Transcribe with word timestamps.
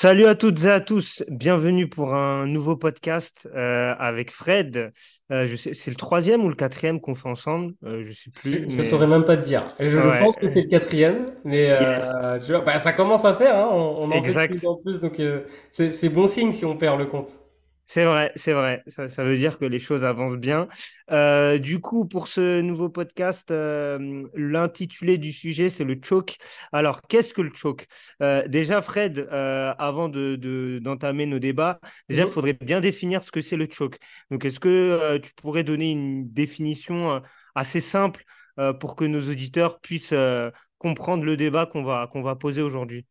Salut 0.00 0.26
à 0.26 0.36
toutes 0.36 0.64
et 0.64 0.70
à 0.70 0.78
tous, 0.78 1.24
bienvenue 1.28 1.88
pour 1.88 2.14
un 2.14 2.46
nouveau 2.46 2.76
podcast 2.76 3.48
euh, 3.56 3.96
avec 3.98 4.30
Fred. 4.30 4.92
Euh, 5.32 5.48
je 5.48 5.56
sais, 5.56 5.74
c'est 5.74 5.90
le 5.90 5.96
troisième 5.96 6.44
ou 6.44 6.48
le 6.48 6.54
quatrième 6.54 7.00
qu'on 7.00 7.16
fait 7.16 7.28
ensemble, 7.28 7.74
euh, 7.82 8.04
je 8.06 8.12
sais 8.12 8.30
plus. 8.30 8.70
Je 8.70 8.76
ne 8.76 8.84
saurais 8.84 9.08
même 9.08 9.24
pas 9.24 9.36
te 9.36 9.42
dire. 9.42 9.66
Je 9.80 9.98
Ouais. 9.98 10.20
pense 10.20 10.36
que 10.36 10.46
c'est 10.46 10.62
le 10.62 10.68
quatrième, 10.68 11.32
mais 11.44 11.64
Yes. 11.64 12.12
euh, 12.22 12.38
tu 12.38 12.52
vois, 12.52 12.60
bah, 12.60 12.78
ça 12.78 12.92
commence 12.92 13.24
à 13.24 13.34
faire, 13.34 13.56
hein, 13.56 13.70
on, 13.72 14.04
on 14.04 14.12
en 14.12 14.12
fait 14.12 14.20
de 14.20 14.26
Exact. 14.28 14.50
plus 14.50 14.66
en 14.68 14.76
plus, 14.76 15.00
donc 15.00 15.20
c'est 15.72 15.90
c'est 15.90 16.08
bon 16.10 16.28
signe 16.28 16.52
si 16.52 16.64
on 16.64 16.76
perd 16.76 16.96
le 17.00 17.06
compte. 17.06 17.36
C'est 17.90 18.04
vrai, 18.04 18.32
c'est 18.36 18.52
vrai. 18.52 18.82
Ça, 18.86 19.08
ça 19.08 19.24
veut 19.24 19.38
dire 19.38 19.58
que 19.58 19.64
les 19.64 19.78
choses 19.78 20.04
avancent 20.04 20.36
bien. 20.36 20.68
Euh, 21.10 21.56
du 21.58 21.80
coup, 21.80 22.04
pour 22.06 22.28
ce 22.28 22.60
nouveau 22.60 22.90
podcast, 22.90 23.50
euh, 23.50 24.28
l'intitulé 24.34 25.16
du 25.16 25.32
sujet, 25.32 25.70
c'est 25.70 25.84
le 25.84 25.98
choke. 26.02 26.36
Alors, 26.72 27.00
qu'est-ce 27.08 27.32
que 27.32 27.40
le 27.40 27.50
choke? 27.54 27.86
Euh, 28.22 28.46
déjà, 28.46 28.82
Fred, 28.82 29.26
avant 29.30 30.10
de, 30.10 30.36
de- 30.36 30.80
d'entamer 30.82 31.24
nos 31.24 31.38
débats, 31.38 31.80
déjà, 32.10 32.22
il 32.22 32.26
Mhm. 32.26 32.32
faudrait 32.32 32.52
bien 32.52 32.80
définir 32.82 33.22
ce 33.22 33.32
que 33.32 33.40
c'est 33.40 33.56
le 33.56 33.66
choke. 33.70 33.98
Donc, 34.30 34.44
est-ce 34.44 34.60
que 34.60 35.16
tu 35.22 35.32
pourrais 35.34 35.64
donner 35.64 35.90
une 35.92 36.30
définition 36.30 37.22
assez 37.54 37.80
simple 37.80 38.22
pour 38.80 38.96
que 38.96 39.04
nos 39.06 39.22
auditeurs 39.30 39.80
puissent 39.80 40.14
comprendre 40.78 41.24
le 41.24 41.36
débat 41.38 41.64
qu'on 41.66 41.82
va, 41.84 42.06
qu'on 42.12 42.20
va 42.22 42.36
poser 42.36 42.60
aujourd'hui? 42.62 43.06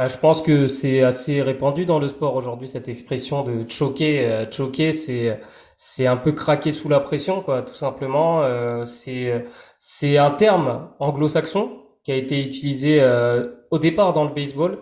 Ah, 0.00 0.06
je 0.06 0.16
pense 0.16 0.42
que 0.42 0.68
c'est 0.68 1.02
assez 1.02 1.42
répandu 1.42 1.84
dans 1.84 1.98
le 1.98 2.06
sport 2.08 2.36
aujourd'hui, 2.36 2.68
cette 2.68 2.88
expression 2.88 3.42
de 3.42 3.68
choquer. 3.68 4.24
Euh, 4.26 4.50
choquer, 4.50 4.92
c'est 4.92 5.40
c'est 5.76 6.06
un 6.06 6.16
peu 6.16 6.32
craquer 6.32 6.70
sous 6.72 6.88
la 6.88 7.00
pression, 7.00 7.42
quoi, 7.42 7.62
tout 7.62 7.74
simplement. 7.74 8.42
Euh, 8.42 8.84
c'est 8.84 9.44
c'est 9.80 10.16
un 10.16 10.30
terme 10.30 10.90
anglo-saxon 11.00 11.82
qui 12.04 12.12
a 12.12 12.16
été 12.16 12.44
utilisé 12.44 13.00
euh, 13.00 13.44
au 13.72 13.78
départ 13.78 14.12
dans 14.12 14.24
le 14.24 14.32
baseball, 14.32 14.78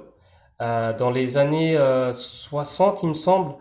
dans 0.60 1.10
les 1.10 1.36
années 1.36 1.76
euh, 1.76 2.12
60, 2.12 3.02
il 3.02 3.10
me 3.10 3.14
semble, 3.14 3.54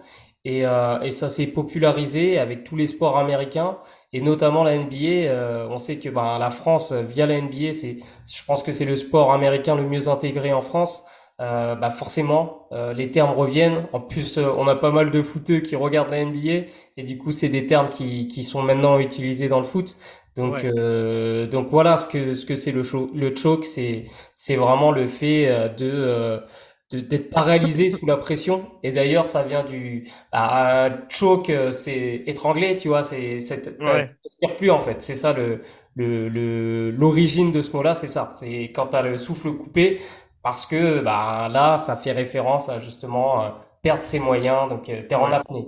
et, 0.46 0.60
et 1.04 1.12
ça 1.12 1.30
s'est 1.30 1.48
popularisé 1.48 2.38
avec 2.40 2.64
tous 2.64 2.76
les 2.76 2.86
sports 2.88 3.18
américains 3.18 3.78
et 4.14 4.22
notamment 4.22 4.64
la 4.64 4.78
NBA. 4.78 5.68
On 5.70 5.80
sait 5.80 6.00
que 6.00 6.10
ben, 6.10 6.38
la 6.40 6.52
France, 6.52 6.92
via 6.94 7.26
la 7.26 7.42
NBA, 7.42 7.74
c'est, 7.74 7.98
je 8.32 8.46
pense 8.46 8.64
que 8.64 8.72
c'est 8.72 8.86
le 8.86 8.96
sport 8.96 9.32
américain 9.34 9.76
le 9.76 9.84
mieux 9.84 10.08
intégré 10.08 10.54
en 10.54 10.62
France 10.62 11.04
euh, 11.42 11.76
bah 11.76 11.92
forcément, 11.92 12.68
euh, 12.72 12.94
les 12.94 13.12
termes 13.12 13.32
reviennent. 13.38 13.88
En 13.94 14.00
plus, 14.00 14.38
euh, 14.38 14.50
on 14.58 14.68
a 14.68 14.76
pas 14.76 14.92
mal 14.92 15.12
de 15.12 15.22
footeux 15.22 15.60
qui 15.60 15.76
regardent 15.76 16.10
la 16.12 16.20
NBA 16.20 16.68
et 16.98 17.04
du 17.04 17.18
coup, 17.18 17.32
c'est 17.32 17.50
des 17.50 17.66
termes 17.66 17.90
qui, 17.90 18.28
qui 18.28 18.44
sont 18.44 18.62
maintenant 18.64 19.00
utilisés 19.00 19.48
dans 19.48 19.60
le 19.60 19.66
foot. 19.66 19.98
Donc, 20.36 20.54
Ouais. 20.54 20.66
euh, 20.66 21.48
donc 21.48 21.70
voilà 21.70 21.98
ce 21.98 22.08
que 22.08 22.36
ce 22.36 22.46
que 22.46 22.56
c'est 22.56 22.72
le 22.74 22.84
cho- 22.84 23.10
le 23.14 23.36
choke, 23.36 23.66
c'est 23.66 24.06
c'est 24.36 24.56
vraiment 24.58 24.92
le 24.92 25.08
fait 25.08 25.48
euh, 25.50 25.70
de 25.70 25.90
euh, 25.92 26.40
de- 26.92 27.00
d'être 27.00 27.30
paralysé 27.30 27.90
sous 27.90 28.06
la 28.06 28.18
pression. 28.18 28.70
Et 28.84 28.92
d'ailleurs, 28.92 29.28
ça 29.30 29.44
vient 29.44 29.64
du 29.64 30.10
bah, 30.32 30.90
choke, 31.10 31.52
c'est 31.74 32.24
étranglé, 32.28 32.76
tu 32.76 32.88
vois. 32.90 33.04
C'est 33.04 33.40
Ouais. 33.80 34.16
plus 34.58 34.70
en 34.72 34.80
fait. 34.80 35.02
C'est 35.02 35.16
ça 35.16 35.34
le 35.34 35.62
le 35.96 36.28
le 36.30 36.92
l'origine 36.92 37.52
de 37.52 37.62
ce 37.62 37.72
mot-là, 37.72 37.96
c'est 37.96 38.08
ça. 38.08 38.30
C'est 38.38 38.72
quand 38.76 38.88
t'as 38.88 39.02
le 39.02 39.18
souffle 39.18 39.54
coupé. 39.54 40.02
Parce 40.46 40.66
que 40.66 41.02
bah, 41.02 41.50
là, 41.52 41.78
ça 41.78 41.98
fait 41.98 42.14
référence 42.14 42.70
à 42.70 42.80
justement 42.80 43.44
euh, 43.46 43.50
perdre 43.82 44.04
ses 44.04 44.20
moyens, 44.20 44.70
donc 44.70 44.88
euh, 44.90 45.04
t'es 45.08 45.16
en 45.16 45.32
apnée. 45.32 45.68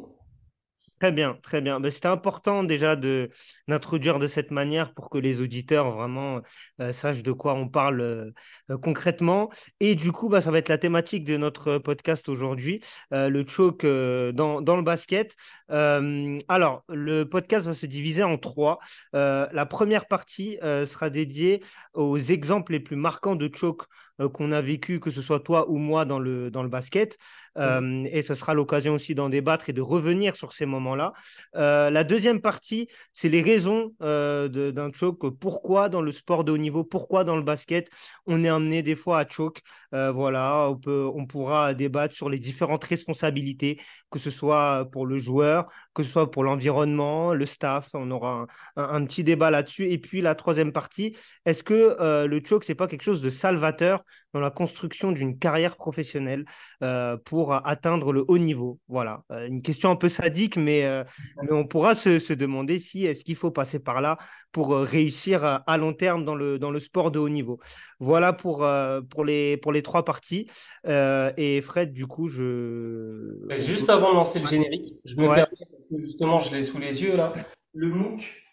Très 1.00 1.11
bien, 1.11 1.36
très 1.44 1.61
bien. 1.61 1.80
Ben, 1.80 1.92
c'était 1.92 2.08
important 2.08 2.64
déjà 2.64 2.95
de 2.95 3.30
d'introduire 3.67 4.17
de 4.17 4.25
cette 4.25 4.50
manière 4.50 4.95
pour 4.95 5.11
que 5.11 5.20
les 5.20 5.42
auditeurs 5.42 5.92
vraiment 5.92 6.42
euh, 6.81 6.92
sachent 6.92 7.22
de 7.22 7.31
quoi 7.31 7.53
on 7.53 7.70
parle 7.70 8.02
euh, 8.02 8.31
euh, 8.72 8.78
concrètement. 8.80 9.52
Et 9.80 9.94
du 9.94 10.11
coup, 10.11 10.28
bah, 10.28 10.42
ça 10.42 10.50
va 10.50 10.58
être 10.58 10.70
la 10.70 10.80
thématique 10.80 11.23
de 11.23 11.38
notre 11.38 11.78
podcast 11.78 12.30
aujourd'hui, 12.30 12.81
euh, 13.14 13.30
le 13.30 13.45
choke 13.48 13.83
euh, 13.83 14.31
dans, 14.31 14.59
dans 14.61 14.75
le 14.75 14.81
basket. 14.83 15.36
Euh, 15.70 16.39
alors, 16.48 16.83
le 16.89 17.25
podcast 17.25 17.67
va 17.67 17.75
se 17.75 17.86
diviser 17.86 18.23
en 18.23 18.38
trois. 18.39 18.80
Euh, 19.14 19.48
la 19.52 19.67
première 19.67 20.08
partie 20.08 20.58
euh, 20.64 20.87
sera 20.87 21.11
dédiée 21.11 21.64
aux 21.93 22.17
exemples 22.17 22.71
les 22.71 22.80
plus 22.80 22.95
marquants 22.95 23.36
de 23.36 23.49
choke 23.54 23.83
euh, 23.83 23.86
qu'on 24.33 24.52
a 24.52 24.61
vécu, 24.61 25.00
que 25.00 25.11
ce 25.11 25.22
soit 25.22 25.39
toi 25.39 25.70
ou 25.70 25.78
moi 25.78 26.05
dans 26.05 26.20
le, 26.20 26.50
dans 26.50 26.64
le 26.64 26.70
basket. 26.70 27.17
Euh, 27.58 28.05
et 28.11 28.22
ce 28.22 28.36
sera 28.36 28.54
l'occasion 28.54 28.94
aussi 28.95 29.16
d'en 29.16 29.30
débattre 29.30 29.70
et 29.70 29.73
de 29.73 29.82
revenir 29.82 30.36
sur 30.36 30.54
ces 30.54 30.66
moments-là. 30.66 31.14
Euh, 31.55 31.89
la 31.89 32.04
deuxième 32.04 32.42
partie, 32.42 32.88
c'est 33.14 33.30
les 33.30 33.42
raisons 33.42 33.94
euh, 34.02 34.48
d'un 34.72 34.92
choke. 34.92 35.30
Pourquoi 35.39 35.89
dans 35.89 36.02
le 36.02 36.11
sport 36.11 36.44
de 36.44 36.52
haut 36.52 36.58
niveau, 36.58 36.83
pourquoi 36.83 37.23
dans 37.23 37.36
le 37.36 37.44
basket, 37.44 37.89
on 38.26 38.44
est 38.44 38.50
amené 38.50 38.82
des 38.83 38.95
fois 38.95 39.20
à 39.20 39.28
choke? 39.28 39.61
Euh, 39.94 40.11
voilà, 40.11 40.67
on 40.70 40.78
peut, 40.78 41.10
on 41.14 41.26
pourra 41.26 41.73
débattre 41.73 42.16
sur 42.16 42.30
les 42.30 42.39
différentes 42.39 42.84
responsabilités, 42.84 43.80
que 44.11 44.20
ce 44.20 44.32
soit 44.32 44.88
pour 44.92 45.05
le 45.05 45.17
joueur, 45.17 45.67
que 45.98 46.04
ce 46.04 46.12
soit 46.12 46.30
pour 46.30 46.44
l'environnement, 46.44 47.34
le 47.34 47.46
staff. 47.48 47.90
On 47.96 48.12
aura 48.12 48.46
un, 48.76 49.06
petit 49.06 49.24
débat 49.24 49.50
là-dessus. 49.50 49.90
Et 49.90 49.98
puis 49.98 50.22
la 50.22 50.36
troisième 50.36 50.72
partie, 50.72 51.18
est-ce 51.46 51.64
que 51.64 51.98
euh, 52.00 52.28
le 52.28 52.40
choke, 52.46 52.64
c'est 52.64 52.76
pas 52.76 52.88
quelque 52.88 53.02
chose 53.02 53.22
de 53.22 53.32
salvateur 53.32 54.04
dans 54.37 54.43
la 54.43 54.52
construction 54.52 55.11
d'une 55.11 55.37
carrière 55.39 55.75
professionnelle? 55.75 56.45
euh, 56.83 57.17
pour 57.17 57.53
atteindre 57.53 58.14
le 58.14 58.23
haut 58.27 58.37
niveau. 58.37 58.80
Voilà, 58.87 59.23
Euh, 59.31 59.48
une 59.48 59.61
question 59.61 59.89
un 59.89 59.95
peu 59.95 60.09
sadique, 60.09 60.58
mais, 60.58 60.86
euh, 60.86 61.03
mais 61.42 61.52
on 61.52 61.65
pourra 61.65 61.95
se, 61.95 62.20
se 62.20 62.33
demander 62.33 62.77
si 62.80 63.05
est-ce 63.05 63.23
qu'il 63.23 63.36
faut 63.36 63.52
passer 63.52 63.80
par 63.80 63.99
là 64.02 64.17
pour 64.52 64.75
réussir 64.75 65.43
à, 65.43 65.77
long 65.77 65.93
terme 65.93 66.23
dans 66.23 66.36
le, 66.36 66.59
dans 66.59 66.71
le 66.71 66.80
sport 66.80 67.11
de 67.11 67.20
haut 67.20 67.30
niveau. 67.30 67.59
Voilà 67.99 68.31
pour, 68.33 68.65
pour, 69.09 69.25
les, 69.25 69.58
pour 69.58 69.71
les 69.71 69.81
trois 69.81 70.03
parties. 70.05 70.48
Et 70.86 71.61
Fred, 71.61 71.93
du 71.93 72.05
coup, 72.08 72.27
je... 72.27 73.37
On 73.49 73.58
Juste 73.58 73.89
avant 73.89 74.11
de 74.11 74.15
lancer 74.15 74.39
le 74.39 74.45
générique, 74.45 74.93
je 75.05 75.15
me 75.15 75.27
Ouais, 75.27 75.36
permets, 75.36 75.67
parce 75.71 75.86
que 75.89 75.99
justement, 75.99 76.39
je 76.39 76.55
l'ai 76.55 76.64
sous 76.64 76.80
les 76.80 77.04
yeux 77.04 77.15
là, 77.17 77.33
le 77.73 77.89
MOOC 77.89 78.47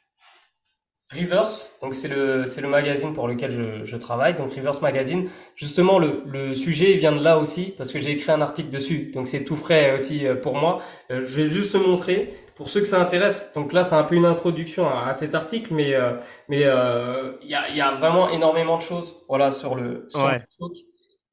Rivers, 1.10 1.50
donc 1.80 1.94
c'est 1.94 2.08
le, 2.08 2.44
c'est 2.44 2.60
le 2.60 2.66
magazine 2.68 3.12
pour 3.12 3.28
lequel 3.28 3.50
je, 3.50 3.84
je 3.84 3.96
travaille, 3.96 4.34
donc 4.34 4.52
Rivers 4.52 4.80
Magazine. 4.82 5.28
Justement, 5.54 5.98
le, 5.98 6.22
le 6.26 6.54
sujet 6.54 6.94
vient 6.94 7.12
de 7.12 7.22
là 7.22 7.38
aussi, 7.38 7.74
parce 7.76 7.92
que 7.92 8.00
j'ai 8.00 8.10
écrit 8.10 8.32
un 8.32 8.40
article 8.40 8.70
dessus, 8.70 9.10
donc 9.14 9.28
c'est 9.28 9.44
tout 9.44 9.54
frais 9.54 9.94
aussi 9.94 10.26
euh, 10.26 10.34
pour 10.34 10.56
moi. 10.56 10.80
Euh, 11.12 11.24
je 11.26 11.42
vais 11.42 11.50
juste 11.50 11.72
te 11.72 11.76
montrer, 11.76 12.34
pour 12.56 12.68
ceux 12.68 12.80
que 12.80 12.86
ça 12.88 13.00
intéresse, 13.00 13.44
donc 13.54 13.72
là 13.72 13.84
c'est 13.84 13.94
un 13.94 14.02
peu 14.02 14.14
une 14.16 14.24
introduction 14.24 14.88
à, 14.88 15.06
à 15.06 15.14
cet 15.14 15.34
article, 15.34 15.74
mais 15.74 15.94
euh, 15.94 16.12
mais 16.48 16.62
euh, 16.64 17.32
il 17.42 17.50
y 17.50 17.54
a, 17.54 17.68
il 17.68 17.76
y 17.76 17.80
a 17.80 17.92
vraiment 17.92 18.28
énormément 18.30 18.76
de 18.76 18.82
choses 18.82 19.16
voilà, 19.28 19.50
sur 19.52 19.74
le, 19.76 20.08
sur 20.10 20.24
ouais. 20.24 20.40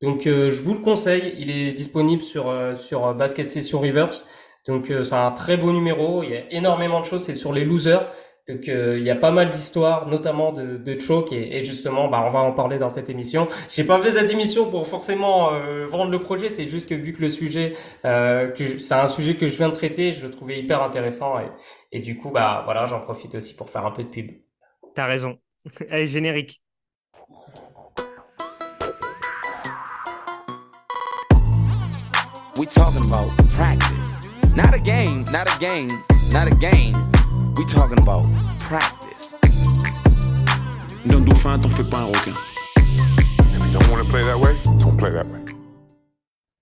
Donc 0.01 0.27
euh, 0.27 0.49
je 0.51 0.61
vous 0.61 0.73
le 0.73 0.79
conseille, 0.79 1.33
il 1.37 1.49
est 1.51 1.71
disponible 1.73 2.23
sur, 2.23 2.49
euh, 2.49 2.75
sur 2.75 3.13
Basket 3.13 3.49
Session 3.49 3.79
Rivers. 3.79 4.25
Donc 4.67 4.91
euh, 4.91 5.03
c'est 5.03 5.15
un 5.15 5.31
très 5.31 5.57
beau 5.57 5.71
numéro, 5.71 6.23
il 6.23 6.29
y 6.31 6.35
a 6.35 6.51
énormément 6.51 6.99
de 6.99 7.05
choses, 7.05 7.23
c'est 7.23 7.35
sur 7.35 7.53
les 7.53 7.65
losers. 7.65 8.07
Donc 8.49 8.67
euh, 8.67 8.97
il 8.97 9.03
y 9.03 9.09
a 9.09 9.15
pas 9.15 9.31
mal 9.31 9.51
d'histoires, 9.51 10.07
notamment 10.07 10.51
de, 10.51 10.77
de 10.77 10.99
choke 10.99 11.31
et, 11.31 11.57
et 11.57 11.63
justement 11.63 12.07
bah, 12.07 12.23
on 12.25 12.31
va 12.31 12.39
en 12.39 12.51
parler 12.51 12.77
dans 12.77 12.89
cette 12.89 13.09
émission. 13.09 13.47
J'ai 13.69 13.83
pas 13.83 13.99
fait 13.99 14.11
cette 14.13 14.31
émission 14.31 14.69
pour 14.69 14.87
forcément 14.87 15.53
euh, 15.53 15.85
vendre 15.85 16.11
le 16.11 16.19
projet, 16.19 16.49
c'est 16.49 16.67
juste 16.67 16.89
que 16.89 16.95
vu 16.95 17.13
que 17.13 17.21
le 17.21 17.29
sujet, 17.29 17.75
euh, 18.05 18.47
que 18.49 18.79
c'est 18.79 18.95
un 18.95 19.07
sujet 19.07 19.35
que 19.35 19.47
je 19.47 19.55
viens 19.55 19.69
de 19.69 19.75
traiter, 19.75 20.11
je 20.11 20.25
le 20.25 20.31
trouvais 20.31 20.59
hyper 20.59 20.81
intéressant 20.81 21.39
et, 21.39 21.49
et 21.91 22.01
du 22.01 22.17
coup 22.17 22.31
bah 22.31 22.63
voilà 22.65 22.87
j'en 22.87 22.99
profite 22.99 23.35
aussi 23.35 23.55
pour 23.55 23.69
faire 23.69 23.85
un 23.85 23.91
peu 23.91 24.03
de 24.03 24.09
pub. 24.09 24.31
t'as 24.95 25.05
raison. 25.05 25.37
Allez, 25.89 26.07
générique. 26.07 26.61
We 32.57 32.67
talking 32.67 33.05
about 33.05 33.29
practice. 33.53 34.15
Not 34.55 34.73
a 34.73 34.79
game, 34.79 35.25
not 35.31 35.47
a 35.47 35.59
game, 35.59 35.87
not 36.31 36.51
a 36.51 36.55
game. 36.55 37.11
We 37.57 37.65
talking 37.65 37.99
about 37.99 38.23
practice. 38.59 39.35
D'un 41.05 41.19
dauphin, 41.19 41.59
t'en 41.59 41.69
fais 41.69 41.83
pas 41.83 41.99
un 41.99 42.05
requin. 42.05 42.31
If 42.77 43.65
you 43.65 43.71
don't 43.71 43.87
want 43.91 44.03
to 44.03 44.09
play 44.09 44.23
that 44.23 44.39
way, 44.39 44.55
don't 44.79 44.97
play 44.97 45.11
that 45.11 45.25
way. 45.25 45.39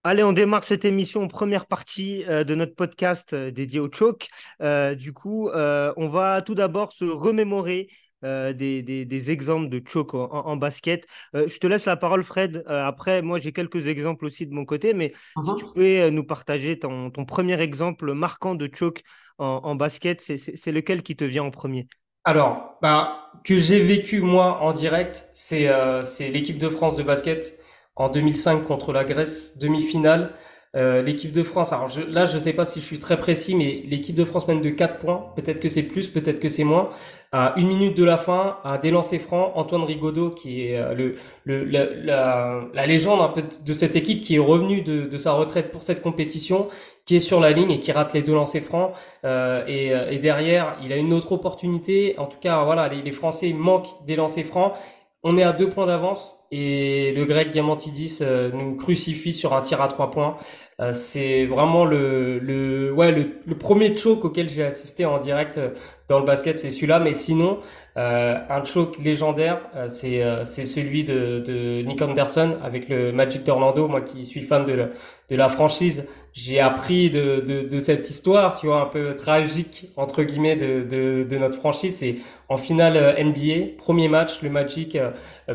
Allez, 0.04 0.24
on 0.24 0.34
démarre 0.34 0.64
cette 0.64 0.86
émission, 0.86 1.28
première 1.28 1.68
partie 1.68 2.24
euh, 2.28 2.44
de 2.44 2.56
notre 2.56 2.74
podcast 2.74 3.34
euh, 3.34 3.52
dédié 3.52 3.80
au 3.80 3.92
choke. 3.92 4.30
Euh, 4.62 4.96
du 4.96 5.14
coup, 5.14 5.50
euh, 5.50 5.94
on 5.98 6.08
va 6.08 6.42
tout 6.42 6.56
d'abord 6.56 6.92
se 6.92 7.06
remémorer 7.06 7.90
euh, 8.24 8.54
des, 8.54 8.82
des- 8.84 9.06
des 9.06 9.32
exemples 9.32 9.70
de 9.70 9.82
choke 9.88 10.14
en, 10.14 10.30
en 10.32 10.58
basket. 10.58 11.06
Euh, 11.36 11.48
je 11.48 11.58
te 11.60 11.68
laisse 11.68 11.86
la 11.86 11.98
parole, 11.98 12.24
Fred. 12.24 12.64
Euh, 12.68 12.86
après, 12.86 13.22
moi, 13.22 13.40
j'ai 13.40 13.54
quelques 13.54 13.88
exemples 13.88 14.26
aussi 14.26 14.46
de 14.48 14.54
mon 14.54 14.66
côté, 14.66 14.94
mais 14.94 15.14
si 15.42 15.56
tu 15.56 15.66
peux 15.68 15.82
euh, 15.84 16.10
nous 16.12 16.24
partager 16.24 16.78
ton, 16.80 17.12
ton 17.12 17.26
premier 17.26 17.60
exemple 17.62 18.14
marquant 18.14 18.56
de 18.56 18.70
choke 18.74 19.04
en, 19.38 19.46
en 19.64 19.76
basket, 19.76 20.22
c'est 20.22 20.72
lequel 20.72 21.04
qui 21.04 21.16
te 21.16 21.24
vient 21.24 21.44
en 21.44 21.52
premier? 21.52 21.88
Alors, 22.26 22.78
bah, 22.82 23.32
que 23.44 23.58
j'ai 23.58 23.80
vécu 23.80 24.22
moi 24.22 24.62
en 24.62 24.72
direct, 24.74 25.28
c'est 25.34 25.70
c'est 26.06 26.30
l'équipe 26.30 26.58
de 26.58 26.70
France 26.70 26.96
de 26.96 27.04
basket 27.04 27.58
en 27.96 28.10
2005 28.10 28.64
contre 28.64 28.94
la 28.94 29.04
Grèce, 29.06 29.58
demi-finale. 29.58 30.34
Euh, 30.76 31.02
l'équipe 31.02 31.32
de 31.32 31.42
France, 31.42 31.74
alors 31.74 31.88
je, 31.88 32.02
là, 32.02 32.26
je 32.26 32.38
sais 32.38 32.54
pas 32.54 32.64
si 32.64 32.80
je 32.80 32.86
suis 32.86 33.00
très 33.00 33.18
précis, 33.18 33.56
mais 33.56 33.82
l'équipe 33.88 34.16
de 34.16 34.24
France 34.24 34.48
mène 34.48 34.62
de 34.62 34.70
4 34.70 35.00
points. 35.00 35.26
Peut-être 35.36 35.60
que 35.60 35.68
c'est 35.68 35.82
plus, 35.82 36.08
peut-être 36.08 36.40
que 36.40 36.48
c'est 36.48 36.64
moins. 36.64 36.90
À 37.32 37.54
une 37.58 37.68
minute 37.68 37.98
de 37.98 38.04
la 38.04 38.18
fin, 38.18 38.58
à 38.64 38.78
des 38.78 38.92
lancers 38.92 39.20
francs, 39.20 39.52
Antoine 39.56 39.84
Rigaudot, 39.84 40.30
qui 40.30 40.68
est 40.68 40.78
euh, 40.78 40.94
le, 40.94 41.16
le 41.46 41.64
la, 41.64 42.62
la, 42.72 42.86
légende 42.86 43.22
un 43.22 43.30
peu 43.30 43.44
de 43.64 43.74
cette 43.74 43.96
équipe, 43.96 44.22
qui 44.22 44.36
est 44.36 44.40
revenu 44.40 44.82
de, 44.82 45.08
de, 45.08 45.18
sa 45.18 45.34
retraite 45.34 45.72
pour 45.72 45.82
cette 45.82 46.04
compétition, 46.04 46.70
qui 47.06 47.16
est 47.16 47.20
sur 47.20 47.40
la 47.40 47.52
ligne 47.52 47.72
et 47.72 47.80
qui 47.80 47.92
rate 47.92 48.14
les 48.14 48.22
deux 48.22 48.36
lancers 48.36 48.62
francs. 48.62 48.94
Euh, 49.26 49.66
et, 49.68 49.92
euh, 49.94 50.12
et, 50.12 50.20
derrière, 50.20 50.76
il 50.84 50.94
a 50.94 50.98
une 50.98 51.14
autre 51.14 51.32
opportunité. 51.32 52.14
En 52.20 52.28
tout 52.28 52.38
cas, 52.40 52.64
voilà, 52.64 52.90
les, 52.90 53.02
les 53.02 53.12
Français 53.12 53.54
manquent 53.54 54.06
des 54.06 54.16
lancers 54.16 54.46
francs. 54.46 54.74
On 55.22 55.38
est 55.38 55.44
à 55.44 55.52
deux 55.52 55.68
points 55.68 55.86
d'avance 55.86 56.40
et 56.50 57.12
le 57.12 57.26
grec 57.26 57.50
Diamantidis 57.50 58.20
euh, 58.22 58.52
nous 58.54 58.78
crucifie 58.78 59.34
sur 59.34 59.54
un 59.54 59.62
tir 59.62 59.82
à 59.82 59.90
trois 59.90 60.12
points. 60.12 60.38
Euh, 60.80 60.94
c'est 60.94 61.46
vraiment 61.46 61.84
le, 61.84 62.90
ouais, 62.96 63.12
le, 63.12 63.58
premier 63.58 63.98
choke 63.98 64.24
auquel 64.24 64.48
j'ai 64.48 64.64
assisté 64.64 65.06
en 65.06 65.18
direct 65.20 65.58
euh, 65.58 65.72
dans 66.08 66.20
le 66.20 66.26
basket, 66.26 66.58
c'est 66.58 66.70
celui-là. 66.70 67.00
Mais 67.00 67.14
sinon, 67.14 67.60
un 67.98 68.64
choke 68.64 68.98
légendaire, 69.00 69.62
c'est 69.90 70.24
c'est 70.46 70.66
celui 70.66 71.04
de, 71.04 71.40
de 71.46 71.82
Nick 71.84 72.02
Anderson 72.02 72.58
avec 72.64 72.88
le 72.90 73.12
Magic 73.12 73.44
d'Orlando. 73.44 73.88
Moi 73.90 74.02
qui 74.02 74.26
suis 74.26 74.42
fan 74.42 74.66
de 74.66 74.72
la, 74.74 74.86
de 75.30 75.36
la 75.36 75.50
franchise, 75.50 76.08
j'ai 76.34 76.60
appris 76.60 77.10
de, 77.10 77.40
de, 77.40 77.68
de, 77.68 77.80
cette 77.80 78.10
histoire, 78.10 78.60
tu 78.60 78.68
vois, 78.68 78.82
un 78.82 78.86
peu 78.86 79.16
tragique 79.16 79.88
entre 79.98 80.24
guillemets 80.24 80.56
de, 80.56 80.84
de, 80.84 81.26
de 81.28 81.38
notre 81.38 81.56
franchise. 81.56 81.98
C'est 81.98 82.18
en 82.48 82.58
finale 82.58 83.16
NBA, 83.24 83.78
premier 83.78 84.08
match, 84.08 84.42
le 84.42 84.50
Magic 84.50 84.98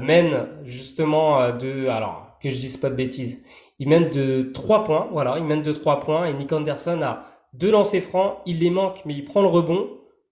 mène 0.00 0.46
justement 0.64 1.40
euh, 1.40 1.52
de, 1.52 1.88
alors 1.88 2.38
que 2.42 2.50
je 2.50 2.56
dise 2.56 2.76
pas 2.76 2.90
de 2.90 2.94
bêtises, 2.96 3.42
il 3.78 3.88
mène 3.88 4.10
de 4.10 4.50
3 4.52 4.84
points, 4.84 5.08
voilà, 5.12 5.38
il 5.38 5.44
mène 5.44 5.62
de 5.62 5.72
3 5.72 6.00
points 6.00 6.26
et 6.26 6.34
Nick 6.34 6.52
Anderson 6.52 7.00
a 7.02 7.24
deux 7.52 7.70
lancers 7.70 8.02
francs, 8.02 8.38
il 8.46 8.58
les 8.60 8.70
manque 8.70 9.02
mais 9.04 9.14
il 9.14 9.24
prend 9.24 9.42
le 9.42 9.48
rebond. 9.48 9.88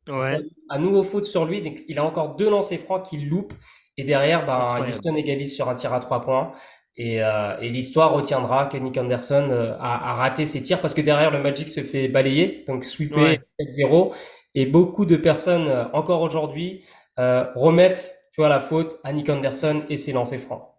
Ouais. 0.08 0.40
À 0.68 0.78
nouveau 0.78 1.04
faute 1.04 1.26
sur 1.26 1.44
lui, 1.44 1.62
donc 1.62 1.78
il 1.86 1.98
a 2.00 2.04
encore 2.04 2.34
deux 2.34 2.50
lancers 2.50 2.80
francs 2.80 3.04
qu'il 3.04 3.28
loupe 3.28 3.54
et 3.96 4.04
derrière, 4.04 4.46
ben, 4.46 4.84
Houston 4.88 5.14
égalise 5.14 5.54
sur 5.54 5.68
un 5.68 5.74
tir 5.74 5.92
à 5.92 6.00
3 6.00 6.22
points. 6.22 6.52
Et, 6.96 7.22
euh, 7.22 7.56
et 7.60 7.70
l'histoire 7.70 8.12
retiendra 8.12 8.66
que 8.66 8.76
Nick 8.76 8.98
Anderson 8.98 9.48
euh, 9.50 9.74
a, 9.78 10.10
a, 10.10 10.14
raté 10.14 10.44
ses 10.44 10.62
tirs 10.62 10.80
parce 10.82 10.92
que 10.92 11.00
derrière 11.00 11.30
le 11.30 11.40
Magic 11.40 11.68
se 11.68 11.82
fait 11.82 12.08
balayer, 12.08 12.64
donc 12.68 12.84
sweeper 12.84 13.22
ouais. 13.22 13.40
0 13.70 14.14
et 14.54 14.66
beaucoup 14.66 15.06
de 15.06 15.16
personnes 15.16 15.68
euh, 15.68 15.84
encore 15.94 16.20
aujourd'hui 16.20 16.84
remettent 17.16 18.22
tu 18.32 18.40
vois, 18.40 18.48
la 18.48 18.60
faute 18.60 18.98
à 19.04 19.12
Nick 19.12 19.28
Anderson 19.28 19.84
et 19.88 19.96
ses 19.96 20.12
lancers 20.12 20.40
francs. 20.40 20.72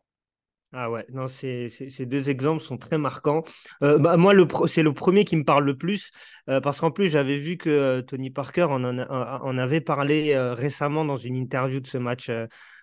Ah 0.75 0.89
ouais, 0.89 1.06
non, 1.13 1.27
ces, 1.27 1.69
ces, 1.69 2.06
deux 2.07 2.31
exemples 2.31 2.63
sont 2.63 2.77
très 2.80 2.98
marquants. 2.98 3.44
Euh, 3.83 4.00
bah, 4.00 4.18
moi, 4.18 4.33
le 4.33 4.48
c'est 4.65 4.81
le 4.81 4.92
premier 4.92 5.24
qui 5.24 5.36
me 5.36 5.44
parle 5.44 5.65
le 5.65 5.77
plus, 5.77 6.12
euh, 6.50 6.62
parce 6.62 6.80
qu'en 6.80 6.89
plus, 6.89 7.10
j'avais 7.10 7.38
vu 7.38 7.57
que 7.57 7.69
euh, 7.69 8.01
Tony 8.01 8.31
Parker 8.31 8.63
en, 8.63 8.83
en, 8.83 8.98
en 9.07 9.57
avait 9.60 9.81
parlé 9.81 10.36
récemment 10.36 11.06
dans 11.06 11.18
une 11.18 11.36
interview 11.36 11.80
de 11.80 11.86
ce 11.86 12.00
match 12.00 12.31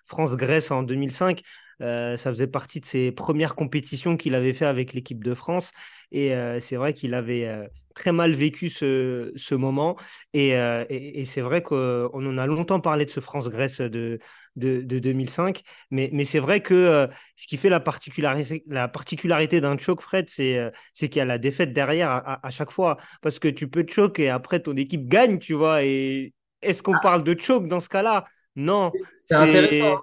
France-Grèce 0.05 0.71
en 0.71 0.83
2005. 0.83 1.41
Ça 1.81 2.29
faisait 2.31 2.47
partie 2.47 2.79
de 2.79 2.85
ses 2.85 3.11
premières 3.11 3.55
compétitions 3.55 4.17
qu'il 4.17 4.35
avait 4.35 4.53
fait 4.53 4.65
avec 4.65 4.93
l'équipe 4.93 5.23
de 5.23 5.33
France. 5.33 5.71
Et 6.11 6.33
c'est 6.59 6.75
vrai 6.75 6.93
qu'il 6.93 7.13
avait 7.13 7.69
très 7.95 8.11
mal 8.11 8.33
vécu 8.33 8.69
ce, 8.69 9.31
ce 9.35 9.55
moment. 9.55 9.97
Et, 10.33 10.49
et, 10.49 11.21
et 11.21 11.25
c'est 11.25 11.41
vrai 11.41 11.61
qu'on 11.61 12.09
en 12.13 12.37
a 12.37 12.45
longtemps 12.45 12.79
parlé 12.79 13.05
de 13.05 13.11
ce 13.11 13.19
France-Grèce 13.19 13.81
de, 13.81 14.19
de, 14.55 14.81
de, 14.81 14.99
2005. 14.99 15.61
Mais, 15.91 16.09
mais 16.13 16.25
c'est 16.25 16.39
vrai 16.39 16.61
que 16.61 16.73
euh, 16.73 17.07
ce 17.35 17.47
qui 17.47 17.57
fait 17.57 17.69
la 17.69 17.79
particularité, 17.79 18.63
la 18.67 18.87
particularité 18.87 19.61
d'un 19.61 19.77
choke, 19.77 20.01
Fred, 20.01 20.29
c'est 20.29 20.57
euh, 20.57 20.69
qu'il 20.95 21.15
y 21.17 21.19
a 21.19 21.25
la 21.25 21.37
défaite 21.37 21.73
derrière 21.73 22.09
à, 22.09 22.45
à, 22.45 22.51
chaque 22.51 22.71
fois. 22.71 22.97
Parce 23.21 23.39
que 23.39 23.47
tu 23.47 23.67
peux 23.67 23.85
choke 23.87 24.19
et 24.19 24.29
après 24.29 24.59
ton 24.59 24.75
équipe 24.75 25.07
gagne, 25.07 25.39
tu 25.39 25.53
vois. 25.53 25.83
Et 25.83 26.33
est-ce 26.61 26.83
qu'on 26.83 26.95
ah. 26.95 27.01
parle 27.01 27.23
de 27.23 27.39
choke 27.39 27.67
dans 27.67 27.79
ce 27.79 27.89
cas-là? 27.89 28.25
Non. 28.55 28.91
C'est 29.27 29.35
intéressant. 29.35 30.01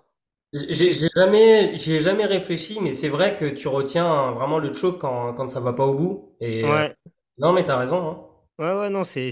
J'ai 0.52 0.92
jamais, 1.14 1.76
j'ai 1.76 2.00
jamais 2.00 2.24
réfléchi, 2.24 2.78
mais 2.80 2.94
c'est 2.94 3.10
vrai 3.10 3.36
que 3.36 3.44
tu 3.44 3.68
retiens 3.68 4.32
vraiment 4.32 4.58
le 4.58 4.72
choke 4.72 4.98
quand, 4.98 5.34
quand 5.34 5.48
ça 5.50 5.60
va 5.60 5.74
pas 5.74 5.86
au 5.86 5.94
bout. 5.94 6.34
Et 6.40 6.64
ouais. 6.64 6.94
non, 7.38 7.52
mais 7.52 7.64
tu 7.64 7.70
as 7.70 7.76
raison. 7.78 8.10
Hein. 8.10 8.24
Ouais, 8.58 8.72
ouais, 8.74 8.90
non, 8.90 9.04
c'est 9.04 9.30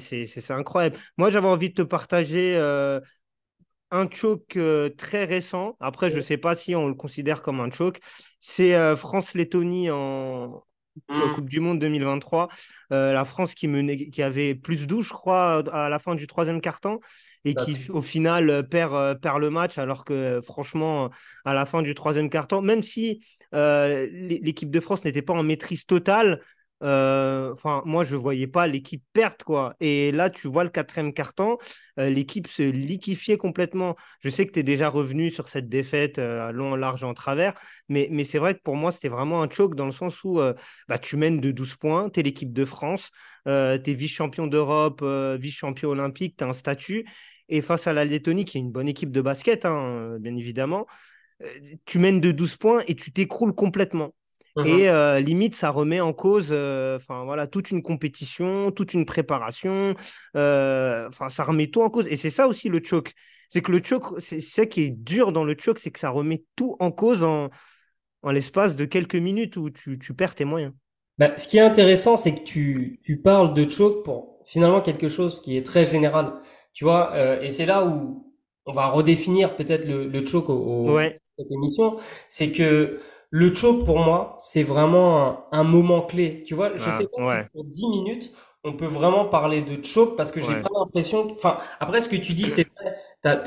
incroyable. 0.51 0.99
Moi, 1.17 1.31
j'avais 1.31 1.49
envie 1.49 1.71
de 1.71 1.75
te 1.75 1.83
partager 1.83 2.55
euh, 2.57 3.01
un 3.91 4.11
choke 4.11 4.57
euh, 4.57 4.91
très 4.91 5.25
récent. 5.25 5.77
Après, 5.81 6.11
je 6.11 6.19
ne 6.19 6.23
sais 6.23 6.39
pas 6.39 6.55
si 6.57 6.75
on 6.77 6.89
le 6.89 6.95
considère 6.95 7.43
comme 7.43 7.61
un 7.61 7.71
choke. 7.71 8.01
C'est 8.41 8.75
euh, 8.75 8.97
France-Lettonie 8.97 9.91
en 9.91 10.65
mmh. 11.09 11.33
Coupe 11.35 11.49
du 11.49 11.61
Monde 11.61 11.79
2023. 11.79 12.49
Euh, 12.93 13.13
la 13.13 13.25
France 13.25 13.55
qui, 13.55 13.69
menait, 13.69 14.09
qui 14.09 14.23
avait 14.23 14.55
plus 14.55 14.87
12, 14.87 15.07
je 15.07 15.13
crois, 15.13 15.63
à 15.73 15.89
la 15.89 15.99
fin 15.99 16.15
du 16.15 16.27
troisième 16.27 16.61
quart-temps 16.61 17.01
et 17.45 17.55
qui, 17.55 17.77
au 17.91 18.03
final, 18.03 18.69
perd, 18.69 19.21
perd 19.21 19.41
le 19.41 19.51
match. 19.51 19.79
Alors 19.79 20.05
que, 20.05 20.41
franchement, 20.45 21.11
à 21.45 21.55
la 21.55 21.67
fin 21.67 21.83
du 21.83 21.95
troisième 21.95 22.29
quart-temps, 22.31 22.63
même 22.63 22.83
si 22.83 23.25
l'équipe 23.53 24.71
de 24.71 24.81
France 24.81 25.05
n'était 25.05 25.23
pas 25.23 25.35
en 25.35 25.43
maîtrise 25.43 25.87
totale, 25.87 26.41
euh, 26.83 27.53
enfin, 27.55 27.83
moi, 27.87 28.05
je 28.05 28.17
voyais 28.17 28.47
pas 28.47 28.67
l'équipe 28.67 29.03
perdre, 29.13 29.45
quoi. 29.45 29.75
Et 29.81 30.13
là, 30.13 30.29
tu 30.31 30.47
vois 30.49 30.65
le 30.65 30.71
quatrième 30.71 31.13
carton, 31.13 31.57
euh, 31.99 32.11
l'équipe 32.11 32.47
se 32.47 32.63
liquifiait 32.63 33.39
complètement. 33.39 33.97
Je 34.21 34.29
sais 34.29 34.47
que 34.47 34.53
tu 34.53 34.61
es 34.61 34.63
déjà 34.63 34.89
revenu 34.89 35.31
sur 35.31 35.49
cette 35.49 35.69
défaite 35.69 36.19
euh, 36.19 36.49
à 36.49 36.53
long, 36.53 36.75
large 36.77 37.03
en 37.05 37.15
travers, 37.15 37.55
mais, 37.89 38.09
mais 38.11 38.25
c'est 38.25 38.39
vrai 38.39 38.55
que 38.55 38.61
pour 38.63 38.77
moi, 38.77 38.93
c'était 38.93 39.09
vraiment 39.09 39.43
un 39.43 39.49
choc 39.49 39.75
dans 39.75 39.87
le 39.87 39.93
sens 39.93 40.23
où 40.25 40.41
bah, 40.89 40.99
tu 40.99 41.17
mènes 41.17 41.41
de 41.41 41.51
12 41.51 41.77
points, 41.77 42.11
tu 42.11 42.21
es 42.21 42.23
l'équipe 42.23 42.53
de 42.53 42.65
France, 42.65 43.11
tu 43.47 43.51
es 43.51 43.95
vice-champion 43.95 44.47
d'Europe, 44.47 45.03
vice-champion 45.03 45.91
olympique, 45.91 46.37
tu 46.37 46.45
as 46.45 46.49
un 46.49 46.53
statut. 46.53 47.07
Et 47.49 47.63
face 47.63 47.87
à 47.87 47.93
la 47.93 48.05
Lettonie, 48.05 48.45
qui 48.45 48.59
est 48.59 48.61
une 48.61 48.73
bonne 48.73 48.89
équipe 48.89 49.13
de 49.13 49.21
basket, 49.21 49.65
hein, 49.65 50.19
bien 50.21 50.35
évidemment, 50.37 50.87
tu 51.85 51.99
mènes 51.99 52.21
de 52.21 52.33
12 52.33 52.57
points 52.57 52.83
et 52.87 52.95
tu 52.95 53.13
t'écroules 53.13 53.55
complètement. 53.55 54.13
Mmh 54.57 54.67
et 54.67 54.89
euh, 54.89 55.21
limite, 55.21 55.55
ça 55.55 55.71
remet 55.71 56.01
en 56.01 56.13
cause 56.13 56.49
euh, 56.51 56.97
enfin 56.97 57.25
voilà, 57.25 57.47
toute 57.47 57.71
une 57.71 57.83
compétition, 57.83 58.71
toute 58.73 58.95
une 58.95 59.05
préparation. 59.05 59.95
Euh, 60.37 61.09
enfin, 61.09 61.29
ça 61.29 61.45
remet 61.45 61.67
tout 61.67 61.83
en 61.83 61.91
cause. 61.91 62.07
Et 62.09 62.17
c'est 62.17 62.31
ça 62.31 62.49
aussi 62.49 62.69
le 62.69 62.81
choc. 62.83 63.13
C'est 63.51 63.61
que 63.61 63.71
le 63.71 63.83
choc, 63.85 64.05
c'est 64.19 64.41
ça 64.41 64.67
qui 64.67 64.83
est 64.83 64.91
dur 64.91 65.33
dans 65.33 65.45
le 65.45 65.55
choc, 65.59 65.79
c'est 65.79 65.91
que 65.91 65.99
ça 65.99 66.11
remet 66.11 66.45
tout 66.57 66.77
en 66.81 66.91
cause 66.91 67.23
en, 67.23 67.51
en 68.23 68.31
l'espace 68.31 68.77
de 68.77 68.85
quelques 68.87 69.15
minutes 69.15 69.57
où 69.57 69.71
tu, 69.71 69.99
tu 69.99 70.15
perds 70.15 70.35
tes 70.35 70.45
moyens. 70.45 70.73
Bah, 71.19 71.37
ce 71.39 71.49
qui 71.49 71.59
est 71.59 71.61
intéressant, 71.61 72.17
c'est 72.17 72.35
que 72.35 72.45
tu, 72.45 72.99
tu 73.05 73.21
parles 73.21 73.55
de 73.55 73.69
choc 73.69 74.05
pour 74.05 74.43
finalement 74.47 74.81
quelque 74.81 75.09
chose 75.09 75.41
qui 75.41 75.57
est 75.57 75.65
très 75.65 75.85
général. 75.87 76.33
Tu 76.73 76.85
vois, 76.85 77.43
et 77.43 77.51
c'est 77.51 77.67
là 77.67 77.87
où 77.87 78.27
on 78.67 78.73
va 78.73 78.89
redéfinir 78.89 79.57
peut-être 79.57 79.87
le, 79.87 80.09
le 80.09 80.27
choc 80.27 80.49
au, 80.51 80.55
au 80.55 80.95
ouais. 80.95 81.21
cette 81.39 81.51
émission. 81.51 81.99
C'est 82.29 82.53
que 82.53 83.01
le 83.31 83.55
choke 83.55 83.85
pour 83.85 83.99
moi, 83.99 84.37
c'est 84.41 84.63
vraiment 84.63 85.27
un, 85.53 85.61
un, 85.61 85.65
moment 85.65 86.03
clé. 86.03 86.43
Tu 86.47 86.55
vois, 86.55 86.77
je 86.77 86.85
ah, 86.87 86.91
sais 86.91 87.07
pas 87.09 87.23
ouais. 87.27 87.43
si 87.43 87.49
pour 87.51 87.65
10 87.65 87.89
minutes, 87.89 88.33
on 88.65 88.73
peut 88.75 88.87
vraiment 88.87 89.27
parler 89.27 89.63
de 89.63 89.85
choke 89.85 90.17
parce 90.17 90.31
que 90.33 90.41
j'ai 90.41 90.55
Ouais. 90.55 90.63
pas 90.63 90.69
l'impression. 90.79 91.29
Enfin, 91.35 91.59
après, 91.81 92.01
ce 92.01 92.09
que 92.09 92.17
tu 92.17 92.33
dis, 92.35 92.47
c'est 92.47 92.67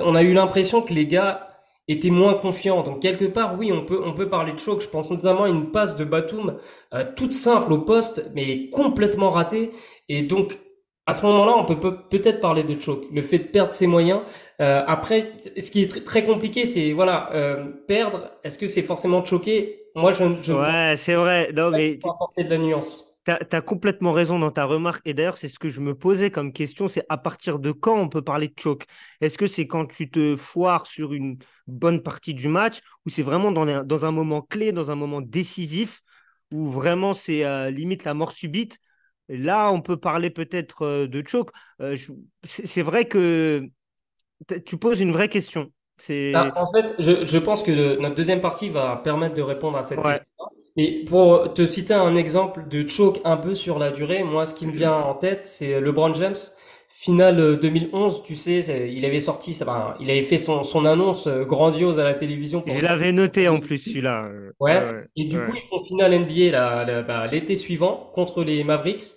On 0.01 0.15
a 0.15 0.23
eu 0.23 0.33
l'impression 0.33 0.81
que 0.81 0.93
les 0.93 1.07
gars 1.07 1.47
étaient 1.87 2.09
moins 2.09 2.33
confiants. 2.35 2.83
Donc, 2.83 3.01
quelque 3.01 3.25
part, 3.25 3.57
oui, 3.57 3.71
on 3.71 3.85
peut, 3.85 4.01
on 4.05 4.13
peut 4.13 4.29
parler 4.29 4.53
de 4.53 4.59
choke. 4.59 4.81
Je 4.81 4.87
pense 4.89 5.09
notamment 5.09 5.43
à 5.45 5.49
une 5.49 5.71
passe 5.71 5.95
de 5.95 6.03
Batum, 6.05 6.57
euh, 6.93 7.03
toute 7.15 7.31
simple 7.33 7.73
au 7.73 7.79
poste, 7.79 8.29
mais 8.35 8.69
complètement 8.69 9.29
ratée. 9.31 9.71
Et 10.09 10.21
donc, 10.21 10.57
à 11.09 11.13
ce 11.13 11.23
moment-là, 11.25 11.53
on 11.57 11.65
peut 11.65 11.79
peut- 11.79 11.97
peut-être 12.09 12.39
parler 12.41 12.63
de 12.63 12.79
choke. 12.79 13.05
Le 13.11 13.21
fait 13.21 13.39
de 13.39 13.43
perdre 13.45 13.73
ses 13.73 13.87
moyens. 13.87 14.21
Euh, 14.61 14.83
après, 14.87 15.33
ce 15.59 15.71
qui 15.71 15.81
est 15.83 15.91
tr- 15.93 16.03
très 16.03 16.23
compliqué, 16.25 16.65
c'est 16.65 16.91
voilà, 16.93 17.31
euh, 17.33 17.65
perdre. 17.87 18.31
Est-ce 18.43 18.57
que 18.59 18.67
c'est 18.67 18.81
forcément 18.83 19.23
choquer? 19.25 19.83
Moi, 19.95 20.11
je, 20.13 20.23
je 20.41 20.53
Ouais, 20.53 20.95
c'est 20.97 21.15
vrai. 21.15 21.51
Non, 21.53 21.71
mais 21.71 21.99
apporter 22.03 22.43
de 22.43 22.49
la 22.49 22.57
nuance. 22.57 23.15
tu 23.25 23.31
as, 23.55 23.61
complètement 23.61 24.11
raison 24.13 24.39
dans 24.39 24.51
ta 24.51 24.65
remarque. 24.65 25.01
Et 25.05 25.13
d'ailleurs, 25.13 25.37
c'est 25.37 25.47
ce 25.49 25.59
que 25.59 25.69
je 25.69 25.81
me 25.81 25.93
posais 25.95 26.31
comme 26.31 26.51
question, 26.53 26.87
c'est 26.87 27.05
à 27.09 27.17
partir 27.17 27.59
de 27.59 27.71
quand 27.71 27.97
on 27.99 28.09
peut 28.09 28.21
parler 28.23 28.47
de 28.47 28.59
choke 28.59 28.85
Est-ce 29.21 29.37
que 29.37 29.47
c'est 29.47 29.67
quand 29.67 29.85
tu 29.85 30.09
te 30.09 30.35
foires 30.35 30.85
sur 30.87 31.13
une 31.13 31.37
bonne 31.67 32.01
partie 32.01 32.33
du 32.33 32.47
match 32.47 32.79
ou 33.05 33.09
c'est 33.09 33.21
vraiment 33.23 33.51
dans 33.51 33.67
un, 33.67 33.83
dans 33.83 34.05
un 34.05 34.11
moment 34.11 34.41
clé, 34.41 34.71
dans 34.71 34.89
un 34.91 34.95
moment 34.95 35.21
décisif 35.21 36.01
où 36.51 36.67
vraiment 36.69 37.13
c'est 37.13 37.45
euh, 37.45 37.69
limite 37.69 38.03
la 38.05 38.13
mort 38.13 38.31
subite? 38.31 38.79
Là, 39.29 39.71
on 39.71 39.81
peut 39.81 39.97
parler 39.97 40.29
peut-être 40.29 40.83
euh, 40.83 41.07
de 41.07 41.23
choke. 41.25 41.51
Euh, 41.81 41.95
c'est 42.45 42.81
vrai 42.81 43.05
que 43.05 43.69
tu 44.65 44.77
poses 44.77 44.99
une 44.99 45.11
vraie 45.11 45.29
question. 45.29 45.71
Bah, 46.33 46.53
en 46.55 46.71
fait, 46.71 46.95
je, 46.97 47.25
je, 47.25 47.37
pense 47.37 47.61
que 47.61 47.71
le, 47.71 47.97
notre 47.97 48.15
deuxième 48.15 48.41
partie 48.41 48.69
va 48.69 48.95
permettre 48.95 49.35
de 49.35 49.41
répondre 49.41 49.77
à 49.77 49.83
cette 49.83 49.99
ouais. 49.99 50.17
question. 50.17 50.25
Mais 50.77 51.03
pour 51.05 51.53
te 51.53 51.65
citer 51.65 51.93
un 51.93 52.15
exemple 52.15 52.67
de 52.69 52.87
choke 52.87 53.19
un 53.25 53.37
peu 53.37 53.53
sur 53.53 53.79
la 53.79 53.91
durée, 53.91 54.23
moi, 54.23 54.45
ce 54.45 54.53
qui 54.53 54.65
me 54.65 54.71
vient 54.71 54.95
en 54.95 55.13
tête, 55.13 55.45
c'est 55.45 55.79
LeBron 55.81 56.13
James. 56.15 56.35
Finale 56.89 57.39
euh, 57.39 57.55
2011, 57.57 58.23
tu 58.23 58.35
sais, 58.35 58.91
il 58.93 59.05
avait 59.05 59.21
sorti, 59.21 59.53
ça, 59.53 59.65
ben, 59.65 59.95
il 59.99 60.09
avait 60.09 60.21
fait 60.21 60.37
son, 60.37 60.63
son 60.63 60.85
annonce 60.85 61.27
euh, 61.27 61.45
grandiose 61.45 61.99
à 61.99 62.03
la 62.03 62.13
télévision. 62.15 62.65
Je 62.65 62.79
l'avais 62.81 63.11
noté 63.11 63.47
en 63.49 63.59
plus, 63.59 63.79
celui-là. 63.79 64.25
euh, 64.25 64.51
Ouais. 64.59 64.83
ouais, 64.91 65.05
Et 65.15 65.25
du 65.25 65.39
ouais. 65.39 65.41
coup, 65.41 65.53
ils 65.55 65.61
font 65.61 65.81
finale 65.83 66.13
NBA 66.13 66.51
la- 66.51 67.01
bah, 67.03 67.27
l'été 67.27 67.55
suivant 67.55 68.09
contre 68.13 68.43
les 68.43 68.63
Mavericks. 68.63 69.13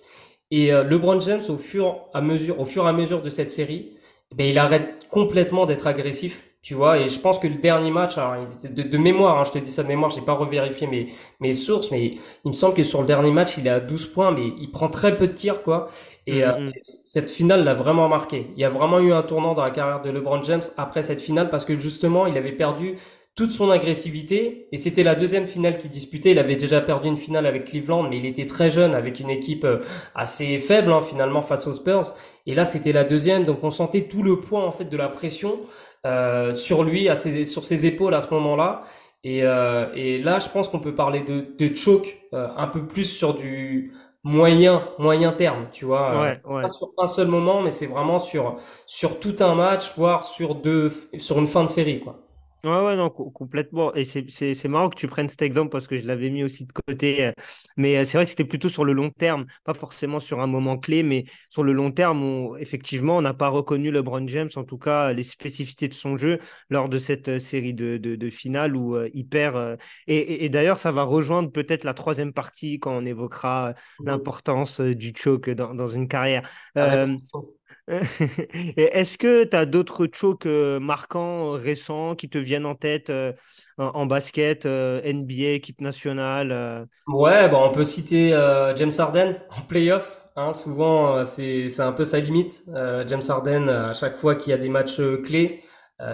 Et 0.51 0.71
euh, 0.73 0.83
LeBron 0.83 1.19
James, 1.19 1.41
au 1.49 1.57
fur, 1.57 2.07
à 2.13 2.21
mesure, 2.21 2.59
au 2.59 2.65
fur 2.65 2.85
et 2.85 2.89
à 2.89 2.93
mesure 2.93 3.21
de 3.21 3.29
cette 3.29 3.49
série, 3.49 3.97
ben, 4.35 4.45
il 4.49 4.57
arrête 4.57 5.07
complètement 5.09 5.65
d'être 5.65 5.87
agressif. 5.87 6.43
Tu 6.63 6.75
vois, 6.75 6.97
et 6.97 7.09
je 7.09 7.19
pense 7.19 7.39
que 7.39 7.47
le 7.47 7.55
dernier 7.55 7.91
match, 7.91 8.17
alors, 8.17 8.35
de, 8.63 8.83
de 8.83 8.97
mémoire, 8.97 9.37
hein, 9.37 9.43
je 9.43 9.51
te 9.51 9.59
dis 9.59 9.69
ça 9.69 9.83
de 9.83 9.89
mémoire, 9.89 10.09
j'ai 10.11 10.21
pas 10.21 10.31
revérifié 10.31 10.87
mes, 10.87 11.13
mes 11.41 11.51
sources, 11.51 11.91
mais 11.91 12.17
il 12.45 12.47
me 12.47 12.53
semble 12.53 12.73
que 12.73 12.83
sur 12.83 13.01
le 13.01 13.05
dernier 13.05 13.31
match, 13.31 13.57
il 13.57 13.67
est 13.67 13.69
à 13.69 13.81
12 13.81 14.05
points, 14.07 14.31
mais 14.31 14.47
il 14.47 14.71
prend 14.71 14.87
très 14.87 15.17
peu 15.17 15.27
de 15.27 15.33
tirs, 15.33 15.61
quoi. 15.61 15.89
Et 16.25 16.45
euh, 16.45 16.57
mhm. 16.57 16.71
cette 16.81 17.29
finale 17.29 17.65
l'a 17.65 17.73
vraiment 17.73 18.07
marqué. 18.07 18.47
Il 18.55 18.61
y 18.61 18.63
a 18.63 18.69
vraiment 18.69 18.99
eu 18.99 19.11
un 19.11 19.23
tournant 19.23 19.55
dans 19.55 19.61
la 19.61 19.71
carrière 19.71 20.01
de 20.01 20.09
LeBron 20.09 20.41
James 20.43 20.61
après 20.77 21.03
cette 21.03 21.21
finale 21.21 21.49
parce 21.49 21.65
que 21.65 21.77
justement, 21.77 22.27
il 22.27 22.37
avait 22.37 22.53
perdu 22.53 22.95
toute 23.35 23.51
son 23.51 23.71
agressivité 23.71 24.67
et 24.71 24.77
c'était 24.77 25.03
la 25.03 25.15
deuxième 25.15 25.47
finale 25.47 25.77
qu'il 25.77 25.89
disputait. 25.89 26.31
Il 26.31 26.39
avait 26.39 26.55
déjà 26.55 26.79
perdu 26.79 27.09
une 27.09 27.17
finale 27.17 27.45
avec 27.45 27.65
Cleveland, 27.65 28.03
mais 28.03 28.19
il 28.19 28.25
était 28.25 28.45
très 28.45 28.69
jeune 28.69 28.93
avec 28.95 29.19
une 29.19 29.29
équipe 29.29 29.65
euh, 29.65 29.79
assez 30.15 30.59
faible 30.59 30.93
hein, 30.93 31.01
finalement 31.01 31.41
face 31.41 31.67
aux 31.67 31.73
Spurs. 31.73 32.13
Et 32.45 32.55
là, 32.55 32.63
c'était 32.63 32.93
la 32.93 33.03
deuxième, 33.03 33.43
donc 33.43 33.63
on 33.63 33.71
sentait 33.71 34.03
tout 34.03 34.23
le 34.23 34.39
poids 34.39 34.65
en 34.65 34.71
fait 34.71 34.85
de 34.85 34.97
la 34.97 35.09
pression 35.09 35.59
euh, 36.05 36.53
sur 36.53 36.83
lui, 36.83 37.09
à 37.09 37.15
ses, 37.17 37.45
sur 37.45 37.65
ses 37.65 37.85
épaules 37.85 38.13
à 38.13 38.21
ce 38.21 38.33
moment-là. 38.33 38.83
Et, 39.23 39.43
euh, 39.43 39.91
et 39.95 40.19
là, 40.21 40.39
je 40.39 40.49
pense 40.49 40.69
qu'on 40.69 40.79
peut 40.79 40.95
parler 40.95 41.21
de, 41.23 41.55
de 41.57 41.75
choke 41.75 42.17
euh, 42.33 42.49
un 42.57 42.67
peu 42.67 42.85
plus 42.87 43.05
sur 43.05 43.35
du 43.35 43.93
moyen, 44.23 44.89
moyen 44.99 45.31
terme, 45.33 45.67
tu 45.71 45.85
vois. 45.85 46.11
Euh, 46.15 46.23
Ouais, 46.23 46.41
ouais. 46.45 46.63
pas 46.63 46.69
sur 46.69 46.89
un 46.97 47.07
seul 47.07 47.27
moment, 47.27 47.61
mais 47.61 47.71
c'est 47.71 47.85
vraiment 47.87 48.19
sur, 48.19 48.57
sur 48.85 49.19
tout 49.19 49.35
un 49.39 49.55
match, 49.55 49.95
voire 49.97 50.25
sur 50.25 50.55
deux, 50.55 50.89
sur 51.19 51.39
une 51.39 51.47
fin 51.47 51.63
de 51.63 51.69
série, 51.69 51.99
quoi. 52.01 52.22
Ouais, 52.65 52.71
ouais, 52.81 52.95
non, 52.95 53.09
co- 53.09 53.29
complètement. 53.29 53.93
Et 53.93 54.05
c'est 54.05 54.29
c'est- 54.31 54.53
c'est 54.55 54.69
marrant 54.69 54.89
que 54.89 54.95
tu 54.95 55.09
prennes 55.09 55.27
cet 55.27 55.41
exemple 55.41 55.69
parce 55.69 55.85
que 55.85 55.97
je 55.97 56.07
l'avais 56.07 56.29
mis 56.29 56.45
aussi 56.45 56.65
de 56.65 56.71
côté. 56.71 57.25
euh, 57.25 57.31
Mais 57.75 57.97
euh, 57.97 58.05
c'est 58.05 58.17
vrai 58.17 58.23
que 58.23 58.29
c'était 58.29 58.45
plutôt 58.45 58.69
sur 58.69 58.85
le 58.85 58.93
long 58.93 59.09
terme, 59.09 59.45
pas 59.65 59.73
forcément 59.73 60.21
sur 60.21 60.39
un 60.39 60.47
moment 60.47 60.77
clé, 60.77 61.03
mais 61.03 61.25
sur 61.49 61.63
le 61.65 61.73
long 61.73 61.91
terme, 61.91 62.23
on- 62.23 62.55
effectivement, 62.55 63.17
on 63.17 63.21
n'a 63.21 63.33
pas 63.33 63.49
reconnu 63.49 63.91
LeBron 63.91 64.25
James, 64.29 64.49
en 64.55 64.63
tout 64.63 64.77
cas, 64.77 65.11
les 65.11 65.23
spécificités 65.23 65.89
de 65.89 65.93
son 65.93 66.15
jeu 66.15 66.39
lors 66.69 66.87
de 66.87 66.97
cette 66.99 67.27
euh, 67.27 67.39
série 67.39 67.73
de, 67.73 67.97
de, 67.97 68.15
de 68.15 68.29
finales 68.29 68.77
où 68.77 68.95
euh, 68.95 69.09
il 69.13 69.27
perd. 69.27 69.57
euh, 69.57 69.75
Et, 70.07 70.15
et- 70.17 70.45
et 70.45 70.49
d'ailleurs, 70.49 70.79
ça 70.79 70.93
va 70.93 71.03
rejoindre 71.03 71.51
peut-être 71.51 71.83
la 71.83 71.93
troisième 71.93 72.31
partie 72.31 72.79
quand 72.79 72.93
on 72.95 73.03
évoquera 73.05 73.69
euh, 73.71 73.73
l'importance 74.05 74.79
du 74.79 75.11
choke 75.17 75.49
dans, 75.49 75.73
dans 75.75 75.87
une 75.87 76.07
carrière. 76.07 76.49
Euh, 76.77 77.17
Et 77.62 77.62
Est-ce 77.87 79.17
que 79.17 79.43
tu 79.43 79.55
as 79.55 79.65
d'autres 79.65 80.07
chokes 80.11 80.45
euh, 80.45 80.79
marquants, 80.79 81.53
euh, 81.53 81.57
récents, 81.57 82.15
qui 82.15 82.29
te 82.29 82.37
viennent 82.37 82.65
en 82.65 82.75
tête 82.75 83.09
euh, 83.09 83.33
en, 83.77 84.05
basket, 84.05 84.65
NBA, 84.65 85.49
équipe 85.49 85.81
nationale 85.81 86.87
Ouais, 87.07 87.49
bon, 87.49 87.61
on 87.63 87.71
peut 87.71 87.83
citer 87.83 88.29
James 88.77 88.91
Harden 88.97 89.35
en 89.49 89.61
playoff. 89.61 90.21
Hein, 90.35 90.53
souvent, 90.53 91.25
c'est 91.25 91.79
un 91.79 91.91
peu 91.91 92.05
sa 92.05 92.19
limite. 92.19 92.63
James 93.07 93.21
Harden, 93.27 93.69
à 93.69 93.93
chaque 93.93 94.15
fois 94.17 94.35
qu'il 94.35 94.51
y 94.51 94.53
a 94.53 94.57
des 94.57 94.69
matchs 94.69 95.01
clés, 95.23 95.63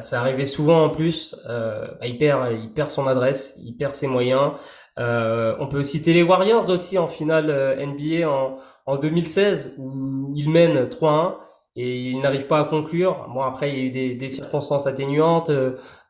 ça 0.02 0.22
arrivait 0.22 0.46
souvent 0.46 0.86
en 0.86 0.90
plus. 0.90 1.36
Bah, 1.46 2.08
il 2.08 2.18
perd, 2.18 2.54
il 2.54 2.90
son 2.90 3.08
adresse, 3.08 3.56
il 3.62 3.76
perd 3.76 3.94
ses 3.94 4.08
moyens. 4.08 4.54
On 4.98 5.68
peut 5.70 5.84
citer 5.84 6.14
les 6.14 6.24
Warriors 6.24 6.70
aussi 6.70 6.98
en 6.98 7.08
finale 7.08 7.78
NBA 7.78 8.30
en, 8.30 8.58
en 8.86 8.98
2016 8.98 9.74
où 9.78 10.34
ils 10.36 10.50
mènent 10.50 10.86
3-1 10.86 11.36
et 11.76 12.10
ils 12.12 12.20
n'arrivent 12.22 12.48
pas 12.48 12.60
à 12.62 12.66
conclure. 12.66 13.28
Bon, 13.34 13.42
après, 13.42 13.70
il 13.72 13.78
y 13.78 13.82
a 13.82 13.84
eu 13.86 13.92
des, 13.92 14.16
des 14.16 14.30
circonstances 14.30 14.88
atténuantes. 14.88 15.50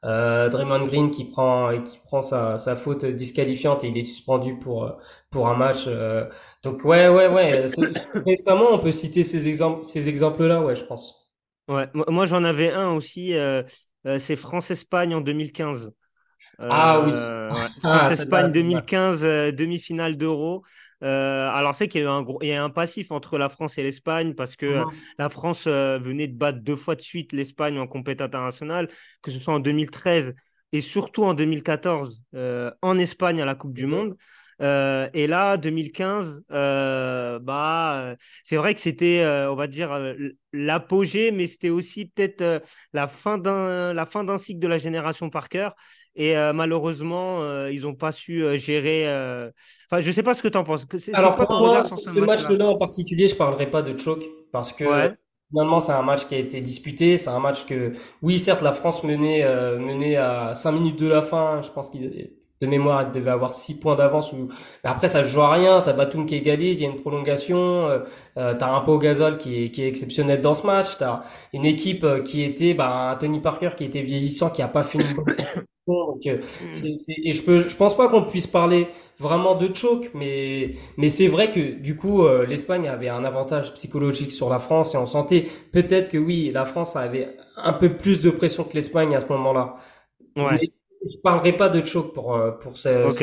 Euh, 0.06 0.50
Draymond 0.50 0.86
Green 0.86 1.12
qui 1.12 1.26
prend 1.26 1.82
qui 1.84 2.00
prend 2.06 2.22
sa, 2.22 2.58
sa 2.58 2.76
faute 2.78 3.04
disqualifiante 3.06 3.84
et 3.84 3.90
il 3.90 3.98
est 3.98 4.04
suspendu 4.04 4.58
pour 4.58 4.94
pour 5.30 5.48
un 5.50 5.56
match. 5.56 5.86
euh. 5.88 6.26
Donc 6.64 6.84
ouais 6.86 7.10
ouais 7.10 7.28
ouais. 7.28 7.68
Ce- 7.70 7.82
Récemment, 8.26 8.70
on 8.72 8.80
peut 8.80 8.92
citer 8.94 9.24
ces 9.24 9.48
exemples 9.48 9.84
ces 9.86 10.08
exemples-là, 10.10 10.62
ouais, 10.64 10.76
je 10.76 10.84
pense. 10.86 11.30
Ouais, 11.68 11.88
moi, 12.08 12.26
j'en 12.26 12.44
avais 12.44 12.72
un 12.72 12.90
aussi, 12.94 13.34
euh, 13.36 13.62
c'est 14.18 14.36
France-Espagne 14.36 15.14
en 15.14 15.22
2015. 15.22 15.92
Ah 16.68 17.02
oui. 17.02 17.14
Ouais. 17.50 17.68
Ah, 17.84 18.12
France-Espagne 18.12 18.12
celle-là, 18.12 18.54
celle-là. 18.54 18.86
2015, 18.92 19.24
euh, 19.24 19.52
demi-finale 19.52 20.18
d'Euro. 20.18 20.64
Euh, 21.04 21.50
alors, 21.52 21.76
c'est 21.76 21.88
qu'il 21.88 22.02
y 22.02 22.06
a 22.06 22.12
un 22.12 22.22
gros, 22.24 22.40
il 22.42 22.50
y 22.50 22.54
a 22.54 22.64
un 22.64 22.70
passif 22.70 23.12
entre 23.12 23.38
la 23.38 23.50
France 23.50 23.78
et 23.78 23.84
l'Espagne 23.84 24.34
parce 24.34 24.56
que 24.56 24.66
euh, 24.66 24.86
Mhm. 24.86 25.10
la 25.18 25.30
France 25.30 25.66
euh, 25.68 25.98
venait 26.00 26.28
de 26.28 26.38
battre 26.38 26.60
deux 26.60 26.76
fois 26.76 26.96
de 26.96 27.02
suite 27.02 27.32
l'Espagne 27.34 27.80
en 27.80 27.88
compétition 27.88 28.26
internationale, 28.26 28.90
que 29.22 29.32
ce 29.32 29.40
soit 29.40 29.54
en 29.54 29.60
2013 29.60 30.36
et 30.72 30.82
surtout 30.82 31.24
en 31.24 31.34
2014 31.34 32.22
euh, 32.36 32.72
en 32.82 32.98
Espagne 33.00 33.42
à 33.42 33.46
la 33.46 33.56
Coupe 33.56 33.74
du 33.74 33.86
Mhm. 33.86 33.88
Monde. 33.88 34.18
Euh, 34.62 35.10
et 35.14 35.28
là, 35.28 35.58
2015, 35.58 36.44
euh, 36.52 37.40
bah, 37.40 38.02
euh, 38.02 38.16
c'est 38.44 38.58
vrai 38.58 38.74
que 38.76 38.82
c'était, 38.82 39.24
on 39.50 39.56
va 39.56 39.68
dire, 39.68 39.98
l'apogée, 40.52 41.32
mais 41.32 41.48
c'était 41.48 41.70
aussi 41.70 42.06
peut-être 42.08 42.62
la 42.94 43.08
fin 43.08 43.38
d'un, 43.38 43.94
la 43.94 44.06
fin 44.06 44.24
d'un 44.24 44.38
cycle 44.38 44.60
de 44.60 44.68
la 44.68 44.78
génération 44.78 45.30
Parker. 45.30 45.70
Et 46.16 46.34
malheureusement, 46.54 47.68
ils 47.68 47.82
n'ont 47.82 47.96
pas 47.96 48.12
su 48.12 48.44
gérer. 48.60 49.08
Enfin, 49.90 50.02
je 50.02 50.12
sais 50.12 50.24
pas 50.24 50.34
ce 50.34 50.44
que 50.44 50.48
tu 50.48 50.58
en 50.58 50.64
penses. 50.64 50.86
Alors 51.14 51.36
quoi 51.36 51.48
pour 51.48 51.60
moi, 51.60 51.88
ce, 51.88 52.20
match-là? 52.20 52.68
en 52.68 52.78
particulier, 52.78 53.28
je 53.28 53.36
parlerai 53.36 53.70
pas 53.70 53.82
de 53.82 53.98
choke 53.98 54.26
parce 54.52 54.74
que 54.74 54.84
Ouais. 54.84 55.14
finalement 55.50 55.80
c'est 55.80 55.92
un 55.92 56.02
match 56.02 56.28
qui 56.28 56.36
a 56.36 56.38
été 56.38 56.62
disputé, 56.62 57.18
c'est 57.18 57.30
un 57.30 57.40
match 57.40 57.66
que 57.66 57.92
oui 58.22 58.40
certes 58.40 58.62
la 58.62 58.72
France 58.72 59.04
menait 59.04 59.44
euh, 59.44 59.80
menait 59.80 60.16
à 60.16 60.56
5 60.56 60.72
minutes 60.72 61.00
de 61.00 61.08
la 61.08 61.22
fin, 61.22 61.62
je 61.62 61.70
pense 61.70 61.90
qu'il 61.90 62.32
de 62.62 62.68
mémoire 62.68 63.02
elle 63.02 63.12
devait 63.12 63.32
avoir 63.32 63.54
6 63.54 63.80
points 63.80 63.96
d'avance 63.96 64.34
ou 64.34 64.48
mais 64.84 64.90
après 64.90 65.08
ça 65.10 65.24
se 65.24 65.30
joue 65.30 65.42
à 65.42 65.52
rien, 65.54 65.82
t'as 65.82 65.94
Batum 65.94 66.26
qui 66.26 66.36
égalise, 66.36 66.80
il 66.82 66.84
y 66.84 66.88
a 66.88 66.90
une 66.92 67.00
prolongation, 67.02 67.88
euh, 67.88 68.00
euh, 68.38 68.54
t'as 68.58 68.72
un 68.76 68.82
Pau 68.82 68.98
Gasol 68.98 69.38
qui 69.38 69.64
est 69.64 69.72
qui 69.72 69.82
est 69.84 69.88
exceptionnel 69.88 70.42
dans 70.42 70.56
ce 70.56 70.66
match, 70.68 70.98
t'as 70.98 71.24
une 71.54 71.66
équipe 71.66 72.04
euh, 72.04 72.22
qui 72.22 72.44
était 72.44 72.74
bah 72.74 73.12
un 73.12 73.16
Tony 73.16 73.40
Parker 73.40 73.72
qui 73.78 73.84
était 73.86 74.02
vieillissant 74.02 74.50
qui 74.50 74.62
a 74.62 74.68
pas 74.68 74.84
fini 74.84 75.06
donc 75.88 76.26
euh, 76.28 76.40
c'est- 76.72 76.96
et 77.24 77.34
je 77.34 77.44
peux 77.44 77.60
je 77.62 77.76
pense 77.76 77.96
pas 77.98 78.08
qu'on 78.10 78.24
puisse 78.24 78.48
parler 78.48 78.88
vraiment 79.20 79.56
de 79.56 79.74
choke, 79.74 80.12
mais, 80.14 80.72
mais 80.98 81.10
c'est 81.10 81.28
vrai 81.28 81.52
que 81.52 81.60
du 81.74 81.96
coup, 81.98 82.24
euh, 82.24 82.46
l'Espagne 82.46 82.88
avait 82.88 83.10
un 83.10 83.26
avantage 83.26 83.74
psychologique 83.74 84.32
sur 84.32 84.50
la 84.50 84.60
France 84.60 84.96
et 84.96 84.98
on 84.98 85.06
sentait 85.06 85.48
peut-être 85.74 86.10
que 86.10 86.18
oui, 86.18 86.52
la 86.54 86.66
France 86.66 86.96
avait 86.96 87.36
un 87.58 87.74
peu 87.74 87.98
plus 87.98 88.22
de 88.22 88.30
pression 88.30 88.64
que 88.64 88.74
l'Espagne 88.76 89.14
à 89.16 89.22
ce 89.22 89.28
moment-là. 89.28 89.76
Ouais. 90.36 90.60
Mais 90.60 90.72
je 91.06 91.18
parlerai 91.24 91.56
pas 91.58 91.70
de 91.70 91.84
choke 91.86 92.14
pour, 92.14 92.36
euh, 92.36 92.52
pour 92.52 92.78
ce, 92.78 92.90
Ok. 93.02 93.22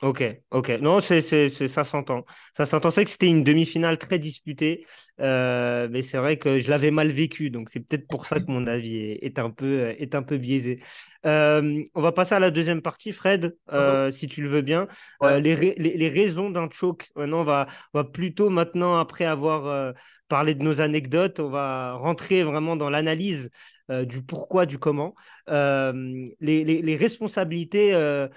Ok, 0.00 0.22
ok. 0.52 0.68
Non, 0.80 1.00
c'est, 1.00 1.20
c'est, 1.22 1.48
c'est- 1.48 1.66
ça 1.66 1.82
s'entend. 1.82 2.24
Ça 2.56 2.66
s'entend. 2.66 2.92
C'est 2.92 3.04
que 3.04 3.10
c'était 3.10 3.26
une 3.26 3.42
demi-finale 3.42 3.98
très 3.98 4.20
disputée, 4.20 4.86
euh, 5.20 5.88
mais 5.90 6.02
c'est 6.02 6.18
vrai 6.18 6.36
que 6.38 6.60
je 6.60 6.70
l'avais 6.70 6.92
mal 6.92 7.08
vécu, 7.10 7.50
donc 7.50 7.68
c'est 7.68 7.80
peut-être 7.80 8.06
pour 8.08 8.24
ça 8.24 8.38
que 8.38 8.44
mon 8.48 8.68
avis 8.68 8.94
est, 8.96 9.24
est 9.24 9.38
un 9.40 9.50
peu, 9.50 9.88
est 9.98 10.14
un 10.14 10.22
peu 10.22 10.36
biaisé. 10.38 10.80
Euh, 11.26 11.82
on 11.96 12.00
va 12.00 12.12
passer 12.12 12.36
à 12.36 12.38
la 12.38 12.52
deuxième 12.52 12.80
partie, 12.80 13.10
Fred, 13.10 13.56
euh, 13.72 14.12
si 14.12 14.28
tu 14.28 14.40
le 14.40 14.48
veux 14.48 14.62
bien. 14.62 14.86
Euh, 15.24 15.40
Ouais. 15.40 15.40
les, 15.40 15.54
ra- 15.56 15.74
les, 15.76 15.96
les 15.96 16.08
raisons 16.08 16.50
d'un 16.50 16.68
choke. 16.70 17.08
Maintenant, 17.16 17.40
on 17.40 17.44
va, 17.44 17.66
on 17.92 17.98
va 17.98 18.04
plutôt 18.04 18.50
maintenant, 18.50 18.98
après 18.98 19.24
avoir 19.24 19.66
euh, 19.66 19.92
parlé 20.28 20.54
de 20.54 20.62
nos 20.62 20.80
anecdotes, 20.80 21.40
on 21.40 21.48
va 21.50 21.94
rentrer 21.94 22.44
vraiment 22.44 22.76
dans 22.76 22.88
l'analyse 22.88 23.50
euh, 23.90 24.04
du 24.04 24.22
pourquoi, 24.22 24.66
du 24.66 24.78
comment. 24.78 25.14
Euh, 25.48 25.92
les, 26.40 26.64
les, 26.64 26.82
les 26.82 26.96
responsabilités. 26.96 27.94
euh, 27.94 28.28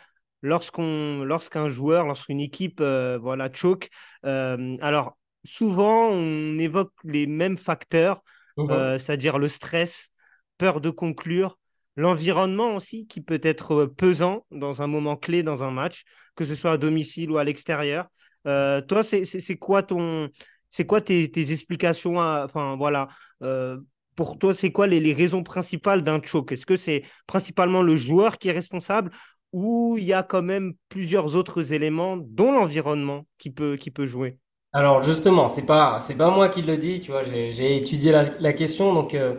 lorsqu'on, 0.42 1.24
lorsqu'un 1.24 1.70
joueur, 1.70 2.06
lorsqu'une 2.06 2.40
équipe 2.40 2.82
voilà, 2.82 3.50
choke. 3.54 3.90
Euh, 4.26 4.76
alors, 4.82 5.18
souvent, 5.46 6.10
on 6.10 6.58
évoque 6.58 6.94
les 7.04 7.28
mêmes 7.28 7.58
facteurs, 7.58 8.24
euh, 8.70 8.98
c'est-à-dire 8.98 9.38
le 9.38 9.50
stress, 9.50 10.10
peur 10.58 10.82
de 10.82 10.90
conclure, 10.90 11.58
l'environnement 11.96 12.76
aussi, 12.76 13.06
qui 13.08 13.22
peut 13.22 13.40
être 13.44 13.86
pesant 13.86 14.46
dans 14.52 14.82
un 14.82 14.88
moment 14.88 15.16
clé 15.18 15.44
dans 15.44 15.64
un 15.64 15.72
match, 15.72 16.04
que 16.36 16.46
ce 16.46 16.56
soit 16.56 16.72
à 16.72 16.78
domicile 16.78 17.32
ou 17.32 17.38
à 17.38 17.44
l'extérieur. 17.44 18.08
Euh, 18.48 18.82
toi, 18.82 19.04
c'est 19.04 19.58
quoi 19.58 19.84
ton, 19.84 20.30
c'est 20.70 20.86
quoi 20.86 21.02
tes, 21.02 21.30
tes 21.30 21.52
explications 21.52 22.20
à- 22.20 22.44
Enfin, 22.46 22.76
voilà. 22.78 23.08
euh, 23.44 23.78
pour 24.16 24.38
toi, 24.40 24.54
c'est 24.54 24.72
quoi 24.72 24.88
les, 24.88 25.00
les 25.00 25.14
raisons 25.14 25.44
principales 25.44 26.04
d'un 26.04 26.22
choke 26.22 26.52
Est-ce 26.52 26.66
que 26.66 26.76
c'est 26.76 27.04
principalement 27.28 27.82
le 27.84 27.96
joueur 27.96 28.38
qui 28.38 28.50
est 28.50 28.52
responsable 28.52 29.12
ou 29.52 29.98
il 29.98 30.06
y 30.06 30.14
a 30.14 30.24
quand 30.24 30.42
même 30.42 30.74
plusieurs 30.90 31.36
autres 31.36 31.74
éléments, 31.74 32.18
dont 32.18 32.52
l'environnement, 32.54 33.26
qui 33.38 33.50
peut, 33.52 33.76
qui 33.78 33.92
peut 33.92 34.06
jouer? 34.06 34.38
Alors 34.74 35.04
justement, 35.04 35.50
c'est 35.50 35.66
pas 35.66 36.00
c'est 36.02 36.16
pas 36.16 36.30
moi 36.30 36.48
qui 36.50 36.62
le 36.62 36.78
dis, 36.78 37.02
tu 37.02 37.12
vois, 37.12 37.24
j'ai 37.24 37.76
étudié 37.78 38.12
la, 38.12 38.24
la 38.40 38.54
question, 38.54 38.94
donc 38.94 39.14
euh, 39.14 39.36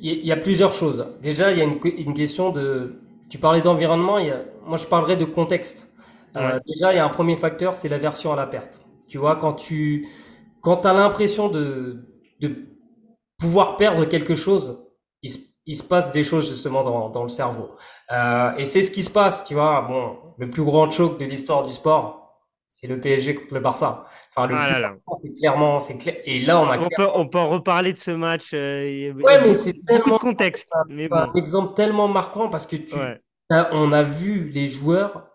il 0.00 0.24
y, 0.26 0.32
a 0.32 0.36
plusieurs 0.36 0.72
choses. 0.72 1.06
Déjà, 1.22 1.52
il 1.52 1.58
y 1.58 1.60
a 1.62 1.64
une, 1.64 1.80
que- 1.80 1.88
une 1.88 2.14
question 2.14 2.50
de, 2.52 3.00
tu 3.30 3.38
parlais 3.38 3.62
d'environnement, 3.62 4.18
moi 4.66 4.76
je 4.78 4.86
parlerai 4.86 5.16
de 5.16 5.24
contexte. 5.24 5.92
Euh, 6.36 6.60
déjà, 6.66 6.92
il 6.92 6.96
y 6.96 6.98
a 7.00 7.04
un 7.04 7.08
premier 7.10 7.36
facteur, 7.36 7.76
c'est 7.76 7.88
l'aversion 7.88 8.32
à 8.32 8.36
la 8.36 8.46
perte. 8.46 8.82
Tu 9.08 9.18
vois, 9.18 9.36
quand 9.36 9.54
tu 9.54 10.08
quand 10.60 10.86
as 10.86 10.92
l'impression 10.94 11.48
de 11.48 12.04
de 12.40 12.56
pouvoir 13.42 13.76
perdre 13.76 14.04
quelque 14.04 14.34
chose, 14.34 14.64
il 15.22 15.30
se, 15.30 15.38
il 15.66 15.76
se 15.76 15.82
passe 15.84 16.12
des 16.12 16.22
choses 16.24 16.48
justement 16.48 16.82
dans, 16.84 17.08
dans 17.10 17.22
le 17.24 17.28
cerveau. 17.28 17.70
Euh, 18.12 18.54
et 18.56 18.64
c'est 18.64 18.82
ce 18.82 18.90
qui 18.90 19.02
se 19.02 19.10
passe, 19.10 19.44
tu 19.44 19.54
vois. 19.54 19.82
Bon, 19.82 20.16
le 20.38 20.48
plus 20.50 20.62
grand 20.64 20.90
choc 20.90 21.18
de 21.18 21.24
l'histoire 21.24 21.64
du 21.64 21.72
sport, 21.72 22.40
c'est 22.68 22.86
le 22.86 23.00
PSG 23.00 23.34
contre 23.34 23.54
le 23.54 23.60
Barça. 23.60 24.06
Enfin, 24.34 24.46
le 24.46 24.54
Ah 24.56 24.94
c'est 25.16 25.34
clairement, 25.34 25.78
c'est 25.80 25.98
clair. 25.98 26.16
Et 26.24 26.40
là, 26.40 26.60
on 26.60 26.68
a 26.70 26.78
On 26.78 26.88
peut, 26.88 27.08
on 27.14 27.28
peut 27.28 27.38
en 27.38 27.48
reparler 27.48 27.92
de 27.92 27.98
ce 27.98 28.10
match. 28.12 28.50
euh, 28.54 29.12
Ouais, 29.12 29.40
mais 29.42 29.54
c'est 29.54 29.74
tellement- 29.86 30.14
de 30.16 30.20
contexte. 30.20 30.68
C'est 30.88 31.12
un 31.12 31.32
exemple 31.34 31.74
tellement 31.74 32.08
marquant 32.08 32.48
parce 32.48 32.66
que 32.66 32.76
tu, 32.76 32.94
Ouais. 32.94 33.20
on 33.72 33.92
a 33.92 34.02
vu 34.02 34.48
les 34.50 34.68
joueurs 34.70 35.28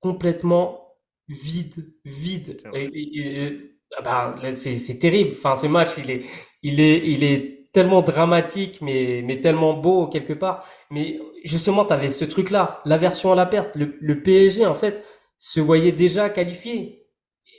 complètement 0.00 0.96
vides, 1.28 1.92
vides. 2.04 2.58
C'est 2.60 2.68
vrai. 2.68 2.84
Et, 2.84 2.98
et- 3.18 3.42
et- 3.44 3.70
ah 3.98 4.02
bah, 4.02 4.34
c'est 4.54 4.98
terrible. 4.98 5.34
Enfin, 5.36 5.54
ce 5.56 5.66
match, 5.66 5.90
il 5.98 6.10
est, 6.10 6.22
il 6.62 6.80
est, 6.80 6.98
il 7.08 7.24
est 7.24 7.70
tellement 7.72 8.02
dramatique, 8.02 8.78
mais, 8.82 9.22
mais 9.24 9.40
tellement 9.40 9.74
beau 9.74 10.06
quelque 10.08 10.32
part. 10.32 10.64
Mais 10.90 11.20
justement, 11.44 11.84
tu 11.84 11.92
avais 11.92 12.10
ce 12.10 12.24
truc-là, 12.24 12.80
l'aversion 12.84 13.32
à 13.32 13.34
la 13.36 13.46
perte. 13.46 13.74
Le, 13.76 13.96
le 14.00 14.22
PSG, 14.22 14.66
en 14.66 14.74
fait, 14.74 15.04
se 15.38 15.60
voyait 15.60 15.92
déjà 15.92 16.30
qualifié. 16.30 17.06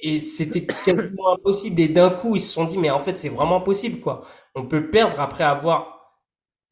Et 0.01 0.19
c'était 0.19 0.65
quasiment 0.85 1.33
impossible. 1.33 1.81
Et 1.81 1.87
d'un 1.89 2.09
coup, 2.09 2.35
ils 2.35 2.41
se 2.41 2.53
sont 2.53 2.65
dit, 2.65 2.77
mais 2.77 2.89
en 2.91 2.99
fait, 2.99 3.17
c'est 3.17 3.29
vraiment 3.29 3.61
possible, 3.61 3.99
quoi. 3.99 4.23
On 4.55 4.65
peut 4.67 4.89
perdre 4.89 5.19
après 5.19 5.43
avoir 5.43 6.15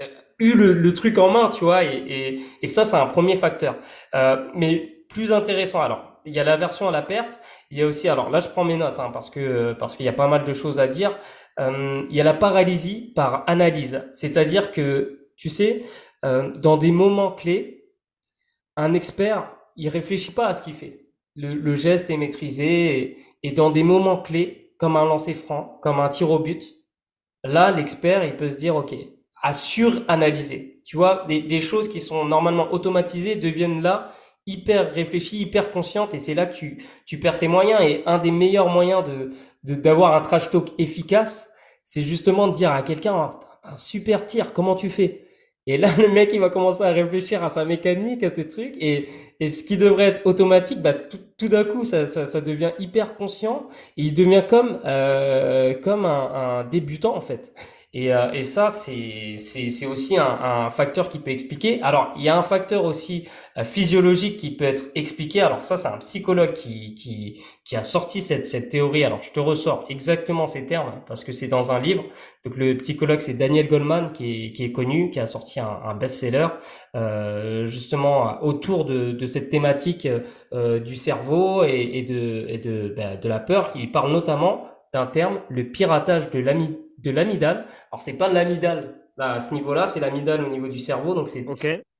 euh, 0.01 0.07
eu 0.39 0.53
le, 0.53 0.73
le 0.73 0.93
truc 0.93 1.17
en 1.17 1.29
main, 1.31 1.49
tu 1.49 1.63
vois. 1.63 1.83
Et, 1.83 1.97
et, 2.07 2.41
et 2.61 2.67
ça, 2.67 2.85
c'est 2.85 2.95
un 2.97 3.07
premier 3.07 3.35
facteur. 3.37 3.75
Euh, 4.15 4.47
mais 4.55 4.97
plus 5.09 5.31
intéressant, 5.33 5.81
alors, 5.81 6.21
il 6.25 6.33
y 6.35 6.39
a 6.39 6.43
la 6.43 6.57
version 6.57 6.87
à 6.87 6.91
la 6.91 7.01
perte. 7.01 7.39
Il 7.71 7.77
y 7.77 7.81
a 7.81 7.87
aussi, 7.87 8.07
alors 8.09 8.29
là, 8.29 8.39
je 8.39 8.49
prends 8.49 8.63
mes 8.63 8.77
notes, 8.77 8.99
hein, 8.99 9.09
parce 9.13 9.29
que 9.29 9.73
parce 9.73 9.95
qu'il 9.95 10.05
y 10.05 10.09
a 10.09 10.13
pas 10.13 10.27
mal 10.27 10.43
de 10.45 10.53
choses 10.53 10.79
à 10.79 10.87
dire. 10.87 11.17
Euh, 11.61 12.05
il 12.09 12.15
y 12.15 12.21
a 12.21 12.23
la 12.23 12.33
paralysie 12.33 13.11
par 13.15 13.43
analyse, 13.47 14.03
c'est-à-dire 14.13 14.71
que, 14.71 15.29
tu 15.37 15.49
sais, 15.49 15.83
euh, 16.25 16.51
dans 16.57 16.77
des 16.77 16.91
moments 16.91 17.31
clés, 17.31 17.85
un 18.75 18.93
expert, 18.93 19.55
il 19.75 19.89
réfléchit 19.89 20.31
pas 20.31 20.47
à 20.47 20.53
ce 20.53 20.63
qu'il 20.63 20.73
fait. 20.73 21.05
Le, 21.35 21.75
geste 21.75 22.09
est 22.09 22.17
maîtrisé 22.17 23.17
et, 23.43 23.51
dans 23.51 23.69
des 23.69 23.83
moments 23.83 24.21
clés, 24.21 24.73
comme 24.77 24.97
un 24.97 25.05
lancer 25.05 25.33
franc, 25.33 25.79
comme 25.81 25.99
un 25.99 26.09
tir 26.09 26.29
au 26.29 26.39
but, 26.39 26.63
là, 27.43 27.71
l'expert, 27.71 28.25
il 28.25 28.35
peut 28.35 28.49
se 28.49 28.57
dire, 28.57 28.75
OK, 28.75 28.93
à 29.41 29.53
suranalyser. 29.53 30.81
Tu 30.85 30.97
vois, 30.97 31.25
des, 31.27 31.61
choses 31.61 31.87
qui 31.87 31.99
sont 31.99 32.25
normalement 32.25 32.73
automatisées 32.73 33.35
deviennent 33.35 33.81
là 33.81 34.11
hyper 34.47 34.91
réfléchies, 34.91 35.39
hyper 35.39 35.71
conscientes 35.71 36.15
et 36.15 36.19
c'est 36.19 36.33
là 36.33 36.47
que 36.47 36.55
tu, 37.05 37.19
perds 37.19 37.37
tes 37.37 37.47
moyens. 37.47 37.81
Et 37.81 38.03
un 38.05 38.17
des 38.17 38.31
meilleurs 38.31 38.69
moyens 38.69 39.03
de, 39.03 39.75
d'avoir 39.75 40.15
un 40.15 40.21
trash 40.21 40.49
talk 40.49 40.69
efficace, 40.77 41.50
c'est 41.91 42.03
justement 42.03 42.47
de 42.47 42.53
dire 42.53 42.71
à 42.71 42.83
quelqu'un, 42.83 43.31
t'as 43.41 43.73
un 43.73 43.75
super 43.75 44.25
tir, 44.25 44.53
comment 44.53 44.75
tu 44.75 44.89
fais? 44.89 45.25
Et 45.67 45.77
là, 45.77 45.89
le 45.97 46.07
mec, 46.07 46.29
il 46.33 46.39
va 46.39 46.49
commencer 46.49 46.83
à 46.83 46.91
réfléchir 46.93 47.43
à 47.43 47.49
sa 47.49 47.65
mécanique, 47.65 48.23
à 48.23 48.33
ces 48.33 48.47
trucs, 48.47 48.81
et, 48.81 49.09
et 49.41 49.49
ce 49.49 49.65
qui 49.65 49.75
devrait 49.75 50.05
être 50.05 50.25
automatique, 50.25 50.81
bah, 50.81 50.93
tout, 50.93 51.47
d'un 51.49 51.65
coup, 51.65 51.83
ça, 51.83 52.07
ça, 52.07 52.39
devient 52.39 52.71
hyper 52.79 53.17
conscient, 53.17 53.67
et 53.97 54.03
il 54.03 54.13
devient 54.13 54.43
comme, 54.47 54.79
euh, 54.85 55.73
comme 55.73 56.05
un 56.05 56.63
débutant, 56.63 57.13
en 57.13 57.19
fait. 57.19 57.53
Et, 57.93 58.13
euh, 58.13 58.31
et 58.31 58.43
ça, 58.43 58.69
c'est, 58.69 59.35
aussi 59.85 60.17
un, 60.17 60.23
un 60.25 60.69
facteur 60.71 61.09
qui 61.09 61.19
peut 61.19 61.31
expliquer. 61.31 61.81
Alors, 61.81 62.13
il 62.15 62.23
y 62.23 62.29
a 62.29 62.37
un 62.37 62.41
facteur 62.41 62.85
aussi 62.85 63.27
euh, 63.57 63.65
physiologique 63.65 64.37
qui 64.37 64.55
peut 64.55 64.63
être 64.63 64.85
expliqué. 64.95 65.41
Alors 65.41 65.65
ça, 65.65 65.75
c'est 65.75 65.89
un 65.89 65.97
psychologue 65.97 66.53
qui, 66.53 66.95
qui, 66.95 67.41
qui 67.65 67.75
a 67.75 67.83
sorti 67.83 68.21
cette, 68.21 68.45
cette 68.45 68.69
théorie. 68.69 69.03
Alors, 69.03 69.21
je 69.21 69.31
te 69.31 69.41
ressors 69.41 69.83
exactement 69.89 70.47
ces 70.47 70.65
termes, 70.65 71.01
parce 71.05 71.25
que 71.25 71.33
c'est 71.33 71.49
dans 71.49 71.73
un 71.73 71.81
livre. 71.81 72.05
Donc, 72.45 72.55
le 72.55 72.77
psychologue, 72.77 73.19
c'est 73.19 73.33
Daniel 73.33 73.67
Goleman, 73.67 74.13
qui 74.13 74.45
est, 74.45 74.51
qui 74.53 74.63
est 74.63 74.71
connu, 74.71 75.11
qui 75.11 75.19
a 75.19 75.27
sorti 75.27 75.59
un, 75.59 75.79
un 75.83 75.93
best-seller, 75.93 76.47
euh, 76.95 77.67
justement, 77.67 78.41
autour 78.41 78.85
de, 78.85 79.11
de 79.11 79.27
cette 79.27 79.49
thématique 79.49 80.07
euh, 80.53 80.79
du 80.79 80.95
cerveau 80.95 81.65
et, 81.65 81.89
et 81.95 82.03
de, 82.03 82.45
et 82.47 82.57
de, 82.57 82.93
bah, 82.95 83.17
de 83.17 83.27
la 83.27 83.39
peur. 83.39 83.71
Il 83.75 83.91
parle 83.91 84.13
notamment 84.13 84.65
d'un 84.93 85.07
terme, 85.07 85.41
le 85.49 85.65
piratage 85.65 86.29
de 86.31 86.39
l'ami 86.39 86.77
de 87.01 87.11
l'amidale. 87.11 87.65
Alors 87.91 88.01
c'est 88.01 88.13
pas 88.13 88.29
l'amidale 88.29 89.01
là, 89.17 89.33
à 89.33 89.39
ce 89.39 89.53
niveau-là, 89.53 89.87
c'est 89.87 89.99
l'amidale 89.99 90.43
au 90.43 90.49
niveau 90.49 90.67
du 90.67 90.79
cerveau, 90.79 91.13
donc 91.13 91.29
c'est 91.29 91.45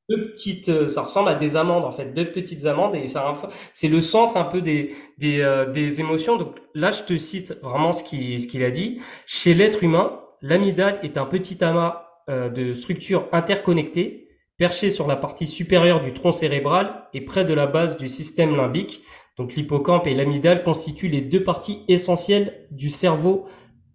deux 0.09 0.31
petites, 0.31 0.69
euh, 0.69 0.87
ça 0.87 1.03
ressemble 1.03 1.29
à 1.29 1.35
des 1.35 1.55
amandes 1.55 1.85
en 1.85 1.91
fait, 1.91 2.13
deux 2.13 2.31
petites 2.31 2.65
amandes 2.65 2.95
et 2.95 3.07
ça, 3.07 3.33
c'est 3.71 3.87
le 3.87 4.01
centre 4.01 4.35
un 4.35 4.43
peu 4.43 4.61
des 4.61 4.93
des, 5.17 5.41
euh, 5.41 5.71
des 5.71 6.01
émotions. 6.01 6.37
Donc 6.37 6.55
là, 6.73 6.91
je 6.91 7.03
te 7.03 7.17
cite 7.17 7.57
vraiment 7.61 7.93
ce 7.93 8.03
qu'il 8.03 8.39
ce 8.41 8.47
qu'il 8.47 8.63
a 8.63 8.71
dit. 8.71 9.01
Chez 9.25 9.53
l'être 9.53 9.83
humain, 9.83 10.19
l'amidale 10.41 10.99
est 11.03 11.17
un 11.17 11.25
petit 11.25 11.63
amas 11.63 12.07
euh, 12.29 12.49
de 12.49 12.73
structures 12.73 13.27
interconnectées 13.31 14.27
perché 14.57 14.91
sur 14.91 15.07
la 15.07 15.15
partie 15.15 15.47
supérieure 15.47 16.01
du 16.01 16.13
tronc 16.13 16.31
cérébral 16.31 17.07
et 17.13 17.21
près 17.21 17.45
de 17.45 17.53
la 17.53 17.65
base 17.65 17.97
du 17.97 18.09
système 18.09 18.55
limbique. 18.55 19.01
Donc 19.37 19.55
l'hippocampe 19.55 20.07
et 20.07 20.13
l'amidale 20.13 20.61
constituent 20.61 21.07
les 21.07 21.21
deux 21.21 21.43
parties 21.43 21.83
essentielles 21.87 22.67
du 22.69 22.89
cerveau 22.89 23.45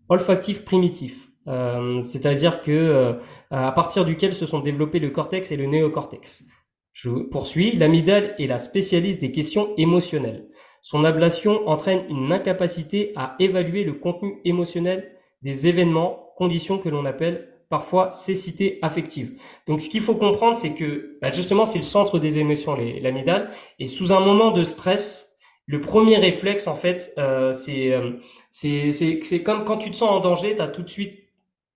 olfactif 0.09 0.65
primitif. 0.65 1.29
Euh, 1.49 2.01
c'est-à-dire 2.01 2.61
que 2.63 2.73
euh, 2.73 3.13
à 3.51 3.71
partir 3.73 4.05
duquel 4.05 4.33
se 4.33 4.47
sont 4.47 4.61
développés 4.61 4.99
le 4.99 5.11
cortex 5.11 5.53
et 5.53 5.57
le 5.57 5.67
néocortex. 5.67 6.45
Je 6.93 7.11
poursuis. 7.11 7.77
L'amygdale 7.77 8.35
est 8.39 8.47
la 8.47 8.59
spécialiste 8.59 9.21
des 9.21 9.31
questions 9.31 9.75
émotionnelles. 9.77 10.49
Son 10.83 11.05
ablation 11.05 11.69
entraîne 11.69 12.05
une 12.09 12.33
incapacité 12.33 13.13
à 13.17 13.37
évaluer 13.39 13.85
le 13.85 13.93
contenu 13.93 14.41
émotionnel 14.45 15.13
des 15.43 15.67
événements, 15.67 16.33
conditions 16.37 16.79
que 16.79 16.89
l'on 16.89 17.05
appelle 17.05 17.49
parfois 17.69 18.13
cécité 18.13 18.79
affective. 18.83 19.41
Donc 19.67 19.81
ce 19.81 19.91
qu'il 19.91 20.01
faut 20.01 20.15
comprendre, 20.15 20.57
c'est 20.57 20.75
que 20.75 21.19
bah, 21.21 21.31
justement 21.31 21.67
c'est 21.67 21.79
le 21.79 21.85
centre 21.85 22.19
des 22.19 22.39
émotions, 22.39 22.77
l'amygdale, 22.77 23.51
et 23.79 23.87
sous 23.87 24.13
un 24.13 24.21
moment 24.21 24.53
de 24.53 24.65
stress, 24.65 25.26
le 25.67 25.81
premier 25.81 26.17
réflexe, 26.17 26.67
en 26.67 26.75
fait, 26.77 27.13
euh, 27.19 27.53
c'est 27.53 27.93
euh, 27.93 28.13
c'est 28.51 28.93
c'est 28.93 29.21
c'est 29.25 29.43
comme 29.43 29.65
quand 29.65 29.79
tu 29.79 29.91
te 29.91 29.97
sens 29.97 30.11
en 30.11 30.21
danger, 30.21 30.55
tu 30.57 30.63
as 30.63 30.69
tout 30.69 30.83
de 30.83 30.89
suite 30.91 31.19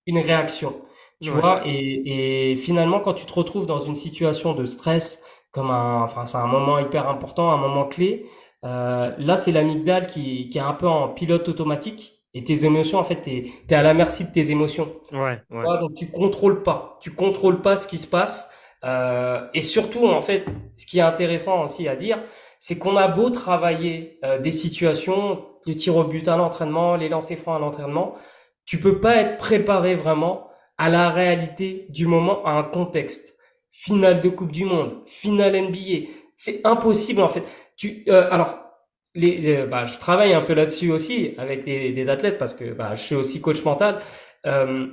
une 0.07 0.19
réaction, 0.19 0.75
tu 1.21 1.33
Ouais. 1.33 1.41
vois. 1.41 1.63
Et, 1.67 2.53
et 2.53 2.57
finalement, 2.57 3.01
quand 3.01 3.15
tu 3.15 3.27
te 3.27 3.33
retrouves 3.33 3.67
dans 3.67 3.81
une 3.81 3.95
situation 3.95 4.55
de 4.55 4.67
stress, 4.67 5.23
comme 5.53 5.71
un, 5.71 6.03
enfin, 6.03 6.27
c'est 6.27 6.39
un 6.39 6.47
moment 6.47 6.79
hyper 6.79 7.09
important, 7.09 7.51
un 7.53 7.57
moment 7.59 7.87
clé. 7.87 8.27
Euh, 8.65 9.13
là, 9.19 9.37
c'est 9.37 9.53
l'amygdale 9.53 10.07
qui 10.07 10.51
qui 10.51 10.59
est 10.59 10.61
un 10.61 10.75
peu 10.75 10.89
en 10.89 11.09
pilote 11.09 11.49
automatique. 11.49 12.15
Et 12.35 12.45
tes 12.45 12.65
émotions, 12.65 12.99
en 12.99 13.05
fait, 13.05 13.23
t'es 13.23 13.53
t'es 13.69 13.75
à 13.75 13.83
la 13.83 13.95
merci 13.95 14.25
de 14.25 14.33
tes 14.33 14.51
émotions. 14.51 14.93
Ouais, 15.13 15.43
ouais. 15.51 15.65
Tu 15.65 15.67
vois, 15.67 15.79
donc 15.79 15.95
tu 15.95 16.11
contrôles 16.11 16.63
pas, 16.63 16.99
tu 17.03 17.11
contrôles 17.13 17.61
pas 17.63 17.77
ce 17.77 17.87
qui 17.89 17.99
se 17.99 18.07
passe. 18.07 18.51
Euh, 18.85 19.47
et 19.55 19.61
surtout, 19.61 20.07
en 20.07 20.21
fait, 20.23 20.47
ce 20.77 20.87
qui 20.87 20.99
est 20.99 21.03
intéressant 21.03 21.65
aussi 21.65 21.87
à 21.89 21.97
dire, 21.97 22.23
c'est 22.61 22.79
qu'on 22.79 22.97
a 22.97 23.09
beau 23.09 23.31
travailler 23.31 24.21
euh, 24.25 24.39
des 24.39 24.53
situations, 24.53 25.45
le 25.67 25.75
tir 25.75 25.97
au 25.97 26.05
but 26.05 26.29
à 26.29 26.37
l'entraînement, 26.37 26.95
les 26.95 27.09
lancers 27.09 27.39
francs 27.39 27.57
à 27.57 27.59
l'entraînement, 27.59 28.15
tu 28.67 28.79
peux 28.79 29.01
pas 29.01 29.17
être 29.17 29.39
préparé 29.39 29.95
vraiment 29.95 30.49
à 30.79 30.91
la 30.91 31.09
réalité 31.09 31.87
du 31.89 32.07
moment, 32.07 32.45
à 32.45 32.53
un 32.53 32.63
contexte. 32.63 33.37
Finale 33.73 34.21
de 34.21 34.29
Coupe 34.29 34.53
du 34.53 34.65
Monde, 34.65 34.97
finale 35.07 35.57
NBA, 35.57 36.09
c'est 36.37 36.61
impossible 36.65 37.23
en 37.23 37.29
fait. 37.29 37.45
Tu, 37.77 38.05
euh, 38.09 38.29
alors, 38.31 38.59
les, 39.15 39.65
bah, 39.67 39.85
je 39.85 39.99
travaille 39.99 40.35
un 40.35 40.43
peu 40.43 40.53
là-dessus 40.53 40.91
aussi 40.91 41.35
avec 41.39 41.65
des, 41.65 41.93
des 41.93 42.09
athlètes 42.11 42.37
parce 42.37 42.55
que 42.55 42.73
bah, 42.73 42.95
je 42.95 43.01
suis 43.01 43.15
aussi 43.15 43.41
coach 43.41 43.65
mental. 43.65 44.01
Euh, 44.47 44.87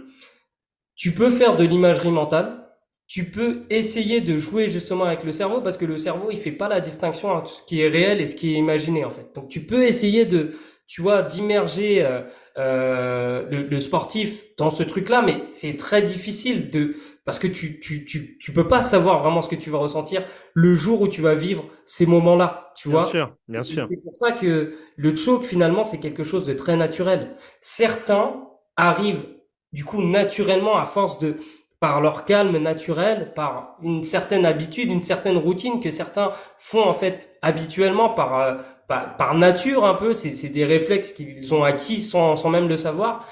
tu 0.95 1.11
peux 1.11 1.29
faire 1.29 1.55
de 1.55 1.65
l'imagerie 1.65 2.11
mentale. 2.11 2.66
Tu 3.07 3.25
peux 3.31 3.63
essayer 3.69 4.19
de 4.19 4.37
jouer 4.37 4.67
justement 4.69 5.05
avec 5.05 5.23
le 5.23 5.31
cerveau 5.31 5.61
parce 5.61 5.77
que 5.77 5.85
le 5.85 5.97
cerveau, 5.97 6.29
il 6.29 6.37
fait 6.37 6.51
pas 6.51 6.67
la 6.67 6.81
distinction 6.81 7.29
entre 7.29 7.49
ce 7.49 7.63
qui 7.63 7.81
est 7.81 7.87
réel 7.87 8.19
et 8.19 8.27
ce 8.27 8.35
qui 8.35 8.53
est 8.53 8.57
imaginé 8.57 9.05
en 9.05 9.09
fait. 9.09 9.31
Donc 9.33 9.47
tu 9.49 9.61
peux 9.61 9.83
essayer 9.85 10.25
de, 10.25 10.51
tu 10.87 11.01
vois, 11.01 11.21
d'immerger 11.21 12.03
euh, 12.05 12.21
euh, 12.57 13.45
le, 13.49 13.63
le 13.63 13.79
sportif 13.79 14.43
dans 14.57 14.71
ce 14.71 14.83
truc-là, 14.83 15.21
mais 15.21 15.43
c'est 15.47 15.77
très 15.77 16.01
difficile 16.01 16.69
de 16.69 16.95
parce 17.23 17.39
que 17.39 17.47
tu, 17.47 17.79
tu 17.79 18.05
tu 18.05 18.37
tu 18.39 18.51
peux 18.53 18.67
pas 18.67 18.81
savoir 18.81 19.21
vraiment 19.21 19.41
ce 19.41 19.49
que 19.49 19.55
tu 19.55 19.69
vas 19.69 19.77
ressentir 19.79 20.25
le 20.53 20.75
jour 20.75 21.01
où 21.01 21.07
tu 21.07 21.21
vas 21.21 21.33
vivre 21.35 21.65
ces 21.85 22.05
moments-là, 22.05 22.71
tu 22.75 22.89
Bien 22.89 22.99
vois. 22.99 23.03
sûr, 23.03 23.35
bien 23.47 23.63
sûr. 23.63 23.89
C'est 23.89 23.97
pour 24.03 24.15
ça 24.15 24.31
que 24.31 24.75
le 24.95 25.15
choke, 25.15 25.45
finalement, 25.45 25.83
c'est 25.83 25.99
quelque 25.99 26.23
chose 26.23 26.43
de 26.45 26.53
très 26.53 26.75
naturel. 26.77 27.35
Certains 27.61 28.43
arrivent, 28.75 29.25
du 29.71 29.83
coup, 29.85 30.01
naturellement, 30.03 30.77
à 30.77 30.85
force 30.85 31.19
de, 31.19 31.35
par 31.79 32.01
leur 32.01 32.25
calme 32.25 32.57
naturel, 32.57 33.33
par 33.35 33.77
une 33.83 34.03
certaine 34.03 34.45
habitude, 34.45 34.91
une 34.91 35.01
certaine 35.01 35.37
routine 35.37 35.79
que 35.79 35.91
certains 35.91 36.31
font, 36.57 36.83
en 36.83 36.93
fait, 36.93 37.37
habituellement, 37.41 38.09
par, 38.09 38.39
euh, 38.39 38.55
par, 38.87 39.15
par 39.17 39.35
nature, 39.35 39.85
un 39.85 39.93
peu. 39.93 40.13
C'est, 40.13 40.49
des 40.49 40.65
réflexes 40.65 41.13
qu'ils 41.13 41.53
ont 41.53 41.63
acquis 41.63 42.01
sans, 42.01 42.35
sans 42.35 42.49
même 42.49 42.67
le 42.67 42.77
savoir. 42.77 43.27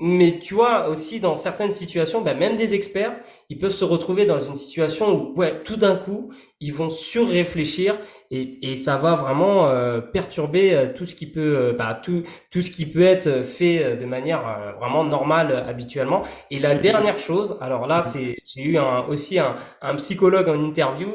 Mais 0.00 0.40
tu 0.40 0.54
vois 0.54 0.88
aussi 0.88 1.20
dans 1.20 1.36
certaines 1.36 1.70
situations, 1.70 2.20
bah, 2.20 2.34
même 2.34 2.56
des 2.56 2.74
experts, 2.74 3.16
ils 3.48 3.58
peuvent 3.58 3.70
se 3.70 3.84
retrouver 3.84 4.26
dans 4.26 4.40
une 4.40 4.56
situation 4.56 5.14
où 5.14 5.38
ouais, 5.38 5.62
tout 5.62 5.76
d'un 5.76 5.94
coup, 5.94 6.32
ils 6.60 6.74
vont 6.74 6.90
surréfléchir 6.90 8.00
et, 8.32 8.72
et 8.72 8.76
ça 8.76 8.96
va 8.96 9.14
vraiment 9.14 9.68
euh, 9.68 10.00
perturber 10.00 10.74
euh, 10.74 10.92
tout 10.92 11.06
ce 11.06 11.14
qui 11.14 11.26
peut 11.30 11.56
euh, 11.56 11.72
bah, 11.72 12.00
tout 12.02 12.24
tout 12.50 12.60
ce 12.60 12.72
qui 12.72 12.86
peut 12.86 13.02
être 13.02 13.42
fait 13.42 13.96
de 13.96 14.04
manière 14.04 14.74
vraiment 14.80 15.04
normale 15.04 15.64
habituellement. 15.68 16.22
Et 16.50 16.58
la 16.58 16.74
dernière 16.74 17.18
chose, 17.18 17.56
alors 17.60 17.86
là, 17.86 18.02
c'est 18.02 18.36
j'ai 18.44 18.62
eu 18.64 18.78
un, 18.78 19.06
aussi 19.06 19.38
un, 19.38 19.54
un 19.80 19.94
psychologue 19.94 20.48
en 20.48 20.60
interview 20.60 21.06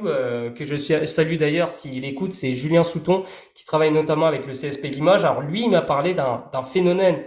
que 0.55 0.65
je 0.65 0.75
suis, 0.75 1.07
salue 1.07 1.35
d'ailleurs 1.35 1.71
s'il 1.73 2.05
écoute, 2.05 2.31
c'est 2.31 2.53
Julien 2.53 2.83
Souton 2.83 3.23
qui 3.55 3.65
travaille 3.65 3.91
notamment 3.91 4.25
avec 4.27 4.47
le 4.47 4.53
CSP 4.53 4.85
Limoges. 4.85 5.25
Alors 5.25 5.41
lui, 5.41 5.63
il 5.63 5.69
m'a 5.69 5.81
parlé 5.81 6.13
d'un 6.13 6.63
phénomène 6.63 7.17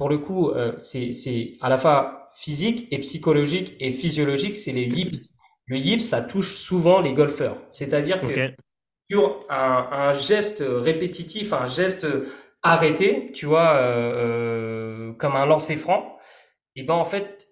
pour 0.00 0.08
le 0.08 0.16
coup, 0.16 0.48
euh, 0.48 0.72
c'est 0.78 1.58
à 1.60 1.68
la 1.68 1.76
fois 1.76 2.30
physique 2.34 2.88
et 2.90 3.00
psychologique 3.00 3.76
et 3.80 3.92
physiologique, 3.92 4.56
c'est 4.56 4.72
les 4.72 4.86
yips. 4.86 5.34
Le 5.66 5.76
yips, 5.76 6.02
ça 6.02 6.22
touche 6.22 6.54
souvent 6.54 7.02
les 7.02 7.12
golfeurs. 7.12 7.58
C'est-à-dire 7.70 8.22
que 8.22 8.54
sur 9.10 9.44
un, 9.50 10.14
geste 10.14 10.64
répétitif, 10.66 11.52
un 11.52 11.66
geste 11.66 12.06
arrêté, 12.62 13.30
tu 13.34 13.44
vois, 13.44 13.74
euh, 13.74 15.10
euh, 15.10 15.12
comme 15.18 15.36
un 15.36 15.44
lancer 15.44 15.76
franc, 15.76 16.16
et 16.76 16.80
eh 16.80 16.82
ben 16.84 16.94
en 16.94 17.04
fait, 17.04 17.48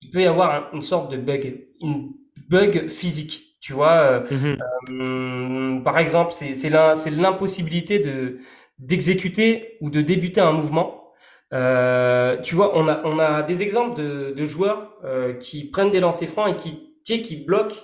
il 0.00 0.10
peut 0.10 0.22
y 0.22 0.26
avoir 0.26 0.72
une 0.72 0.80
sorte 0.80 1.12
de 1.12 1.18
bug, 1.18 1.66
une 1.82 2.12
bug 2.48 2.88
physique. 2.88 3.58
Tu 3.60 3.74
vois, 3.74 4.20
mm-hmm. 4.20 5.82
par 5.82 5.98
exemple, 5.98 6.32
c'est 6.32 7.10
l'impossibilité 7.10 7.98
de 7.98 8.38
d'exécuter 8.78 9.76
ou 9.82 9.90
de 9.90 10.00
débuter 10.00 10.40
un 10.40 10.52
mouvement 10.52 11.03
euh, 11.52 12.36
tu 12.40 12.54
vois, 12.54 12.76
on 12.76 12.88
a, 12.88 13.02
on 13.04 13.18
a 13.18 13.42
des 13.42 13.62
exemples 13.62 13.96
de, 13.96 14.32
de 14.36 14.44
joueurs 14.44 14.92
euh, 15.04 15.34
qui 15.34 15.70
prennent 15.70 15.90
des 15.90 16.00
lancers 16.00 16.28
francs 16.28 16.50
et 16.50 16.56
qui, 16.56 17.22
qui 17.22 17.36
bloquent 17.36 17.76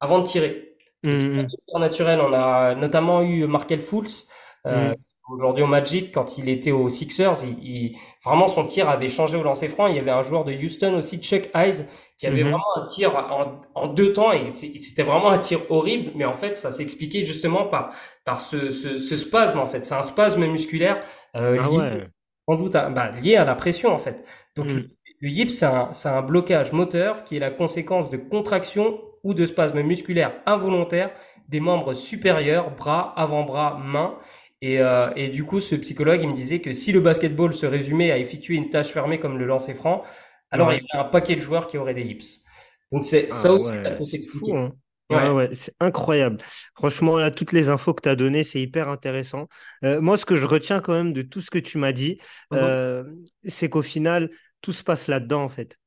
avant 0.00 0.18
de 0.18 0.26
tirer. 0.26 0.76
Mmh, 1.04 1.14
c'est 1.14 1.28
mmh. 1.28 1.78
naturel. 1.78 2.20
On 2.20 2.32
a 2.32 2.74
notamment 2.74 3.22
eu 3.22 3.46
Markel 3.46 3.80
Fultz, 3.80 4.26
euh, 4.66 4.90
mmh. 4.90 4.94
aujourd'hui 5.32 5.62
au 5.62 5.68
Magic, 5.68 6.12
quand 6.12 6.38
il 6.38 6.48
était 6.48 6.72
aux 6.72 6.88
Sixers, 6.88 7.44
il, 7.62 7.96
vraiment 8.24 8.48
son 8.48 8.66
tir 8.66 8.88
avait 8.88 9.08
changé 9.08 9.36
au 9.36 9.42
lancer 9.42 9.68
franc. 9.68 9.86
Il 9.86 9.96
y 9.96 9.98
avait 10.00 10.10
un 10.10 10.22
joueur 10.22 10.44
de 10.44 10.52
Houston 10.52 10.94
aussi, 10.94 11.18
Chuck 11.22 11.48
Eyes, 11.54 11.86
qui 12.18 12.26
avait 12.26 12.42
vraiment 12.42 12.64
un 12.76 12.84
tir 12.84 13.14
en, 13.14 13.62
en 13.80 13.86
deux 13.86 14.12
temps 14.12 14.32
et 14.32 14.50
c'était 14.50 15.04
vraiment 15.04 15.30
un 15.30 15.38
tir 15.38 15.60
horrible. 15.70 16.10
Mais 16.16 16.24
en 16.24 16.34
fait, 16.34 16.58
ça 16.58 16.72
s'expliquait 16.72 17.24
justement 17.24 17.66
par, 17.66 17.92
par 18.24 18.40
ce, 18.40 18.70
ce, 18.70 18.98
ce 18.98 19.16
spasme 19.16 19.60
en 19.60 19.66
fait. 19.66 19.86
C'est 19.86 19.94
un 19.94 20.02
spasme 20.02 20.44
musculaire 20.46 21.00
euh, 21.36 21.58
ah 21.62 21.70
ouais 21.70 22.04
sans 22.48 22.56
doute 22.56 22.72
bah, 22.72 23.10
lié 23.22 23.36
à 23.36 23.44
la 23.44 23.54
pression 23.54 23.92
en 23.92 23.98
fait. 23.98 24.24
Donc 24.56 24.66
mm. 24.66 24.84
le 25.20 25.28
yips, 25.28 25.50
c'est 25.50 25.66
un, 25.66 25.90
un, 26.04 26.22
blocage 26.22 26.72
moteur 26.72 27.24
qui 27.24 27.36
est 27.36 27.40
la 27.40 27.50
conséquence 27.50 28.10
de 28.10 28.16
contraction 28.16 29.00
ou 29.22 29.34
de 29.34 29.44
spasmes 29.46 29.82
musculaires 29.82 30.32
involontaires 30.46 31.10
des 31.48 31.60
membres 31.60 31.94
supérieurs, 31.94 32.74
bras, 32.74 33.14
avant-bras, 33.16 33.80
mains. 33.82 34.18
Et, 34.60 34.80
euh, 34.80 35.10
et, 35.16 35.28
du 35.28 35.44
coup, 35.44 35.60
ce 35.60 35.76
psychologue, 35.76 36.20
il 36.22 36.28
me 36.28 36.34
disait 36.34 36.60
que 36.60 36.72
si 36.72 36.92
le 36.92 37.00
basketball 37.00 37.54
se 37.54 37.64
résumait 37.64 38.10
à 38.10 38.18
effectuer 38.18 38.56
une 38.56 38.70
tâche 38.70 38.88
fermée 38.88 39.18
comme 39.18 39.38
le 39.38 39.46
lancer 39.46 39.72
franc, 39.72 40.02
alors 40.50 40.72
il 40.72 40.80
y 40.80 40.82
aurait 40.94 41.06
un 41.06 41.08
paquet 41.08 41.36
de 41.36 41.40
joueurs 41.40 41.68
qui 41.68 41.78
auraient 41.78 41.94
des 41.94 42.02
yips. 42.02 42.42
Donc 42.90 43.04
c'est 43.04 43.28
ah 43.30 43.34
ça 43.34 43.52
aussi, 43.52 43.76
ça 43.76 43.92
peut 43.92 44.04
s'expliquer. 44.04 44.56
Hein. 44.56 44.72
Ouais, 45.10 45.30
ouais, 45.30 45.50
c'est 45.54 45.74
incroyable. 45.80 46.38
Franchement, 46.74 47.18
là, 47.18 47.30
toutes 47.30 47.52
les 47.52 47.68
infos 47.70 47.94
que 47.94 48.02
tu 48.02 48.08
as 48.08 48.16
données, 48.16 48.44
c'est 48.44 48.60
hyper 48.60 48.88
intéressant. 48.88 49.48
Euh, 49.84 50.00
moi, 50.00 50.18
ce 50.18 50.26
que 50.26 50.36
je 50.36 50.44
retiens 50.44 50.80
quand 50.80 50.92
même 50.92 51.12
de 51.12 51.22
tout 51.22 51.40
ce 51.40 51.50
que 51.50 51.58
tu 51.58 51.78
m'as 51.78 51.92
dit, 51.92 52.18
mmh 52.50 52.56
euh, 52.56 53.04
c'est 53.44 53.70
qu'au 53.70 53.82
final, 53.82 54.30
tout 54.60 54.72
se 54.72 54.82
passe 54.82 55.08
là-dedans, 55.08 55.42
en 55.42 55.48
fait. 55.48 55.78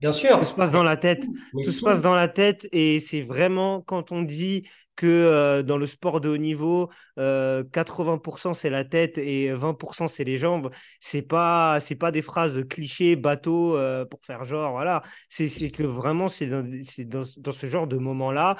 Bien 0.00 0.12
sûr. 0.12 0.38
Tout 0.38 0.46
se 0.46 0.54
passe 0.54 0.70
dans 0.70 0.84
la 0.84 0.96
tête. 0.96 1.24
tout 1.64 1.72
se 1.72 1.80
passe 1.80 2.02
dans 2.02 2.14
la 2.14 2.28
tête. 2.28 2.68
Et 2.70 3.00
c'est 3.00 3.20
vraiment 3.20 3.80
quand 3.80 4.12
on 4.12 4.22
dit 4.22 4.68
que 4.98 5.06
euh, 5.06 5.62
dans 5.62 5.78
le 5.78 5.86
sport 5.86 6.20
de 6.20 6.28
haut 6.28 6.36
niveau, 6.36 6.90
80% 7.16 8.50
euh, 8.50 8.52
c'est 8.52 8.68
la 8.68 8.84
tête 8.84 9.16
et 9.16 9.52
20% 9.52 10.08
c'est 10.08 10.24
les 10.24 10.38
jambes. 10.38 10.70
C'est 10.98 11.22
pas 11.22 11.78
c'est 11.80 11.94
pas 11.94 12.10
des 12.10 12.20
phrases 12.20 12.64
clichés, 12.68 13.14
bateau 13.14 13.76
euh, 13.76 14.04
pour 14.04 14.20
faire 14.24 14.44
genre 14.44 14.72
voilà. 14.72 15.02
C'est 15.28 15.48
que 15.70 15.84
vraiment 15.84 16.28
c'est 16.28 16.48
dans, 16.48 16.64
dans, 17.06 17.22
dans, 17.36 17.52
ce 17.52 17.66
genre 17.66 17.86
de 17.86 17.96
moment 17.96 18.32
là 18.32 18.56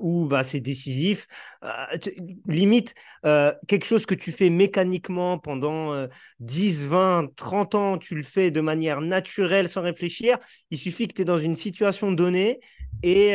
où 0.00 0.26
bah 0.26 0.42
c'est 0.42 0.60
décisif. 0.60 1.28
limite 2.46 2.94
quelque 3.22 3.84
chose 3.84 4.06
que 4.06 4.14
tu 4.14 4.32
fais 4.32 4.48
mécaniquement 4.48 5.38
pendant 5.38 6.06
10, 6.40 6.82
20, 6.84 7.28
30 7.36 7.74
ans, 7.74 7.98
tu 7.98 8.14
le 8.14 8.22
fais 8.22 8.50
de 8.50 8.62
manière 8.62 9.02
naturelle 9.02 9.68
sans 9.68 9.82
réfléchir. 9.82 10.38
Il 10.70 10.78
suffit 10.78 11.08
que 11.08 11.14
tu 11.14 11.22
es 11.22 11.24
dans 11.26 11.38
une 11.38 11.56
situation 11.56 12.10
donnée 12.10 12.60
et 13.02 13.34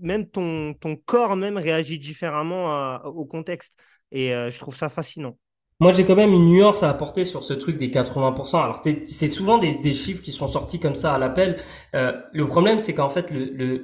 même 0.00 0.28
ton, 0.28 0.74
ton 0.74 0.96
corps 0.96 1.29
même 1.36 1.56
réagit 1.56 1.98
différemment 1.98 2.96
au 3.04 3.24
contexte. 3.24 3.74
Et 4.12 4.34
euh, 4.34 4.50
je 4.50 4.58
trouve 4.58 4.76
ça 4.76 4.88
fascinant. 4.88 5.36
Moi, 5.78 5.92
j'ai 5.92 6.04
quand 6.04 6.16
même 6.16 6.32
une 6.32 6.46
nuance 6.46 6.82
à 6.82 6.90
apporter 6.90 7.24
sur 7.24 7.42
ce 7.42 7.54
truc 7.54 7.78
des 7.78 7.88
80%. 7.88 8.62
Alors, 8.62 8.82
c'est 9.06 9.28
souvent 9.28 9.56
des, 9.56 9.94
chiffres 9.94 10.22
qui 10.22 10.32
sont 10.32 10.48
sortis 10.48 10.78
comme 10.78 10.94
ça 10.94 11.14
à 11.14 11.18
l'appel. 11.18 11.56
Euh, 11.94 12.12
le 12.32 12.46
problème, 12.46 12.78
c'est 12.78 12.92
qu'en 12.92 13.08
fait, 13.08 13.32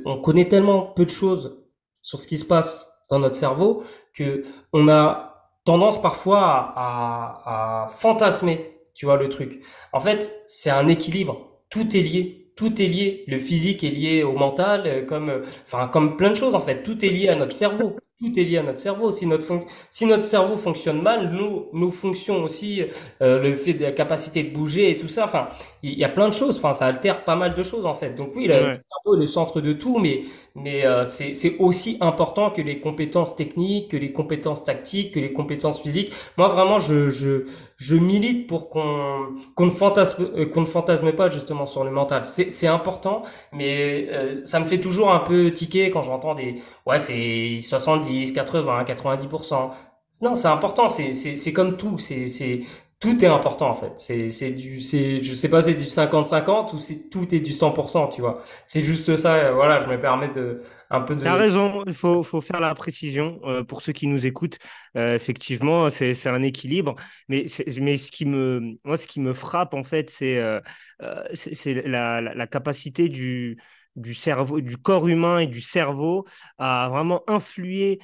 on 0.05 0.21
connaît 0.21 0.49
tellement 0.49 0.83
peu 0.83 1.07
de 1.07 1.11
choses 1.11 1.59
sur 2.03 2.21
ce 2.21 2.27
qui 2.27 2.37
se 2.37 2.45
passe 2.45 2.91
dans 3.09 3.19
notre 3.19 3.35
cerveau 3.35 3.83
que 4.15 4.43
on 4.73 4.89
a 4.89 5.53
tendance 5.65 6.01
parfois 6.01 6.73
à, 6.77 7.87
à 7.87 7.89
fantasmer, 7.89 8.79
tu 8.95 9.07
vois, 9.07 9.17
le 9.17 9.31
truc. 9.31 9.63
En 9.93 10.01
fait, 10.01 10.45
c'est 10.47 10.71
un 10.71 10.89
équilibre. 10.89 11.63
Tout 11.71 11.97
est 11.97 12.03
lié 12.03 12.46
tout 12.57 12.83
est 12.83 12.87
lié. 12.87 13.25
Le 13.29 13.39
physique 13.39 13.85
est 13.85 13.91
lié 13.91 14.23
au 14.25 14.33
mental, 14.33 14.83
euh, 14.87 15.03
comme, 15.05 15.29
euh, 15.29 15.43
enfin, 15.67 15.89
comme 15.89 16.17
plein 16.17 16.31
de 16.31 16.35
choses 16.35 16.55
en 16.55 16.61
fait. 16.61 16.83
Tout 16.83 17.05
est 17.05 17.11
lié 17.11 17.29
à 17.29 17.37
notre 17.37 17.53
cerveau. 17.53 17.97
Tout 18.19 18.41
est 18.41 18.45
lié 18.45 18.57
à 18.57 18.63
notre 18.63 18.79
cerveau. 18.79 19.13
Si 19.13 19.27
notre, 19.27 19.47
si 19.91 20.07
notre 20.07 20.23
cerveau 20.23 20.57
fonctionne 20.57 21.03
mal, 21.03 21.33
nous, 21.33 21.67
nos 21.75 21.91
fonctions 21.91 22.43
aussi, 22.43 22.83
euh, 23.21 23.39
le 23.43 23.57
fait 23.57 23.75
de 23.75 23.83
la 23.83 23.93
capacité 23.93 24.43
de 24.43 24.55
bouger 24.55 24.91
et 24.91 24.97
tout 24.97 25.07
ça, 25.07 25.27
enfin, 25.27 25.51
il 25.83 25.99
y, 25.99 26.05
a 26.05 26.09
plein 26.09 26.29
de 26.29 26.33
choses. 26.33 26.57
Enfin, 26.57 26.73
ça 26.73 26.87
altère 26.87 27.25
pas 27.25 27.37
mal 27.37 27.53
de 27.53 27.63
choses 27.63 27.85
en 27.85 27.93
fait. 27.93 28.15
Donc 28.15 28.33
oui, 28.35 28.47
le 28.47 28.55
cerveau 28.55 29.17
est 29.17 29.21
le 29.21 29.27
centre 29.27 29.61
de 29.61 29.75
tout, 29.75 29.99
mais 29.99 30.23
mais 30.57 30.87
euh, 30.87 31.05
c'est 31.05 31.57
aussi 31.59 31.99
important 32.01 32.51
que 32.51 32.63
les 32.63 32.81
compétences 32.81 33.37
techniques, 33.37 33.91
que 33.91 33.97
les 33.99 34.11
compétences 34.13 34.65
tactiques, 34.65 35.13
que 35.13 35.21
les 35.21 35.33
compétences 35.35 35.81
physiques. 35.83 36.13
Moi, 36.39 36.49
vraiment, 36.49 36.79
je, 36.79 37.11
je, 37.11 37.45
je 37.77 37.95
milite 37.97 38.47
pour 38.47 38.71
qu'on 38.71 39.35
qu'on 39.55 39.67
ne, 39.67 39.71
fantasme, 39.71 40.27
euh, 40.35 40.47
qu'on 40.47 40.63
ne 40.63 40.67
fantasme 40.67 41.13
pas 41.13 41.29
justement 41.29 41.67
sur 41.67 41.85
le 41.85 41.91
mental. 41.91 42.25
C'est 42.25 42.67
important, 42.67 43.23
mais 43.53 44.09
euh, 44.11 44.45
ça 44.47 44.59
me 44.59 44.65
fait 44.65 44.81
toujours 44.81 45.11
un 45.13 45.21
peu 45.21 45.53
tiquer 45.53 45.91
quand 45.91 46.03
j'entends 46.03 46.35
des... 46.35 46.63
Ouais, 46.87 47.01
c'est 47.01 47.61
70, 47.61 48.33
80, 48.33 48.85
90%. 48.85 49.71
Non, 50.23 50.35
c'est 50.37 50.49
important, 50.49 50.89
c'est 50.89 51.53
comme 51.53 51.77
tout. 51.77 51.99
C'est 51.99 52.61
tout 52.99 53.23
est 53.25 53.29
important 53.29 53.69
en 53.71 53.75
fait. 53.75 53.93
C'est 53.99 54.31
c'est 54.31 54.51
du 54.51 54.81
c'est 54.81 55.23
je 55.23 55.35
sais 55.35 55.49
pas 55.51 55.61
c'est 55.63 55.75
du 55.75 55.85
50-50 55.89 56.73
ou 56.73 56.81
c'est 56.81 57.11
tout 57.11 57.35
est 57.35 57.41
du 57.41 57.53
100%, 57.53 58.09
tu 58.09 58.23
vois. 58.23 58.43
C'est 58.67 58.85
juste 58.85 59.17
ça 59.17 59.35
euh, 59.37 59.53
voilà, 59.55 59.83
je 59.85 59.89
me 59.89 60.01
permets 60.01 60.29
de 60.33 60.63
un 60.89 61.01
peu 61.03 61.15
raison, 61.35 61.85
il 61.87 61.93
faut 61.95 62.23
faut 62.23 62.41
faire 62.41 62.61
la 62.61 62.75
précision 62.75 63.39
euh, 63.45 63.65
pour 63.65 63.83
ceux 63.83 63.93
qui 63.93 64.07
nous 64.07 64.25
écoutent. 64.25 64.59
Euh, 64.97 65.15
effectivement, 65.15 65.91
c'est 65.91 66.15
c'est 66.15 66.29
un 66.31 66.43
équilibre, 66.43 66.95
mais 67.29 67.45
mais 67.81 67.99
ce 67.99 68.11
qui 68.11 68.25
me 68.25 68.79
moi 68.85 68.97
ce 68.97 69.07
qui 69.07 69.21
me 69.21 69.35
frappe 69.35 69.75
en 69.75 69.85
fait, 69.85 70.09
c'est 70.11 70.41
c'est 71.35 71.75
la, 71.87 72.21
la, 72.21 72.35
la 72.35 72.47
capacité 72.47 73.09
du 73.09 73.59
du 73.97 74.13
cerveau, 74.15 74.61
du 74.61 74.77
corps 74.77 75.09
humain 75.09 75.39
et 75.39 75.47
du 75.47 75.63
cerveau 75.63 76.27
à 76.59 76.89
vraiment 76.91 77.23
influer 77.29 77.99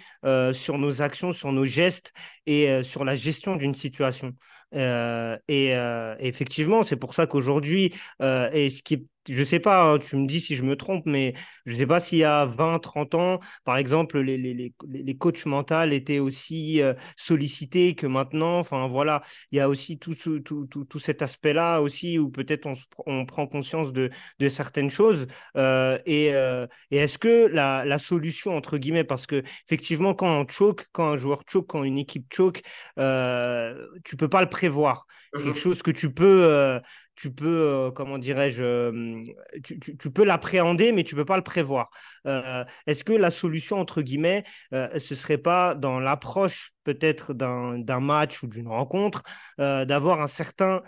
sur 0.53 0.79
nos 0.79 1.03
actions, 1.03 1.33
sur 1.33 1.53
nos 1.53 1.65
gestes 1.65 2.13
et 2.47 2.83
sur 2.83 3.05
la 3.05 3.15
gestion 3.15 3.57
d'une 3.57 3.75
situation. 3.75 4.35
Euh, 4.75 5.37
et, 5.49 5.77
euh, 5.77 6.15
effectivement, 6.19 6.83
c'est 6.85 6.97
pour 6.97 7.15
ça 7.15 7.27
qu'aujourd'hui, 7.27 7.95
euh, 8.23 8.51
et 8.53 8.71
ce 8.71 8.83
qui 8.83 8.95
est 8.95 9.05
je 9.29 9.45
sais 9.45 9.61
pas, 9.61 9.85
hein, 9.85 9.99
tu 9.99 10.17
me 10.17 10.27
dis 10.27 10.41
si 10.41 10.57
je 10.57 10.65
me 10.65 10.77
trompe, 10.77 11.05
mais 11.07 11.35
je 11.67 11.77
sais 11.77 11.87
pas 11.87 12.01
s'il 12.01 12.19
y 12.19 12.25
a 12.25 12.45
20, 12.45 12.81
30 12.81 13.15
ans, 13.15 13.41
par 13.65 13.77
exemple, 13.77 14.19
les, 14.21 14.37
les, 14.37 14.55
les, 14.55 14.75
les 14.89 15.17
coachs 15.17 15.47
mentaux 15.47 15.83
étaient 15.91 16.19
aussi 16.19 16.83
euh, 16.83 16.95
sollicités 17.17 17.95
que 17.95 18.07
maintenant. 18.07 18.59
Enfin, 18.59 18.87
voilà, 18.89 19.23
il 19.53 19.59
y 19.59 19.61
a 19.61 19.69
aussi 19.69 19.99
tout, 19.99 20.15
tout, 20.15 20.41
tout, 20.41 20.67
tout 20.67 20.99
cet 20.99 21.23
aspect-là 21.23 21.81
aussi 21.81 22.19
où 22.19 22.31
peut-être 22.31 22.67
on, 22.67 22.75
on, 23.07 23.27
prend 23.27 23.47
conscience 23.47 23.93
de, 23.93 24.11
de 24.41 24.49
certaines 24.49 24.91
choses. 24.91 25.27
Euh, 25.57 25.99
et, 26.05 26.35
euh, 26.35 26.67
et 26.91 26.97
est-ce 26.99 27.19
que 27.19 27.47
la, 27.47 27.85
la, 27.85 27.99
solution, 27.99 28.57
entre 28.57 28.79
guillemets, 28.79 29.05
parce 29.05 29.27
que 29.27 29.43
effectivement, 29.67 30.15
quand 30.15 30.29
on 30.29 30.49
choke, 30.49 30.87
quand 30.93 31.07
un 31.07 31.17
joueur 31.17 31.43
choke, 31.49 31.69
quand 31.69 31.85
une 31.85 31.99
équipe 31.99 32.27
choke, 32.33 32.63
tu 32.97 34.17
peux 34.17 34.29
pas 34.29 34.43
le 34.43 34.49
prévoir. 34.49 35.07
C'est 35.35 35.45
quelque 35.45 35.59
mmh 35.59 35.63
chose 35.63 35.83
que 35.83 35.91
tu 35.91 36.13
peux, 36.13 36.81
tu 37.15 37.33
peux, 37.33 37.47
euh, 37.47 37.91
comment 37.91 38.19
dirais-je, 38.19 38.63
euh, 38.63 39.23
tu, 39.63 39.79
tu, 39.79 40.11
peux 40.11 40.25
l'appréhender, 40.25 40.93
mais 40.93 41.05
tu 41.05 41.15
peux 41.15 41.25
pas 41.25 41.37
le 41.37 41.43
prévoir. 41.43 41.91
Euh, 42.27 42.65
est-ce 42.87 43.05
que 43.05 43.13
la 43.13 43.31
solution, 43.31 43.79
entre 43.79 44.03
guillemets, 44.03 44.45
ce 44.73 45.15
serait 45.15 45.39
pas 45.39 45.75
dans 45.75 46.01
l'approche 46.01 46.73
peut-être 46.85 47.35
d'un 47.35 48.01
match 48.01 48.43
ou 48.43 48.47
d'une 48.47 48.69
rencontre, 48.69 49.23
d'avoir 49.59 50.21
un 50.21 50.27
certain 50.27 50.83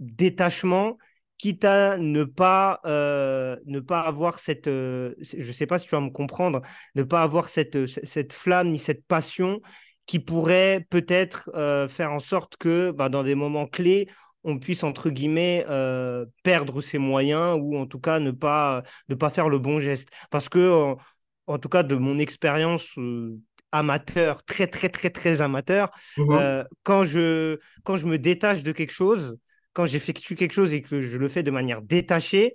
détachement, 0.00 0.98
quitte 1.38 1.64
à 1.64 1.98
ne 1.98 2.24
pas, 2.24 2.80
euh, 2.86 3.56
ne 3.66 3.80
pas 3.80 4.00
avoir 4.00 4.38
cette, 4.38 4.68
euh, 4.68 5.14
je 5.20 5.46
ne 5.46 5.52
sais 5.52 5.66
pas 5.66 5.78
si 5.78 5.86
tu 5.86 5.94
vas 5.94 6.00
me 6.00 6.10
comprendre, 6.10 6.62
ne 6.94 7.02
pas 7.02 7.22
avoir 7.22 7.48
cette, 7.48 7.86
cette 7.86 8.32
flamme 8.32 8.68
ni 8.68 8.78
cette 8.78 9.04
passion 9.06 9.60
qui 10.06 10.18
pourrait 10.18 10.86
peut-être 10.90 11.50
euh, 11.54 11.88
faire 11.88 12.12
en 12.12 12.18
sorte 12.18 12.56
que 12.56 12.90
bah, 12.90 13.08
dans 13.08 13.22
des 13.22 13.34
moments 13.34 13.66
clés, 13.66 14.08
on 14.44 14.58
puisse, 14.58 14.84
entre 14.84 15.10
guillemets, 15.10 15.64
perdre 16.42 16.80
ses 16.80 16.98
moyens 16.98 17.58
ou 17.60 17.76
en 17.76 17.86
tout 17.86 18.00
cas 18.00 18.18
ne 18.20 18.30
pas, 18.30 18.82
ne 19.08 19.14
pas 19.14 19.30
faire 19.30 19.48
le 19.48 19.58
bon 19.58 19.80
geste. 19.80 20.08
Parce 20.30 20.48
que, 20.48 20.70
en, 20.72 20.98
en 21.46 21.58
tout 21.58 21.68
cas, 21.68 21.82
de 21.82 21.94
mon 21.96 22.18
expérience 22.18 22.86
amateur, 23.72 24.44
très, 24.44 24.66
très, 24.66 24.88
très, 24.88 25.10
très 25.10 25.40
amateur, 25.40 25.90
Mhm. 26.16 26.64
quand, 26.82 27.04
je, 27.04 27.58
quand 27.82 27.96
je 27.96 28.06
me 28.06 28.18
détache 28.18 28.62
de 28.62 28.72
quelque 28.72 28.92
chose, 28.92 29.38
quand 29.72 29.86
j'effectue 29.86 30.34
quelque 30.36 30.52
chose 30.52 30.72
et 30.72 30.82
que 30.82 31.00
je 31.00 31.18
le 31.18 31.28
fais 31.28 31.42
de 31.42 31.50
manière 31.50 31.82
détachée, 31.82 32.54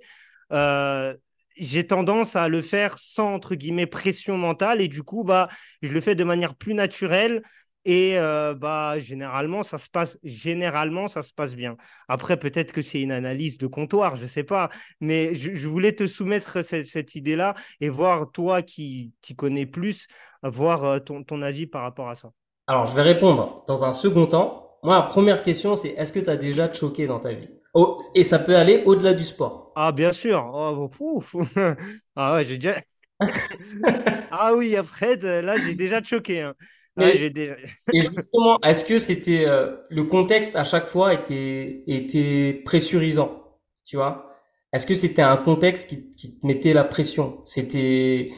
euh, 0.52 1.14
j'ai 1.56 1.86
tendance 1.86 2.36
à 2.36 2.48
le 2.48 2.62
faire 2.62 2.98
sans, 2.98 3.34
entre 3.34 3.54
guillemets, 3.54 3.86
pression 3.86 4.38
mentale. 4.38 4.80
Et 4.80 4.88
du 4.88 5.02
coup, 5.02 5.24
bah, 5.24 5.48
je 5.82 5.92
le 5.92 6.00
fais 6.00 6.14
de 6.14 6.24
manière 6.24 6.54
plus 6.54 6.72
naturelle. 6.74 7.42
Et 7.86 8.18
euh, 8.18 8.54
bah, 8.54 8.98
généralement, 9.00 9.62
ça 9.62 9.78
se 9.78 9.88
passe, 9.88 10.18
généralement, 10.22 11.08
ça 11.08 11.22
se 11.22 11.32
passe 11.32 11.54
bien. 11.56 11.76
Après, 12.08 12.36
peut-être 12.38 12.72
que 12.72 12.82
c'est 12.82 13.00
une 13.00 13.12
analyse 13.12 13.58
de 13.58 13.66
comptoir, 13.66 14.16
je 14.16 14.22
ne 14.22 14.28
sais 14.28 14.44
pas. 14.44 14.70
Mais 15.00 15.34
je, 15.34 15.54
je 15.54 15.66
voulais 15.68 15.92
te 15.94 16.06
soumettre 16.06 16.62
cette, 16.62 16.86
cette 16.86 17.14
idée-là 17.14 17.54
et 17.80 17.88
voir, 17.88 18.30
toi 18.32 18.62
qui, 18.62 19.12
qui 19.22 19.34
connais 19.34 19.66
plus, 19.66 20.06
voir 20.42 20.84
euh, 20.84 20.98
ton, 20.98 21.24
ton 21.24 21.40
avis 21.42 21.66
par 21.66 21.82
rapport 21.82 22.08
à 22.10 22.14
ça. 22.16 22.30
Alors, 22.66 22.86
je 22.86 22.94
vais 22.94 23.02
répondre 23.02 23.64
dans 23.66 23.84
un 23.84 23.92
second 23.92 24.24
temps. 24.26 24.78
Moi, 24.82 24.94
la 24.94 25.02
première 25.02 25.42
question, 25.42 25.76
c'est 25.76 25.88
est-ce 25.90 26.10
que 26.10 26.20
tu 26.20 26.30
as 26.30 26.38
déjà 26.38 26.72
choqué 26.72 27.06
dans 27.06 27.20
ta 27.20 27.32
vie? 27.34 27.48
Oh, 27.74 28.00
et 28.14 28.24
ça 28.24 28.38
peut 28.38 28.56
aller 28.56 28.82
au-delà 28.86 29.12
du 29.12 29.24
sport. 29.24 29.72
Ah, 29.74 29.92
bien 29.92 30.12
sûr. 30.12 30.44
Oh, 30.52 30.90
ouf. 31.00 31.34
Ah 32.16 32.34
ouais, 32.34 32.44
j'ai 32.44 32.58
déjà. 32.58 32.80
Ah 34.30 34.54
oui, 34.54 34.76
après, 34.76 35.16
là, 35.16 35.58
j'ai 35.58 35.74
déjà 35.74 36.02
choqué. 36.02 36.42
hein. 36.42 36.54
Mais 36.96 37.16
j'ai 37.16 37.30
déjà... 37.30 37.56
et 37.92 38.00
justement, 38.00 38.58
est-ce 38.62 38.84
que 38.84 38.98
c'était 38.98 39.46
euh, 39.48 39.76
le 39.90 40.04
contexte 40.04 40.56
à 40.56 40.64
chaque 40.64 40.86
fois 40.86 41.14
était 41.14 41.82
était 41.86 42.62
pressurisant, 42.64 43.58
tu 43.84 43.96
vois? 43.96 44.30
Est-ce 44.72 44.86
que 44.86 44.94
c'était 44.94 45.22
un 45.22 45.36
contexte 45.36 45.88
qui, 45.88 46.14
qui 46.14 46.38
te 46.38 46.46
mettait 46.46 46.72
la 46.72 46.84
pression? 46.84 47.42
C'était 47.44 48.32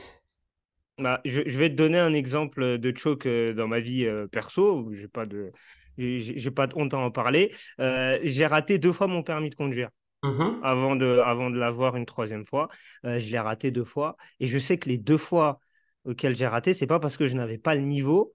Bah, 0.98 1.20
je, 1.24 1.42
je 1.46 1.58
vais 1.58 1.70
te 1.70 1.74
donner 1.74 1.98
un 1.98 2.12
exemple 2.12 2.78
de 2.78 2.96
choc 2.96 3.26
euh, 3.26 3.54
dans 3.54 3.66
ma 3.66 3.80
vie 3.80 4.04
euh, 4.06 4.26
perso. 4.28 4.78
où 4.82 4.94
J'ai 4.94 5.08
pas 5.08 5.26
de... 5.26 5.52
J'ai 5.98 6.50
pas 6.50 6.66
de 6.66 6.74
honte 6.76 6.94
à 6.94 6.98
en 6.98 7.10
parler. 7.10 7.54
Euh, 7.78 8.18
j'ai 8.22 8.46
raté 8.46 8.78
deux 8.78 8.92
fois 8.92 9.08
mon 9.08 9.22
permis 9.22 9.50
de 9.50 9.54
conduire 9.54 9.90
Mhm. 10.22 10.62
avant 10.62 10.96
de, 10.96 11.20
avant 11.24 11.50
de 11.50 11.58
l'avoir 11.58 11.96
une 11.96 12.06
troisième 12.06 12.44
fois. 12.46 12.68
Je 13.04 13.30
l'ai 13.30 13.38
raté 13.40 13.70
deux 13.72 13.84
fois. 13.84 14.16
Et 14.40 14.46
je 14.48 14.58
sais 14.58 14.78
que 14.78 14.88
les 14.88 14.98
deux 14.98 15.18
fois 15.18 15.60
auxquelles 16.04 16.36
j'ai 16.36 16.46
raté, 16.46 16.74
c'est 16.74 16.86
pas 16.88 17.00
parce 17.00 17.16
que 17.16 17.26
je 17.28 17.34
n'avais 17.34 17.58
pas 17.58 17.74
le 17.76 17.82
niveau, 17.82 18.34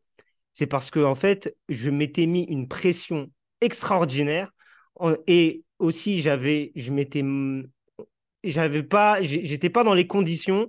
c'est 0.58 0.66
parce 0.66 0.90
que 0.90 1.00
en 1.00 1.14
fait, 1.14 1.56
je 1.70 1.92
m'étais 1.92 2.26
mis 2.26 2.44
une 2.46 2.68
pression 2.68 3.30
extraordinaire 3.62 4.52
et 5.28 5.64
aussi 5.78 6.22
j'avais, 6.22 6.72
je 6.76 6.92
m'étais, 6.92 7.24
j'avais 8.44 8.82
pas, 8.82 9.22
j'étais 9.22 9.70
pas 9.70 9.84
dans 9.84 9.94
les 9.94 10.08
conditions, 10.08 10.68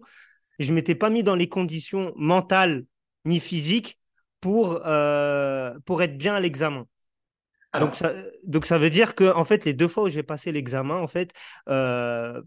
je 0.59 0.75
m'étais 0.75 0.95
pas 0.95 1.09
mis 1.09 1.23
dans 1.23 1.37
les 1.37 1.49
conditions 1.49 2.13
mentales 2.17 2.85
ni 3.25 3.41
physiques 3.41 3.99
pour 4.41 4.83
euh, 4.85 5.73
pour 5.87 6.03
être 6.03 6.19
bien 6.19 6.35
à 6.35 6.41
l'examen. 6.41 6.81
Donc 6.81 6.87
Alors, 7.73 7.97
ça, 7.97 8.13
donc 8.45 8.67
ça 8.67 8.77
veut 8.77 8.91
dire 8.91 9.15
que 9.15 9.33
en 9.33 9.47
fait 9.47 9.65
les 9.65 9.73
deux 9.73 9.89
fois 9.89 10.05
où 10.05 10.09
j'ai 10.11 10.23
passé 10.23 10.53
l'examen, 10.53 10.97
en 10.97 11.07
fait, 11.07 11.33
euh, 11.71 12.43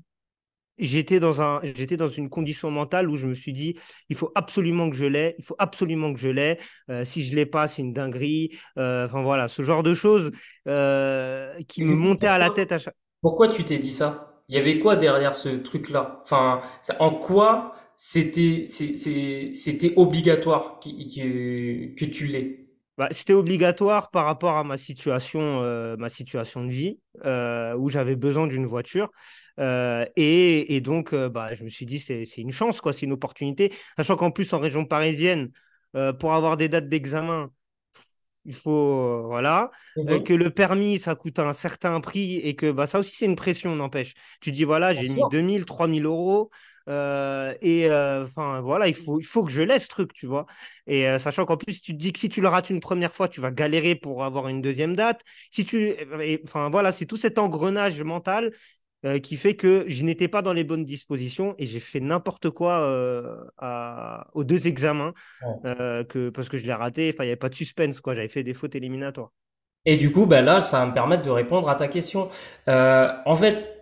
j'étais 0.78 1.20
dans 1.20 1.42
un, 1.42 1.62
j'étais 1.76 1.98
dans 1.98 2.10
une 2.10 2.30
condition 2.30 2.72
mentale 2.72 3.10
où 3.10 3.16
je 3.18 3.28
me 3.28 3.34
suis 3.36 3.54
dit, 3.54 3.78
il 4.10 4.16
faut 4.16 4.32
absolument 4.36 4.90
que 4.90 4.96
je 4.96 5.06
l'ai, 5.06 5.36
il 5.40 5.46
faut 5.46 5.56
absolument 5.60 6.14
que 6.14 6.20
je 6.20 6.30
l'ai. 6.30 6.60
Euh, 6.90 7.06
si 7.06 7.24
je 7.26 7.36
l'ai 7.36 7.46
pas, 7.46 7.68
c'est 7.68 7.82
une 7.82 7.94
dinguerie. 7.94 8.52
Euh, 8.78 9.06
Enfin 9.06 9.22
voilà, 9.24 9.48
ce 9.48 9.62
genre 9.64 9.84
de 9.84 9.94
choses 9.94 10.32
euh, 10.68 11.54
qui 11.68 11.84
me 11.84 11.96
montaient 11.96 12.28
à 12.28 12.38
la 12.38 12.50
tête 12.50 12.72
à 12.72 12.78
chaque. 12.80 12.96
Pourquoi 13.22 13.48
tu 13.48 13.64
t'es 13.64 13.78
dit 13.78 13.92
ça? 13.92 14.44
Il 14.50 14.56
y 14.56 14.58
avait 14.60 14.80
quoi 14.80 14.96
derrière 14.96 15.36
ce 15.36 15.50
truc-là? 15.50 16.22
Enfin, 16.24 16.62
en 17.00 17.12
quoi 17.16 17.76
c'était 17.96 18.68
c'était 18.70 19.94
obligatoire 19.96 20.80
qui- 20.80 21.14
que, 21.16 21.96
que 22.00 22.06
tu 22.06 22.28
l'aies? 22.28 22.61
Bah, 22.98 23.08
c'était 23.12 23.34
obligatoire 23.34 24.12
par 24.12 24.26
rapport 24.26 24.58
à 24.58 24.64
ma 24.64 24.78
situation, 24.78 25.62
euh, 25.62 25.96
ma 25.98 26.10
situation 26.10 26.66
de 26.66 26.70
vie, 26.70 27.00
euh, 27.26 27.74
où 27.76 27.90
j'avais 27.90 28.16
besoin 28.16 28.48
d'une 28.48 28.66
voiture. 28.66 29.10
Euh, 29.60 30.06
et, 30.16 30.76
et 30.76 30.82
donc, 30.82 31.16
bah, 31.16 31.54
je 31.56 31.64
me 31.64 31.70
suis 31.70 31.86
dit, 31.86 32.00
c'est, 32.00 32.24
une 32.38 32.52
chance, 32.52 32.82
quoi, 32.82 32.94
c'est 32.94 33.06
une 33.06 33.14
opportunité. 33.14 33.74
Sachant 33.98 34.16
qu'en 34.18 34.32
plus, 34.32 34.52
en 34.54 34.60
région 34.60 34.86
parisienne, 34.86 35.52
pour 36.20 36.34
avoir 36.34 36.58
des 36.58 36.70
dates 36.70 36.90
d'examen, 36.90 37.50
il 38.46 38.56
faut, 38.56 39.24
voilà, 39.28 39.72
Mhm. 39.96 40.24
que 40.24 40.34
le 40.34 40.50
permis, 40.50 40.98
ça 41.00 41.16
coûte 41.16 41.40
un 41.40 41.54
certain 41.54 42.00
prix 42.02 42.38
et 42.38 42.56
que 42.56 42.72
bah, 42.72 42.88
ça 42.88 43.00
aussi, 43.00 43.16
c'est 43.16 43.26
une 43.26 43.36
pression, 43.36 43.76
n'empêche. 43.76 44.14
Tu 44.42 44.52
dis, 44.52 44.64
voilà, 44.64 44.94
j'ai 44.94 45.10
mis 45.10 45.16
sûr. 45.16 45.30
2000, 45.30 45.66
3000 45.66 46.06
euros. 46.06 46.50
Euh, 46.92 47.54
et 47.62 47.90
euh, 47.90 48.26
enfin 48.26 48.62
voilà, 48.62 48.88
il 48.88 48.96
faut, 48.96 49.20
il 49.20 49.24
faut 49.26 49.44
que 49.46 49.52
je 49.52 49.62
laisse 49.64 49.84
ce 49.84 49.88
truc, 49.90 50.14
tu 50.14 50.28
vois. 50.28 50.46
Et 50.88 51.08
euh, 51.08 51.20
sachant 51.20 51.46
qu'en 51.46 51.58
plus, 51.58 51.82
tu 51.82 51.94
te 51.94 51.98
dis 51.98 52.14
que 52.14 52.20
si 52.20 52.30
tu 52.30 52.42
le 52.42 52.50
rates 52.50 52.70
une 52.70 52.82
première 52.82 53.16
fois, 53.16 53.30
tu 53.30 53.42
vas 53.42 53.52
galérer 53.52 53.96
pour 53.96 54.24
avoir 54.24 54.48
une 54.50 54.62
deuxième 54.62 54.96
date. 54.96 55.22
Si 55.52 55.66
tu, 55.66 55.94
enfin 56.44 56.70
voilà, 56.70 56.92
c'est 56.92 57.06
tout 57.06 57.18
cet 57.18 57.40
engrenage 57.40 58.02
mental 58.04 58.52
qui 59.24 59.36
fait 59.36 59.56
que 59.56 59.84
je 59.88 60.04
n'étais 60.04 60.28
pas 60.28 60.44
dans 60.44 60.54
les 60.54 60.64
bonnes 60.64 60.86
dispositions 60.86 61.56
et 61.58 61.66
j'ai 61.66 61.80
fait 61.80 62.00
n'importe 62.00 62.52
quoi 62.52 62.84
à- 63.58 64.28
aux 64.34 64.44
deux 64.44 64.68
examens 64.68 65.14
que 65.64 66.30
parce 66.30 66.50
que 66.50 66.58
je 66.58 66.66
l'ai 66.66 66.74
raté. 66.74 67.12
Enfin, 67.14 67.24
il 67.24 67.28
n'y 67.28 67.32
avait 67.32 67.36
pas 67.38 67.50
de 67.50 67.56
suspense 67.56 68.00
quoi. 68.02 68.14
J'avais 68.16 68.28
fait 68.28 68.44
des 68.44 68.54
fautes 68.54 68.76
éliminatoires. 68.76 69.32
Et 69.86 69.98
du 69.98 70.12
coup, 70.12 70.26
ben 70.28 70.46
là, 70.46 70.62
ça 70.62 70.80
va 70.80 70.86
me 70.88 70.94
permettre 70.94 71.24
de 71.24 71.30
répondre 71.32 71.68
à 71.70 71.76
ta 71.76 71.88
question. 71.88 72.30
En 72.68 73.36
fait, 73.36 73.81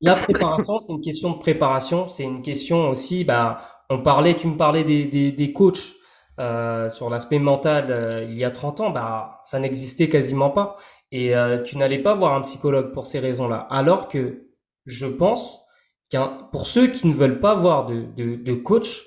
la 0.00 0.14
préparation, 0.16 0.80
c'est 0.80 0.92
une 0.92 1.00
question 1.00 1.30
de 1.32 1.38
préparation. 1.38 2.08
C'est 2.08 2.24
une 2.24 2.42
question 2.42 2.90
aussi, 2.90 3.24
bah, 3.24 3.62
on 3.90 4.02
parlait, 4.02 4.36
tu 4.36 4.46
me 4.46 4.56
parlais 4.56 4.84
des, 4.84 5.04
des, 5.06 5.32
des 5.32 5.52
coachs 5.52 5.94
euh, 6.40 6.88
sur 6.90 7.10
l'aspect 7.10 7.38
mental 7.40 7.86
euh, 7.90 8.24
il 8.28 8.36
y 8.38 8.44
a 8.44 8.50
30 8.52 8.80
ans, 8.80 8.90
bah, 8.90 9.40
ça 9.44 9.58
n'existait 9.58 10.08
quasiment 10.08 10.50
pas. 10.50 10.76
Et 11.10 11.34
euh, 11.34 11.62
tu 11.62 11.76
n'allais 11.78 11.98
pas 11.98 12.14
voir 12.14 12.34
un 12.34 12.42
psychologue 12.42 12.92
pour 12.92 13.06
ces 13.06 13.18
raisons-là. 13.18 13.66
Alors 13.70 14.08
que 14.08 14.46
je 14.86 15.06
pense 15.06 15.62
qu'un, 16.10 16.48
pour 16.52 16.66
ceux 16.66 16.88
qui 16.88 17.06
ne 17.08 17.14
veulent 17.14 17.40
pas 17.40 17.54
voir 17.54 17.86
de, 17.86 18.04
de, 18.16 18.36
de 18.36 18.54
coach, 18.54 19.04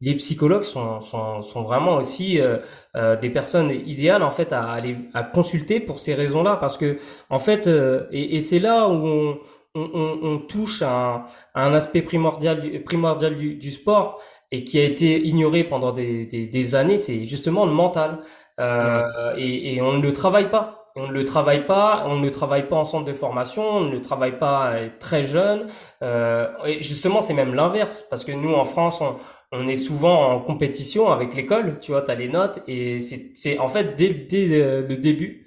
les 0.00 0.14
psychologues 0.16 0.64
sont, 0.64 1.00
sont, 1.00 1.42
sont 1.42 1.62
vraiment 1.62 1.96
aussi 1.96 2.40
euh, 2.40 2.58
euh, 2.96 3.16
des 3.16 3.30
personnes 3.30 3.70
idéales 3.70 4.22
en 4.22 4.30
fait 4.30 4.52
à 4.52 4.64
aller 4.70 4.98
à 5.14 5.22
consulter 5.22 5.80
pour 5.80 5.98
ces 5.98 6.14
raisons-là 6.14 6.56
parce 6.56 6.76
que 6.76 6.98
en 7.30 7.38
fait 7.38 7.66
euh, 7.66 8.06
et, 8.10 8.36
et 8.36 8.40
c'est 8.40 8.58
là 8.58 8.88
où 8.88 8.92
on, 9.06 9.38
on, 9.74 9.90
on- 9.94 10.18
on 10.34 10.38
touche 10.38 10.82
à 10.82 10.92
un, 11.14 11.24
à 11.54 11.66
un 11.66 11.74
aspect 11.74 12.02
primordial 12.02 12.60
du- 12.60 12.80
primordial 12.82 13.34
du, 13.36 13.54
du 13.56 13.70
sport 13.72 14.20
et 14.50 14.64
qui 14.64 14.78
a 14.78 14.84
été 14.84 15.24
ignoré 15.26 15.64
pendant 15.64 15.92
des, 15.92 16.26
des, 16.26 16.46
des 16.46 16.74
années, 16.74 16.96
c'est 16.96 17.24
justement 17.26 17.66
le 17.66 17.72
mental 17.72 18.20
Euh, 18.60 19.34
et, 19.36 19.74
et 19.74 19.82
on 19.82 19.94
ne 19.94 20.02
le 20.02 20.12
travaille 20.12 20.48
pas. 20.50 20.80
On 20.96 21.08
ne 21.08 21.12
le 21.12 21.24
travaille 21.24 21.66
pas, 21.66 22.04
on 22.06 22.16
ne 22.20 22.24
le 22.24 22.30
travaille 22.30 22.68
pas 22.68 22.76
en 22.76 22.84
centre 22.84 23.04
de 23.04 23.12
formation, 23.12 23.64
on 23.68 23.80
ne 23.80 23.90
le 23.90 24.00
travaille 24.00 24.38
pas 24.38 24.70
euh, 24.74 24.88
très 25.00 25.24
jeune. 25.24 25.66
Euh, 26.02 26.46
et 26.64 26.82
justement, 26.84 27.20
c'est 27.20 27.34
même 27.34 27.52
l'inverse, 27.54 28.06
parce 28.10 28.24
que 28.24 28.30
nous, 28.32 28.54
en 28.54 28.64
France, 28.64 29.00
on, 29.00 29.16
on 29.52 29.66
est 29.68 29.76
souvent 29.76 30.32
en 30.34 30.40
compétition 30.40 31.10
avec 31.10 31.34
l'école, 31.34 31.78
tu 31.80 31.90
vois, 31.92 32.02
tu 32.02 32.10
as 32.12 32.14
les 32.14 32.28
notes, 32.28 32.60
et 32.68 33.00
c'est, 33.34 33.58
en 33.58 33.68
fait, 33.68 33.96
dès, 33.96 34.10
dès 34.14 34.46
le 34.46 34.96
début, 34.96 35.43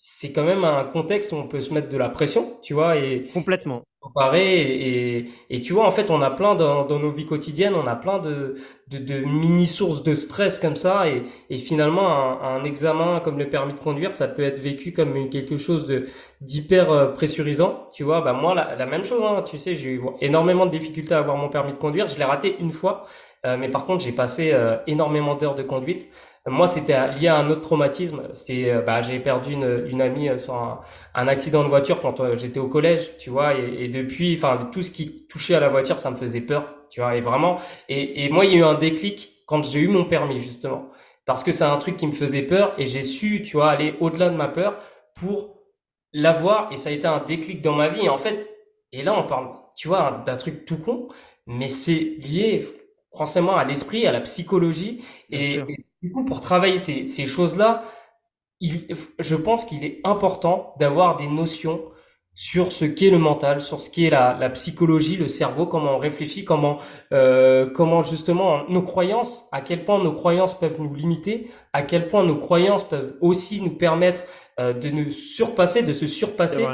c'est 0.00 0.32
quand 0.32 0.44
même 0.44 0.64
un 0.64 0.84
contexte 0.84 1.32
où 1.32 1.36
on 1.36 1.48
peut 1.48 1.60
se 1.60 1.72
mettre 1.74 1.88
de 1.88 1.96
la 1.96 2.08
pression, 2.08 2.58
tu 2.62 2.74
vois, 2.74 2.96
et 2.96 3.24
Complètement. 3.32 3.84
comparer, 4.00 4.60
et, 4.62 5.18
et, 5.18 5.30
et 5.50 5.60
tu 5.62 5.72
vois, 5.72 5.86
en 5.86 5.90
fait, 5.90 6.10
on 6.10 6.22
a 6.22 6.30
plein 6.30 6.54
dans, 6.54 6.84
dans 6.86 6.98
nos 7.00 7.10
vies 7.10 7.26
quotidiennes, 7.26 7.74
on 7.74 7.86
a 7.86 7.96
plein 7.96 8.18
de, 8.20 8.54
de, 8.88 8.98
de 8.98 9.20
mini-sources 9.24 10.04
de 10.04 10.14
stress 10.14 10.58
comme 10.60 10.76
ça, 10.76 11.08
et, 11.08 11.24
et 11.50 11.58
finalement, 11.58 12.08
un, 12.42 12.60
un 12.60 12.64
examen 12.64 13.20
comme 13.20 13.38
le 13.38 13.50
permis 13.50 13.74
de 13.74 13.80
conduire, 13.80 14.14
ça 14.14 14.28
peut 14.28 14.42
être 14.42 14.60
vécu 14.60 14.92
comme 14.92 15.30
quelque 15.30 15.56
chose 15.56 15.88
de, 15.88 16.04
d'hyper 16.40 16.90
euh, 16.92 17.06
pressurisant, 17.08 17.88
tu 17.94 18.04
vois, 18.04 18.20
bah 18.20 18.32
moi, 18.34 18.54
la, 18.54 18.76
la 18.76 18.86
même 18.86 19.04
chose, 19.04 19.22
hein, 19.24 19.42
tu 19.42 19.58
sais, 19.58 19.74
j'ai 19.74 19.90
eu 19.90 20.02
énormément 20.20 20.66
de 20.66 20.70
difficultés 20.70 21.14
à 21.14 21.18
avoir 21.18 21.36
mon 21.36 21.48
permis 21.48 21.72
de 21.72 21.78
conduire, 21.78 22.08
je 22.08 22.18
l'ai 22.18 22.24
raté 22.24 22.56
une 22.60 22.72
fois, 22.72 23.06
euh, 23.46 23.56
mais 23.56 23.68
par 23.68 23.86
contre, 23.86 24.04
j'ai 24.04 24.12
passé 24.12 24.52
euh, 24.52 24.76
énormément 24.86 25.34
d'heures 25.36 25.54
de 25.54 25.62
conduite. 25.62 26.08
Moi, 26.48 26.68
c'était 26.68 27.12
lié 27.14 27.28
à 27.28 27.36
un 27.38 27.50
autre 27.50 27.60
traumatisme. 27.62 28.22
C'était, 28.32 28.70
euh, 28.70 28.82
bah, 28.82 29.02
j'ai 29.02 29.18
perdu 29.20 29.52
une, 29.54 29.86
une 29.88 30.00
amie 30.00 30.28
euh, 30.28 30.38
sur 30.38 30.54
un, 30.54 30.80
un 31.14 31.28
accident 31.28 31.62
de 31.64 31.68
voiture 31.68 32.00
quand 32.00 32.20
euh, 32.20 32.36
j'étais 32.36 32.60
au 32.60 32.68
collège, 32.68 33.16
tu 33.18 33.30
vois, 33.30 33.54
et, 33.54 33.84
et 33.84 33.88
depuis, 33.88 34.34
enfin, 34.36 34.58
tout 34.72 34.82
ce 34.82 34.90
qui 34.90 35.26
touchait 35.28 35.54
à 35.54 35.60
la 35.60 35.68
voiture, 35.68 35.98
ça 35.98 36.10
me 36.10 36.16
faisait 36.16 36.40
peur, 36.40 36.74
tu 36.90 37.00
vois, 37.00 37.16
et 37.16 37.20
vraiment. 37.20 37.58
Et, 37.88 38.24
et 38.24 38.28
moi, 38.30 38.44
il 38.44 38.52
y 38.52 38.54
a 38.54 38.58
eu 38.58 38.62
un 38.64 38.74
déclic 38.74 39.42
quand 39.46 39.64
j'ai 39.64 39.80
eu 39.80 39.88
mon 39.88 40.04
permis, 40.04 40.40
justement, 40.40 40.90
parce 41.24 41.44
que 41.44 41.52
c'est 41.52 41.64
un 41.64 41.76
truc 41.78 41.96
qui 41.96 42.06
me 42.06 42.12
faisait 42.12 42.42
peur, 42.42 42.74
et 42.78 42.86
j'ai 42.86 43.02
su, 43.02 43.42
tu 43.42 43.56
vois, 43.56 43.70
aller 43.70 43.94
au-delà 44.00 44.30
de 44.30 44.36
ma 44.36 44.48
peur 44.48 44.76
pour 45.14 45.56
l'avoir 46.12 46.72
et 46.72 46.76
ça 46.76 46.88
a 46.90 46.92
été 46.92 47.06
un 47.06 47.18
déclic 47.24 47.62
dans 47.62 47.74
ma 47.74 47.88
vie. 47.88 48.02
Et 48.06 48.08
en 48.08 48.18
fait, 48.18 48.48
et 48.92 49.02
là, 49.02 49.14
on 49.18 49.26
parle, 49.26 49.50
tu 49.76 49.88
vois, 49.88 50.22
d'un 50.26 50.36
truc 50.36 50.64
tout 50.66 50.78
con, 50.78 51.08
mais 51.46 51.68
c'est 51.68 51.94
lié 52.18 52.66
forcément 53.16 53.56
à 53.56 53.64
l'esprit, 53.64 54.06
à 54.06 54.12
la 54.12 54.20
psychologie. 54.20 55.04
Et, 55.30 55.54
et, 55.56 55.86
du 56.02 56.12
coup, 56.12 56.24
pour 56.24 56.40
travailler 56.40 56.78
ces, 56.78 57.06
ces 57.06 57.26
choses-là, 57.26 57.84
je 58.60 59.34
pense 59.36 59.64
qu'il 59.64 59.84
est 59.84 60.00
important 60.04 60.74
d'avoir 60.78 61.16
des 61.16 61.28
notions 61.28 61.80
sur 62.34 62.70
ce 62.70 62.84
qu'est 62.84 63.10
le 63.10 63.18
mental, 63.18 63.60
sur 63.60 63.80
ce 63.80 63.90
qu'est 63.90 64.10
la, 64.10 64.36
la 64.38 64.48
psychologie, 64.50 65.16
le 65.16 65.26
cerveau, 65.26 65.66
comment 65.66 65.96
on 65.96 65.98
réfléchit, 65.98 66.44
comment, 66.44 66.78
euh, 67.12 67.68
comment 67.68 68.04
justement 68.04 68.64
nos 68.68 68.82
croyances, 68.82 69.48
à 69.50 69.60
quel 69.60 69.84
point 69.84 70.00
nos 70.00 70.12
croyances 70.12 70.56
peuvent 70.56 70.80
nous 70.80 70.94
limiter, 70.94 71.50
à 71.72 71.82
quel 71.82 72.08
point 72.08 72.22
nos 72.22 72.36
croyances 72.36 72.84
peuvent 72.84 73.16
aussi 73.20 73.60
nous 73.60 73.76
permettre 73.76 74.22
euh, 74.60 74.72
de 74.72 74.88
nous 74.88 75.10
surpasser, 75.10 75.82
de 75.82 75.92
se 75.92 76.06
surpasser. 76.06 76.64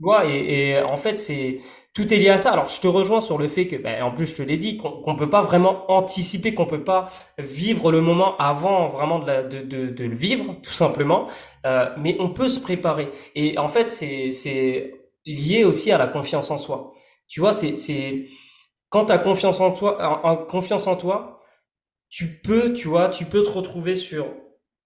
Ouais, 0.00 0.30
et, 0.30 0.70
et 0.70 0.82
en 0.82 0.96
fait, 0.96 1.18
c'est 1.18 1.60
tout 1.92 2.12
est 2.14 2.16
lié 2.18 2.28
à 2.28 2.38
ça. 2.38 2.52
Alors, 2.52 2.68
je 2.68 2.80
te 2.80 2.86
rejoins 2.86 3.20
sur 3.20 3.38
le 3.38 3.48
fait 3.48 3.66
que, 3.66 3.76
ben, 3.76 4.02
en 4.02 4.12
plus, 4.12 4.26
je 4.26 4.34
te 4.36 4.42
l'ai 4.42 4.56
dit, 4.56 4.76
qu'on 4.76 5.12
ne 5.12 5.18
peut 5.18 5.30
pas 5.30 5.42
vraiment 5.42 5.90
anticiper, 5.90 6.54
qu'on 6.54 6.66
peut 6.66 6.84
pas 6.84 7.08
vivre 7.38 7.90
le 7.90 8.00
moment 8.00 8.36
avant 8.36 8.88
vraiment 8.88 9.18
de, 9.18 10.02
le 10.02 10.14
vivre, 10.14 10.56
tout 10.62 10.72
simplement. 10.72 11.28
Euh, 11.66 11.90
mais 11.98 12.16
on 12.20 12.30
peut 12.30 12.48
se 12.48 12.60
préparer. 12.60 13.10
Et 13.34 13.58
en 13.58 13.68
fait, 13.68 13.90
c'est 13.90 14.94
lié 15.26 15.64
aussi 15.64 15.92
à 15.92 15.98
la 15.98 16.06
confiance 16.06 16.50
en 16.50 16.58
soi. 16.58 16.92
Tu 17.28 17.40
vois, 17.40 17.52
c'est, 17.52 17.76
c'est 17.76 18.26
quand 18.88 19.06
tu 19.06 19.12
as 19.12 19.18
confiance 19.18 19.60
en 19.60 19.72
toi, 19.72 20.24
en, 20.24 20.36
confiance 20.36 20.86
en 20.86 20.96
toi, 20.96 21.40
tu 22.08 22.40
peux, 22.42 22.72
tu 22.72 22.88
vois, 22.88 23.08
tu 23.08 23.24
peux 23.24 23.42
te 23.42 23.50
retrouver 23.50 23.94
sur 23.94 24.26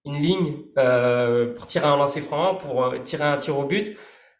une 0.05 0.15
ligne 0.15 0.53
euh, 0.77 1.53
pour 1.55 1.65
tirer 1.65 1.87
un 1.87 1.97
lancer 1.97 2.21
franc, 2.21 2.55
pour 2.55 2.85
euh, 2.85 2.99
tirer 2.99 3.23
un 3.23 3.37
tir 3.37 3.57
au 3.57 3.63
but, 3.65 3.97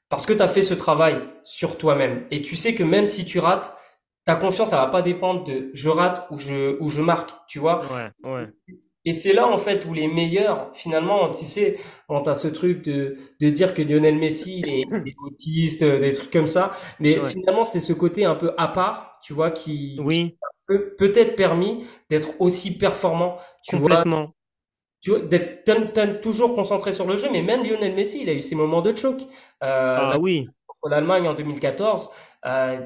parce 0.10 0.26
que 0.26 0.34
tu 0.34 0.42
as 0.42 0.48
fait 0.48 0.62
ce 0.62 0.74
travail 0.74 1.20
sur 1.44 1.78
toi-même. 1.78 2.26
Et 2.32 2.42
tu 2.42 2.56
sais 2.56 2.76
que 2.76 2.84
même 2.84 3.06
si 3.06 3.26
tu 3.26 3.40
rates, 3.40 3.76
ta 4.24 4.36
confiance, 4.36 4.70
ça 4.70 4.78
va 4.78 4.88
pas 4.88 5.02
dépendre 5.02 5.44
de 5.44 5.70
je 5.74 5.90
rate 5.90 6.28
ou 6.32 6.38
je, 6.38 6.80
ou 6.82 6.90
je 6.90 7.02
marque, 7.02 7.32
tu 7.48 7.60
vois. 7.60 7.84
Ouais, 7.94 8.32
ouais. 8.32 8.48
Et 9.08 9.14
c'est 9.14 9.34
là, 9.34 9.48
en 9.48 9.58
fait, 9.58 9.86
où 9.86 9.94
les 9.94 10.08
meilleurs, 10.08 10.72
finalement, 10.74 11.30
tu 11.30 11.46
sais, 11.46 11.78
on 12.10 12.24
a 12.24 12.34
ce 12.34 12.48
truc 12.48 12.84
de, 12.84 13.18
de 13.40 13.50
dire 13.52 13.76
que 13.76 13.84
Lionel 13.84 14.18
Messi, 14.18 14.62
il 14.66 14.70
est, 14.70 15.16
autiste, 15.24 15.84
des 15.84 16.12
trucs 16.12 16.32
comme 16.32 16.48
ça. 16.48 16.72
Mais 17.00 17.20
ouais. 17.20 17.30
finalement, 17.30 17.66
c'est 17.66 17.80
ce 17.80 17.94
côté 17.94 18.26
un 18.26 18.34
peu 18.34 18.54
à 18.58 18.68
part, 18.68 19.20
tu 19.22 19.34
vois, 19.34 19.52
qui, 19.52 19.96
oui. 20.00 20.38
peut 20.68 20.96
peut-être 20.98 21.36
permis 21.36 21.86
d'être 22.10 22.30
aussi 22.40 22.80
performant. 22.80 23.38
Tu 23.64 23.78
Complètement. 23.78 24.22
Vois, 24.22 24.34
tu 25.06 25.12
vois, 25.12 25.20
d'être 25.20 26.20
toujours 26.22 26.56
concentré 26.56 26.92
sur 26.92 27.06
le 27.06 27.16
jeu, 27.16 27.30
mais 27.32 27.44
même 27.44 27.64
Lionel 27.64 27.94
Messi, 27.94 28.24
il 28.24 28.30
a 28.30 28.34
eu 28.34 28.42
ses 28.42 28.56
moments 28.56 28.82
de 28.82 28.96
choc. 28.96 29.22
Euh, 29.64 29.98
ah 30.02 30.18
oui. 30.20 30.48
Contre 30.66 30.90
l'Allemagne 30.90 31.28
en 31.28 31.36
2014. 31.36 32.10
Euh, 32.48 32.80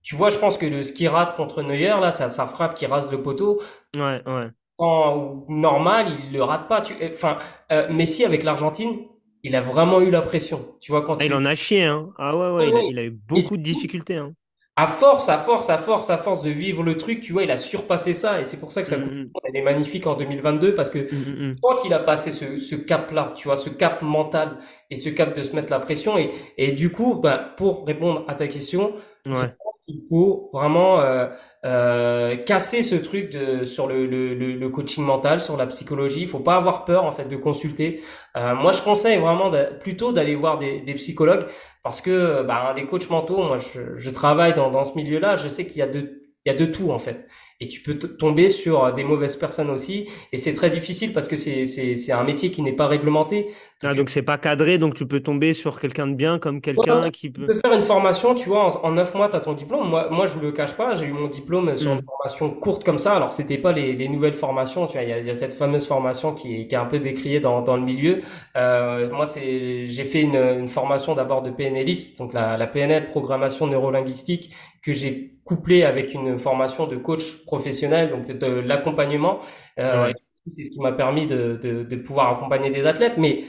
tu 0.00 0.14
vois, 0.14 0.30
je 0.30 0.38
pense 0.38 0.56
que 0.56 0.66
le, 0.66 0.84
ce 0.84 0.92
qui 0.92 1.08
rate 1.08 1.34
contre 1.34 1.62
Neuer, 1.62 1.96
là, 2.00 2.12
ça, 2.12 2.30
ça 2.30 2.46
frappe 2.46 2.76
qui 2.76 2.86
rase 2.86 3.10
le 3.10 3.20
poteau. 3.20 3.60
Ouais, 3.96 4.22
ouais 4.24 4.50
temps 4.78 5.44
normal, 5.48 6.12
il 6.24 6.32
le 6.32 6.44
rate 6.44 6.68
pas. 6.68 6.80
Tu, 6.80 6.94
enfin, 7.12 7.38
euh, 7.72 7.92
Messi 7.92 8.24
avec 8.24 8.44
l'Argentine, 8.44 9.00
il 9.42 9.56
a 9.56 9.60
vraiment 9.60 10.00
eu 10.00 10.10
la 10.10 10.22
pression. 10.22 10.76
Tu 10.80 10.92
vois 10.92 11.02
quand 11.02 11.14
ah, 11.14 11.18
tu... 11.18 11.26
il 11.26 11.34
en 11.34 11.44
a 11.44 11.56
chié, 11.56 11.84
hein. 11.84 12.10
Ah 12.18 12.36
ouais, 12.36 12.50
ouais, 12.50 12.68
il 12.68 12.76
a, 12.76 12.82
il, 12.82 12.98
a, 13.00 13.04
eu 13.04 13.10
beaucoup 13.10 13.54
et, 13.54 13.58
de 13.58 13.62
difficultés. 13.64 14.16
Hein. 14.16 14.32
À 14.76 14.88
force, 14.88 15.28
à 15.28 15.38
force, 15.38 15.70
à 15.70 15.78
force, 15.78 16.10
à 16.10 16.16
force 16.18 16.42
de 16.42 16.50
vivre 16.50 16.82
le 16.82 16.96
truc, 16.96 17.20
tu 17.20 17.32
vois, 17.32 17.44
il 17.44 17.50
a 17.52 17.58
surpassé 17.58 18.12
ça 18.12 18.40
et 18.40 18.44
c'est 18.44 18.56
pour 18.58 18.72
ça 18.72 18.82
que 18.82 18.88
ça 18.88 18.96
Mm-hmm. 18.96 19.04
mm 19.04 19.22
-hmm. 19.22 19.30
elle 19.44 19.56
est 19.56 19.62
magnifique 19.62 20.04
en 20.08 20.16
2022 20.16 20.74
parce 20.74 20.90
que 20.90 20.98
Mm-hmm. 21.12 21.54
quand 21.62 21.84
il 21.84 21.92
a 21.94 22.00
passé 22.00 22.32
ce, 22.32 22.58
ce 22.58 22.74
cap-là, 22.74 23.32
tu 23.36 23.46
vois, 23.48 23.56
ce 23.56 23.70
cap 23.70 24.02
mental 24.02 24.58
et 24.90 24.96
ce 24.96 25.10
cap 25.10 25.36
de 25.36 25.42
se 25.44 25.54
mettre 25.54 25.70
la 25.72 25.78
pression 25.78 26.18
et, 26.18 26.30
et 26.58 26.72
du 26.72 26.90
coup, 26.90 27.14
bah, 27.14 27.54
pour 27.56 27.86
répondre 27.86 28.24
à 28.28 28.34
ta 28.34 28.48
question, 28.48 28.94
Ouais. 29.26 29.32
je 29.32 29.56
pense 29.64 29.80
qu'il 29.86 30.00
faut 30.06 30.50
vraiment 30.52 31.00
euh, 31.00 31.28
euh, 31.64 32.36
casser 32.36 32.82
ce 32.82 32.94
truc 32.94 33.30
de, 33.30 33.64
sur 33.64 33.86
le, 33.86 34.06
le, 34.06 34.34
le, 34.34 34.68
coaching 34.68 35.02
mental, 35.02 35.40
sur 35.40 35.56
la 35.56 35.66
psychologie. 35.66 36.20
Il 36.20 36.28
faut 36.28 36.40
pas 36.40 36.56
avoir 36.56 36.84
peur 36.84 37.04
en 37.04 37.12
fait 37.12 37.24
de 37.24 37.36
consulter. 37.36 38.02
Euh, 38.36 38.54
moi, 38.54 38.72
je 38.72 38.82
conseille 38.82 39.18
vraiment 39.18 39.50
de, 39.50 39.78
plutôt 39.80 40.12
d'aller 40.12 40.34
voir 40.34 40.58
des, 40.58 40.80
des, 40.80 40.94
psychologues 40.94 41.46
parce 41.82 42.02
que 42.02 42.42
bah, 42.42 42.74
des 42.74 42.84
coachs 42.84 43.08
mentaux, 43.08 43.42
moi, 43.42 43.56
je, 43.58 43.96
je 43.96 44.10
travaille 44.10 44.52
dans, 44.52 44.70
dans 44.70 44.84
ce 44.84 44.94
milieu-là. 44.94 45.36
Je 45.36 45.48
sais 45.48 45.66
qu'il 45.66 45.78
y 45.78 45.82
a 45.82 45.86
de 45.88 46.20
il 46.44 46.52
y 46.52 46.54
a 46.54 46.58
de 46.58 46.66
tout 46.66 46.90
en 46.90 46.98
fait. 46.98 47.26
Et 47.60 47.68
tu 47.68 47.80
peux 47.80 47.98
tomber 47.98 48.48
sur 48.48 48.92
des 48.92 49.04
mauvaises 49.04 49.36
personnes 49.36 49.70
aussi. 49.70 50.08
Et 50.32 50.38
c'est 50.38 50.52
très 50.54 50.68
difficile 50.70 51.12
parce 51.14 51.28
que 51.28 51.36
c'est 51.36 52.12
un 52.12 52.24
métier 52.24 52.50
qui 52.50 52.60
n'est 52.62 52.74
pas 52.74 52.86
réglementé. 52.86 53.48
Donc, 53.82 53.90
ah, 53.90 53.94
donc 53.94 54.08
c'est 54.10 54.22
pas 54.22 54.38
cadré, 54.38 54.78
donc 54.78 54.94
tu 54.94 55.06
peux 55.06 55.20
tomber 55.20 55.52
sur 55.54 55.78
quelqu'un 55.80 56.06
de 56.06 56.14
bien 56.14 56.38
comme 56.38 56.60
quelqu'un 56.60 57.02
ouais, 57.02 57.10
qui 57.10 57.30
peut... 57.30 57.42
Tu 57.42 57.54
peux 57.54 57.60
faire 57.60 57.72
une 57.74 57.82
formation, 57.82 58.34
tu 58.34 58.48
vois, 58.48 58.84
en 58.86 58.92
neuf 58.92 59.14
mois, 59.14 59.28
tu 59.28 59.36
as 59.36 59.40
ton 59.40 59.52
diplôme. 59.52 59.88
Moi, 59.90 60.08
moi 60.10 60.26
je 60.26 60.36
me 60.38 60.42
le 60.42 60.52
cache 60.52 60.72
pas, 60.74 60.94
j'ai 60.94 61.06
eu 61.06 61.12
mon 61.12 61.28
diplôme 61.28 61.76
sur 61.76 61.92
Mm. 61.92 61.98
une 61.98 62.02
formation 62.02 62.50
courte 62.50 62.82
comme 62.84 62.98
ça. 62.98 63.14
Alors, 63.16 63.32
c'était 63.32 63.58
pas 63.58 63.72
les, 63.72 63.92
les 63.94 64.08
nouvelles 64.08 64.32
formations, 64.32 64.86
tu 64.86 64.94
vois, 64.94 65.02
il 65.02 65.10
y 65.10 65.12
a, 65.12 65.18
il 65.18 65.26
y 65.26 65.30
a 65.30 65.34
cette 65.34 65.52
fameuse 65.52 65.86
formation 65.86 66.32
qui 66.32 66.62
est, 66.62 66.66
qui 66.68 66.74
est 66.74 66.78
un 66.78 66.86
peu 66.86 66.98
décriée 67.00 67.40
dans, 67.40 67.60
dans 67.60 67.76
le 67.76 67.82
milieu. 67.82 68.22
Euh, 68.56 69.10
moi, 69.10 69.26
c'est, 69.26 69.88
j'ai 69.88 70.04
fait 70.04 70.22
une, 70.22 70.36
une 70.36 70.68
formation 70.68 71.14
d'abord 71.14 71.42
de 71.42 71.50
PNListe, 71.50 72.16
donc 72.18 72.32
la, 72.32 72.56
la 72.56 72.66
PNL, 72.66 73.08
programmation 73.08 73.66
neurolinguistique, 73.66 74.54
que 74.82 74.92
j'ai 74.92 75.34
couplé 75.44 75.82
avec 75.84 76.14
une 76.14 76.38
formation 76.38 76.86
de 76.86 76.96
coach 76.96 77.44
professionnel, 77.44 78.10
donc 78.10 78.26
de, 78.26 78.32
de 78.32 78.46
l'accompagnement. 78.60 79.40
Euh, 79.78 80.06
Ouais. 80.06 80.12
C'est 80.46 80.62
ce 80.64 80.70
qui 80.70 80.78
m'a 80.80 80.92
permis 80.92 81.26
de, 81.26 81.58
de, 81.62 81.84
de 81.84 81.96
pouvoir 81.96 82.28
accompagner 82.36 82.68
des 82.70 82.84
athlètes. 82.86 83.14
Mais 83.16 83.44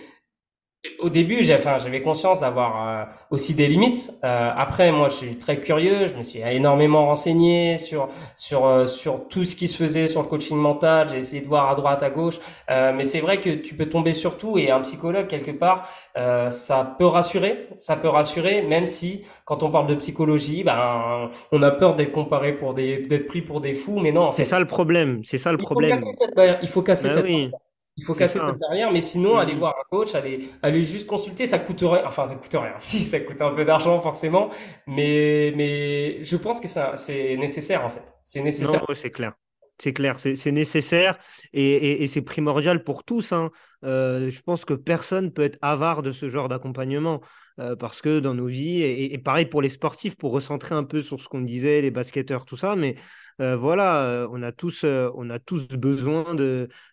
au 1.00 1.10
début, 1.10 1.44
j'avais 1.44 2.02
conscience 2.02 2.42
d'avoir 2.42 2.88
euh, 2.88 3.04
aussi 3.32 3.56
des 3.56 3.68
limites. 3.68 4.12
Euh, 4.24 4.52
après, 4.56 4.92
moi, 4.92 5.10
je 5.10 5.16
suis 5.16 5.38
très 5.38 5.60
curieux. 5.60 6.08
Je 6.08 6.16
me 6.16 6.24
suis 6.24 6.40
énormément 6.40 7.08
renseigné 7.08 7.78
sur 7.78 8.10
sur 8.36 8.66
euh, 8.66 8.88
sur 8.88 9.28
tout 9.28 9.44
ce 9.46 9.56
qui 9.56 9.68
se 9.68 9.78
faisait 9.78 10.08
sur 10.08 10.22
le 10.22 10.28
coaching 10.28 10.58
mental. 10.58 11.10
J'ai 11.10 11.18
essayé 11.20 11.42
de 11.42 11.48
voir 11.48 11.70
à 11.70 11.76
droite, 11.76 12.04
à 12.04 12.10
gauche. 12.10 12.40
Euh, 12.70 12.94
mais 12.96 13.06
c'est 13.06 13.20
vrai 13.20 13.40
que 13.42 13.50
tu 13.50 13.76
peux 13.76 13.88
tomber 13.88 14.14
sur 14.14 14.38
tout 14.38 14.58
et 14.58 14.72
un 14.72 14.82
psychologue 14.82 15.28
quelque 15.28 15.52
part, 15.52 15.90
euh, 16.18 16.50
ça 16.52 16.96
peut 16.98 17.06
rassurer. 17.06 17.68
Ça 17.78 17.96
peut 17.96 18.10
rassurer, 18.10 18.62
même 18.62 18.86
si 18.86 19.24
quand 19.46 19.64
on 19.64 19.72
parle 19.72 19.88
de 19.88 19.96
psychologie, 19.96 20.64
ben, 20.64 21.30
on 21.52 21.62
a 21.64 21.72
peur 21.72 21.96
d'être 21.96 22.12
comparé 22.12 22.54
pour 22.54 22.74
des 22.74 22.98
d'être 23.00 23.28
pris 23.28 23.42
pour 23.42 23.62
des 23.62 23.74
fous. 23.74 24.00
Mais 24.00 24.12
non, 24.12 24.24
en 24.24 24.32
C'est 24.36 24.44
fait, 24.44 24.46
ça 24.46 24.60
le 24.60 24.68
problème. 24.68 25.24
C'est 25.24 25.38
ça 25.40 25.52
le 25.52 25.58
il 25.60 25.68
faut 25.72 25.82
problème. 25.82 25.84
casser 25.84 26.12
cette. 26.14 26.34
Il 26.64 26.70
faut 26.70 26.82
casser 26.84 27.10
Bah 27.10 27.10
cette 27.10 27.24
oui, 27.24 27.56
il 27.98 28.04
faut 28.04 28.14
casser 28.16 28.40
ça. 28.40 28.46
cette 28.46 28.60
barrière, 28.60 28.92
mais 28.92 29.02
sinon, 29.02 29.38
aller 29.38 29.54
Mhm. 29.54 29.60
voir 29.60 29.74
un 29.80 29.84
coach, 29.90 30.16
aller, 30.16 30.50
aller 30.62 30.82
juste 30.82 31.08
consulter, 31.08 31.46
ça 31.48 31.60
coûte 31.60 31.80
rien. 31.82 32.04
Enfin, 32.06 32.28
ça 32.28 32.36
coûte 32.36 32.52
rien. 32.54 32.74
Si, 32.80 33.00
ça 33.06 33.20
coûte 33.22 33.42
un 33.42 33.52
peu 33.54 33.64
d'argent, 33.66 34.00
forcément. 34.02 34.50
Mais, 34.88 35.54
mais 35.56 36.24
je 36.24 36.36
pense 36.38 36.60
que 36.60 36.68
ça, 36.68 36.98
c'est 36.98 37.38
nécessaire, 37.38 37.86
en 37.86 37.90
fait. 37.90 38.04
C'est 38.24 38.42
Non, 38.58 38.72
nécessaire. 38.72 38.86
ouais, 38.88 38.96
c'est 38.96 39.12
clair. 39.12 39.34
C'est 39.78 39.92
clair, 39.92 40.22
c'est 40.22 40.38
c'est 40.38 40.54
nécessaire 40.54 41.18
et, 41.52 41.62
et- 41.76 42.04
et 42.04 42.08
c'est 42.08 42.22
primordial 42.22 42.82
pour 42.86 43.04
tous. 43.04 43.34
hein. 43.34 43.52
Euh, 43.84 44.30
je 44.32 44.42
pense 44.42 44.64
que 44.64 44.74
personne 44.74 45.34
peut 45.34 45.42
être 45.44 45.60
avare 45.62 46.02
de 46.02 46.12
ce 46.14 46.30
genre 46.30 46.48
d'accompagnement 46.48 47.22
euh, 47.60 47.76
parce 47.76 48.02
que 48.02 48.20
dans 48.22 48.34
nos 48.34 48.46
vies, 48.48 48.82
et, 48.82 49.14
et 49.14 49.18
pareil 49.18 49.46
pour 49.48 49.62
les 49.62 49.68
sportifs, 49.70 50.16
pour 50.18 50.32
recentrer 50.32 50.76
un 50.76 50.86
peu 50.86 51.02
sur 51.04 51.22
ce 51.22 51.28
qu'on 51.28 51.42
disait, 51.42 51.82
les 51.82 51.92
basketteurs, 51.92 52.46
tout 52.46 52.56
ça, 52.56 52.78
mais 52.78 52.96
euh, 53.42 53.58
voilà, 53.58 54.04
euh, 54.04 54.28
on 54.32 54.42
a 54.44 54.52
tous, 54.52 54.84
euh, 54.84 55.10
on 55.16 55.30
a 55.30 55.40
tous 55.40 55.68
besoin 55.68 56.24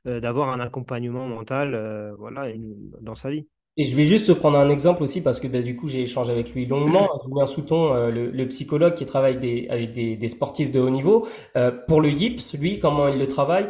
d'avoir 0.04 0.48
un 0.50 0.60
accompagnement 0.60 1.26
mental 1.28 2.14
voilà, 2.18 2.46
dans 3.00 3.14
sa 3.14 3.30
vie. 3.30 3.46
Et 3.78 3.84
je 3.84 3.96
vais 3.96 4.06
juste 4.06 4.26
te 4.26 4.32
prendre 4.32 4.58
un 4.58 4.68
exemple 4.68 5.02
aussi 5.02 5.22
parce 5.22 5.40
que 5.40 5.48
bah, 5.48 5.62
du 5.62 5.76
coup 5.76 5.88
j'ai 5.88 6.02
échangé 6.02 6.30
avec 6.30 6.52
lui 6.52 6.66
longuement, 6.66 7.08
Julien 7.24 7.46
Souton, 7.46 7.94
euh, 7.94 8.10
le, 8.10 8.30
le 8.30 8.48
psychologue 8.48 8.92
qui 8.92 9.06
travaille 9.06 9.38
des, 9.38 9.66
avec 9.70 9.92
des, 9.92 10.28
sportifs 10.28 10.70
de 10.70 10.78
haut 10.78 10.90
niveau. 10.90 11.26
Pour 11.88 12.02
le 12.02 12.10
yips, 12.10 12.52
lui, 12.58 12.78
comment 12.78 13.08
il 13.08 13.18
le 13.18 13.26
travaille, 13.26 13.68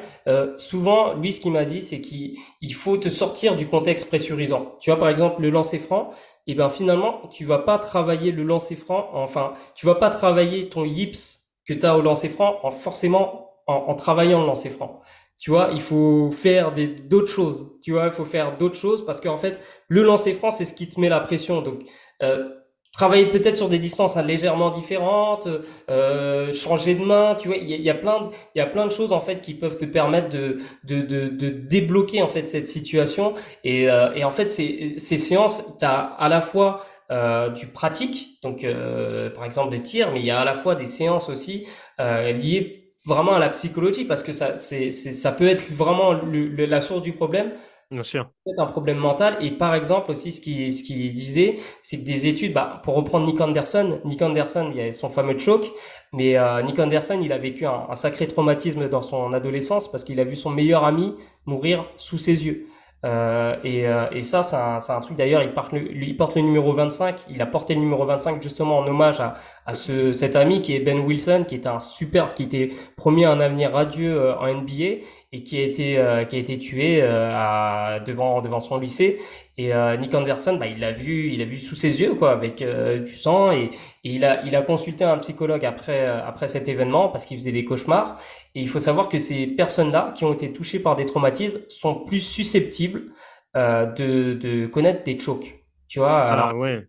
souvent, 0.56 1.14
lui, 1.14 1.32
ce 1.32 1.40
qu'il 1.40 1.52
m'a 1.52 1.64
dit, 1.64 1.82
c'est 1.82 2.00
qu'il 2.00 2.36
il 2.60 2.74
faut 2.74 2.96
te 2.96 3.10
sortir 3.10 3.54
du 3.54 3.68
contexte 3.68 4.08
pressurisant. 4.08 4.76
Tu 4.80 4.90
vois, 4.90 4.98
par 4.98 5.08
exemple, 5.08 5.40
le 5.40 5.50
lancer 5.50 5.78
franc, 5.78 6.10
et 6.48 6.54
ben 6.56 6.68
finalement, 6.68 7.28
tu 7.30 7.44
vas 7.44 7.58
pas 7.58 7.78
travailler 7.78 8.32
le 8.32 8.42
lancer 8.42 8.74
franc, 8.74 9.08
enfin, 9.12 9.52
tu 9.76 9.86
vas 9.86 9.94
pas 9.94 10.10
travailler 10.10 10.68
ton 10.68 10.84
yips 10.84 11.41
que 11.66 11.74
tu 11.74 11.86
as 11.86 11.96
au 11.96 12.02
lancer 12.02 12.28
franc 12.28 12.58
en 12.62 12.70
forcément 12.70 13.50
en, 13.66 13.74
en 13.74 13.94
travaillant 13.94 14.40
le 14.40 14.46
lancer 14.46 14.70
franc. 14.70 15.00
Tu 15.38 15.50
vois, 15.50 15.70
il 15.72 15.80
faut 15.80 16.30
faire 16.30 16.72
d'autres 17.08 17.32
choses. 17.32 17.76
Tu 17.82 17.92
vois, 17.92 18.04
il 18.06 18.12
faut 18.12 18.24
faire 18.24 18.56
d'autres 18.58 18.76
choses 18.76 19.04
parce 19.04 19.20
qu'en 19.20 19.36
fait, 19.36 19.58
le 19.88 20.02
lancer 20.02 20.32
franc, 20.32 20.50
c'est 20.52 20.64
ce 20.64 20.72
qui 20.74 20.88
te 20.88 21.00
met 21.00 21.08
la 21.08 21.18
pression. 21.20 21.62
Donc, 21.62 21.80
euh, 22.22 22.48
travailler 22.92 23.26
peut-être 23.26 23.56
sur 23.56 23.68
des 23.68 23.78
distances 23.80 24.16
légèrement 24.16 24.70
différentes, 24.70 25.48
euh, 25.90 26.52
changer 26.52 26.94
de 26.94 27.04
main. 27.04 27.34
Tu 27.36 27.48
vois, 27.48 27.56
il 27.56 27.68
y, 27.70 27.74
y 27.82 27.90
a 27.90 27.94
plein, 27.94 28.30
il 28.54 28.58
y 28.58 28.60
a 28.60 28.66
plein 28.66 28.86
de 28.86 28.92
choses 28.92 29.12
en 29.12 29.20
fait 29.20 29.40
qui 29.40 29.54
peuvent 29.54 29.78
te 29.78 29.84
permettre 29.86 30.28
de 30.28 30.58
de 30.84 31.00
de, 31.00 31.28
de 31.28 31.48
débloquer 31.50 32.22
en 32.22 32.28
fait 32.28 32.46
cette 32.46 32.68
situation. 32.68 33.34
Et 33.64 33.90
euh, 33.90 34.12
et 34.14 34.24
en 34.24 34.30
fait, 34.30 34.48
ces 34.48 34.98
ces 34.98 35.18
séances, 35.18 35.62
t'as 35.80 35.98
à 36.00 36.28
la 36.28 36.40
fois 36.40 36.84
euh, 37.12 37.50
du 37.50 37.68
pratique, 37.68 38.40
donc 38.42 38.64
euh, 38.64 39.30
par 39.30 39.44
exemple 39.44 39.70
des 39.70 39.82
tirs, 39.82 40.12
mais 40.12 40.20
il 40.20 40.26
y 40.26 40.32
a 40.32 40.40
à 40.40 40.44
la 40.46 40.54
fois 40.54 40.74
des 40.76 40.88
séances 40.88 41.28
aussi 41.30 41.66
euh, 42.00 42.32
liées 42.32 42.94
vraiment 43.06 43.34
à 43.34 43.38
la 43.40 43.50
psychologie 43.50 44.04
parce 44.06 44.22
que 44.24 44.32
ça 44.32 44.58
c'est 44.58 44.90
c'est 44.92 45.12
ça 45.12 45.32
peut 45.32 45.46
être 45.48 45.70
vraiment 45.72 46.12
le, 46.12 46.48
le- 46.48 46.66
la 46.66 46.80
source 46.80 47.02
du 47.02 47.12
problème 47.12 47.52
Bien 47.90 48.02
sûr. 48.02 48.32
peut-être 48.44 48.60
un 48.60 48.66
problème 48.66 48.98
mental. 48.98 49.36
Et 49.40 49.50
par 49.52 49.74
exemple 49.74 50.10
aussi, 50.10 50.32
ce 50.32 50.40
qu'il 50.40 50.72
ce 50.72 50.82
qu'il 50.82 51.14
disait, 51.14 51.58
c'est 51.82 51.98
que 51.98 52.04
des 52.04 52.26
études, 52.26 52.52
bah, 52.52 52.80
pour 52.84 52.94
reprendre 52.94 53.26
Nick 53.26 53.40
Anderson, 53.40 54.00
Nick 54.04 54.20
Anderson, 54.22 54.68
il 54.72 54.76
y 54.76 54.80
a 54.88 54.92
son 54.92 55.08
fameux 55.10 55.38
choke, 55.38 55.70
mais 56.12 56.36
euh, 56.36 56.62
Nick 56.62 56.78
Anderson, 56.78 57.18
il 57.22 57.32
a 57.32 57.38
vécu 57.38 57.66
un, 57.66 57.86
un 57.88 57.94
sacré 57.94 58.26
traumatisme 58.26 58.88
dans 58.88 59.02
son 59.02 59.32
adolescence 59.32 59.90
parce 59.90 60.04
qu'il 60.04 60.18
a 60.20 60.24
vu 60.24 60.36
son 60.36 60.50
meilleur 60.50 60.84
ami 60.84 61.14
mourir 61.46 61.86
sous 61.96 62.18
ses 62.18 62.46
yeux. 62.46 62.66
Euh, 63.04 63.56
et, 63.64 63.88
euh, 63.88 64.06
et 64.12 64.22
ça, 64.22 64.44
c'est 64.44 64.92
un, 64.92 65.00
truc 65.00 65.16
d'ailleurs, 65.16 65.42
il, 65.42 65.52
porte 65.52 65.72
le- 65.72 65.92
il 65.92 66.16
porte 66.16 66.36
le 66.36 66.42
numéro 66.42 66.72
25, 66.72 67.20
il 67.28 67.42
a 67.42 67.46
porté 67.46 67.74
le 67.74 67.80
numéro 67.80 68.04
25 68.06 68.40
justement 68.40 68.78
en 68.78 68.86
hommage 68.86 69.18
à, 69.20 69.34
à 69.66 69.74
ce, 69.74 70.12
cet 70.12 70.36
ami 70.36 70.62
qui 70.62 70.76
est 70.76 70.80
Ben 70.80 71.00
Wilson, 71.00 71.44
qui 71.48 71.56
était 71.56 71.68
un 71.68 71.80
super, 71.80 72.32
qui 72.32 72.44
était 72.44 72.70
promis 72.96 73.24
un 73.24 73.40
avenir 73.40 73.72
radieux 73.72 74.12
euh, 74.16 74.36
en 74.38 74.46
NBA 74.46 75.04
et 75.32 75.44
qui 75.44 75.58
a 75.58 75.62
été, 75.62 75.98
euh, 75.98 76.24
qui 76.24 76.36
a 76.36 76.38
été 76.38 76.58
tué 76.58 77.02
euh, 77.02 77.30
à, 77.32 78.00
devant, 78.06 78.42
devant 78.42 78.60
son 78.60 78.78
lycée. 78.78 79.18
Et 79.58 79.74
euh, 79.74 79.96
Nick 79.96 80.14
Anderson, 80.14 80.56
bah, 80.56 80.66
il 80.66 80.78
l'a 80.80 80.92
vu, 80.92 81.30
il 81.32 81.40
a 81.42 81.44
vu 81.44 81.56
sous 81.56 81.74
ses 81.74 82.00
yeux, 82.00 82.14
quoi, 82.14 82.32
avec 82.32 82.62
du 83.04 83.14
sang, 83.16 83.50
et, 83.52 83.64
et 84.04 84.10
il 84.10 84.24
a, 84.24 84.44
il 84.44 84.54
a 84.56 84.62
consulté 84.62 85.04
un 85.04 85.18
psychologue 85.18 85.64
après, 85.64 86.06
après 86.06 86.48
cet 86.48 86.68
événement 86.68 87.08
parce 87.08 87.24
qu'il 87.26 87.36
faisait 87.38 87.52
des 87.52 87.64
cauchemars. 87.64 88.18
Et 88.54 88.60
il 88.60 88.68
faut 88.68 88.80
savoir 88.80 89.08
que 89.08 89.18
ces 89.18 89.46
personnes-là 89.46 90.12
qui 90.14 90.24
ont 90.24 90.32
été 90.32 90.52
touchées 90.52 90.78
par 90.80 90.96
des 90.96 91.06
traumatismes 91.06 91.60
sont 91.68 91.94
plus 92.04 92.20
susceptibles 92.20 93.12
de, 93.54 94.34
de 94.34 94.66
connaître 94.66 95.04
des 95.04 95.18
chocs. 95.18 95.64
Tu 95.88 95.98
vois, 95.98 96.22
alors 96.22 96.50
Ah 96.50 96.54
ouais. 96.54 96.86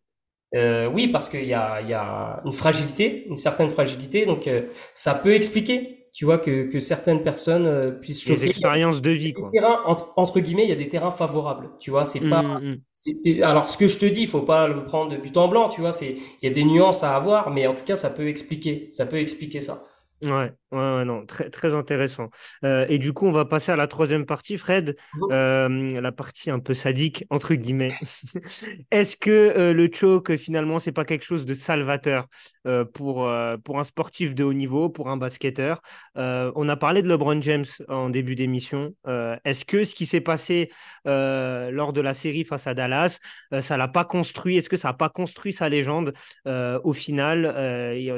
euh, 0.56 0.88
oui, 0.88 1.08
parce 1.08 1.30
qu'il 1.30 1.46
y 1.46 1.54
a, 1.54 1.82
y 1.82 1.94
a 1.94 2.42
une 2.46 2.54
fragilité, 2.54 3.26
une 3.28 3.38
certaine 3.38 3.70
fragilité, 3.70 4.26
donc 4.26 4.48
euh, 4.48 4.64
ça 4.94 5.16
peut 5.16 5.34
expliquer, 5.34 6.03
tu 6.14 6.26
vois, 6.26 6.40
que, 6.40 6.66
que 6.70 6.80
certaines 6.80 7.24
personnes 7.24 7.66
euh, 7.68 7.92
puissent 7.92 8.24
Les 8.26 8.44
choquer. 8.44 8.44
expériences 8.44 9.02
de 9.02 9.12
vie, 9.12 9.32
des 9.36 9.44
quoi. 9.44 9.52
terrains, 9.52 9.82
entre, 9.86 10.14
entre 10.18 10.40
guillemets, 10.40 10.64
il 10.64 10.70
y 10.70 10.72
a 10.74 10.76
des 10.76 10.90
terrains 10.90 11.12
favorables, 11.12 11.72
tu 11.80 11.90
vois, 11.92 12.06
c'est 12.06 12.22
pas, 12.28 12.42
Mm, 12.42 12.74
mm. 12.74 12.84
c'est, 12.94 13.18
c'est- 13.18 13.42
alors 13.42 13.70
ce 13.70 13.78
que 13.78 13.88
je 13.88 13.98
te 13.98 14.06
dis, 14.06 14.22
il 14.22 14.28
faut 14.28 14.42
pas 14.44 14.68
le 14.68 14.86
prendre 14.86 15.12
de 15.12 15.18
but 15.18 15.36
en 15.38 15.48
blanc, 15.48 15.70
tu 15.70 15.82
vois, 15.82 15.92
c'est, 15.94 16.14
il 16.42 16.48
y 16.48 16.52
a 16.52 16.54
des 16.54 16.66
nuances 16.66 17.04
à 17.04 17.16
avoir, 17.16 17.50
mais 17.52 17.68
en 17.68 17.76
tout 17.76 17.84
cas, 17.86 17.96
ça 17.96 18.10
peut 18.12 18.28
expliquer, 18.28 18.90
ça 18.92 19.06
peut 19.08 19.18
expliquer 19.20 19.62
ça. 19.62 19.86
Ouais, 20.24 20.56
ouais, 20.74 21.06
non, 21.06 21.26
très, 21.26 21.50
très 21.50 21.74
intéressant. 21.74 22.30
Euh, 22.64 22.86
et 22.90 22.98
du 22.98 23.14
coup, 23.14 23.28
on 23.28 23.32
va 23.32 23.46
passer 23.46 23.72
à 23.72 23.76
la 23.76 23.88
troisième 23.88 24.26
partie, 24.26 24.58
Fred. 24.58 24.96
Euh, 25.32 26.02
la 26.02 26.12
partie 26.12 26.50
un 26.50 26.60
peu 26.60 26.74
sadique, 26.74 27.26
entre 27.30 27.54
guillemets. 27.54 27.94
Est-ce 28.92 29.16
que 29.18 29.30
euh, 29.30 29.74
le 29.74 29.90
choke, 29.92 30.36
finalement, 30.38 30.80
c'est 30.80 30.92
pas 30.92 31.06
quelque 31.06 31.26
chose 31.26 31.46
de 31.46 31.54
salvateur 31.54 32.28
pour, 32.94 33.30
pour 33.64 33.80
un 33.80 33.84
sportif 33.84 34.36
de 34.36 34.44
haut 34.44 34.54
niveau, 34.54 34.90
pour 34.90 35.10
un 35.10 35.18
basketteur? 35.18 35.82
On 36.16 36.70
a 36.70 36.76
parlé 36.76 37.02
de 37.02 37.08
LeBron 37.10 37.42
James 37.42 37.66
en 37.90 38.10
début 38.10 38.36
d'émission. 38.36 38.94
Est-ce 39.44 39.66
que 39.66 39.84
ce 39.84 39.94
qui 39.94 40.06
s'est 40.06 40.22
passé 40.22 40.72
lors 41.06 41.92
de 41.94 42.02
la 42.02 42.14
série 42.14 42.46
face 42.46 42.68
à 42.68 42.74
Dallas, 42.74 43.20
ça 43.60 43.76
l'a 43.76 43.90
pas 43.90 44.06
construit? 44.06 44.58
Est-ce 44.58 44.70
que 44.70 44.78
ça 44.78 44.90
n'a 44.90 44.94
pas 44.94 45.10
construit 45.10 45.52
sa 45.52 45.68
légende? 45.68 46.14
Au 46.46 46.94
final, 46.94 47.44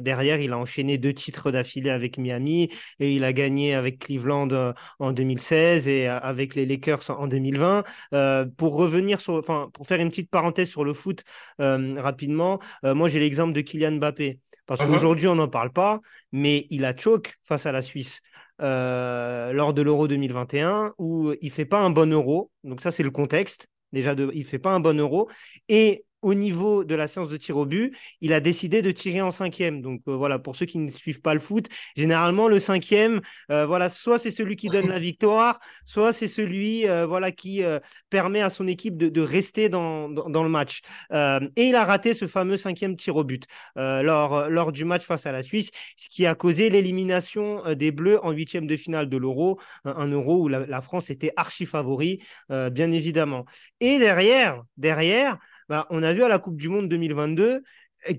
derrière, 0.03 0.39
il 0.39 0.51
a 0.53 0.57
enchaîné 0.57 0.97
deux 0.99 1.13
titres 1.13 1.49
d'affilée 1.49 1.89
avec 1.89 2.17
Miami? 2.19 2.44
Et 2.53 2.69
il 3.15 3.23
a 3.23 3.33
gagné 3.33 3.73
avec 3.75 3.99
Cleveland 3.99 4.49
euh, 4.51 4.73
en 4.99 5.11
2016 5.13 5.87
et 5.87 6.07
euh, 6.07 6.19
avec 6.19 6.55
les 6.55 6.65
Lakers 6.65 7.09
en 7.09 7.27
2020. 7.27 7.83
Euh, 8.13 8.45
pour 8.57 8.75
revenir 8.75 9.21
sur, 9.21 9.35
enfin, 9.35 9.69
pour 9.73 9.87
faire 9.87 9.99
une 9.99 10.09
petite 10.09 10.29
parenthèse 10.29 10.69
sur 10.69 10.83
le 10.83 10.93
foot 10.93 11.23
euh, 11.61 11.95
rapidement, 12.01 12.59
euh, 12.85 12.93
moi 12.95 13.07
j'ai 13.09 13.19
l'exemple 13.19 13.53
de 13.53 13.61
Kylian 13.61 13.93
Mbappé. 13.93 14.39
Parce 14.65 14.81
Mhm. 14.81 14.87
qu'aujourd'hui, 14.87 15.27
on 15.27 15.35
n'en 15.35 15.47
parle 15.47 15.71
pas, 15.71 15.99
mais 16.31 16.65
il 16.71 16.85
a 16.85 16.95
choke 16.97 17.35
face 17.43 17.65
à 17.67 17.71
la 17.71 17.81
Suisse 17.83 18.21
euh, 18.61 19.51
lors 19.53 19.73
de 19.73 19.81
l'Euro 19.81 20.07
2021 20.07 20.93
où 20.97 21.33
il 21.41 21.51
fait 21.51 21.65
pas 21.65 21.79
un 21.79 21.89
bon 21.89 22.11
Euro. 22.11 22.51
Donc 22.63 22.81
ça, 22.81 22.91
c'est 22.91 23.03
le 23.03 23.11
contexte. 23.11 23.67
Déjà, 23.91 24.15
de, 24.15 24.29
il 24.33 24.45
fait 24.45 24.59
pas 24.59 24.71
un 24.71 24.79
bon 24.79 24.97
Euro. 24.99 25.29
Et 25.69 26.05
au 26.25 26.33
niveau 26.33 26.83
de 26.83 26.95
la 26.95 27.07
séance 27.07 27.29
de 27.29 27.37
tir 27.37 27.55
au 27.55 27.67
but, 27.67 27.95
il 28.19 28.33
a 28.33 28.39
décidé 28.39 28.81
de 28.81 28.89
tirer 28.89 29.21
en 29.21 29.29
cinquième. 29.29 29.83
Donc 29.83 30.01
euh, 30.07 30.15
voilà, 30.15 30.39
pour 30.39 30.55
ceux 30.55 30.65
qui 30.65 30.79
ne 30.79 30.89
suivent 30.89 31.21
pas 31.21 31.35
le 31.35 31.39
foot, 31.39 31.67
généralement 31.95 32.47
le 32.47 32.57
cinquième, 32.57 33.21
euh, 33.51 33.67
voilà, 33.67 33.89
soit 33.89 34.17
c'est 34.17 34.31
celui 34.31 34.55
qui 34.55 34.67
donne 34.69 34.87
la 34.87 34.97
victoire, 34.97 35.59
soit 35.85 36.13
c'est 36.13 36.27
celui 36.27 36.89
euh, 36.89 37.05
voilà 37.05 37.31
qui 37.31 37.61
permet 38.09 38.41
à 38.41 38.49
son 38.49 38.67
équipe 38.67 38.97
de, 38.97 39.21
rester 39.21 39.69
dans, 39.69 40.09
dans, 40.09 40.43
le 40.43 40.49
match. 40.49 40.81
Et 41.11 41.63
il 41.69 41.75
a 41.75 41.85
raté 41.85 42.15
ce 42.15 42.25
fameux 42.25 42.57
cinquième 42.57 42.95
tir 42.95 43.15
au 43.15 43.23
but 43.23 43.45
lors, 43.75 44.49
lors 44.49 44.71
du 44.71 44.83
match 44.83 45.03
face 45.03 45.27
à 45.27 45.31
la 45.31 45.43
Suisse, 45.43 45.69
ce 45.95 46.09
qui 46.09 46.25
a 46.25 46.33
causé 46.33 46.69
l'élimination 46.69 47.75
des 47.75 47.91
Bleus 47.91 48.19
en 48.23 48.31
huitième 48.31 48.65
de 48.65 48.75
finale 48.77 49.09
de 49.09 49.17
l'Euro, 49.17 49.59
un, 49.83 50.07
Euro 50.07 50.43
où 50.43 50.47
la, 50.47 50.65
la, 50.65 50.81
France 50.81 51.09
était 51.09 51.31
archi 51.35 51.65
favori, 51.65 52.21
bien 52.49 52.91
évidemment. 52.91 53.45
Et 53.79 53.99
derrière, 53.99 54.63
derrière, 54.77 55.37
bah, 55.69 55.87
on 55.89 56.03
a 56.03 56.13
vu 56.13 56.23
à 56.23 56.27
la 56.27 56.39
Coupe 56.39 56.57
du 56.57 56.69
Monde 56.69 56.89
2022 56.89 57.63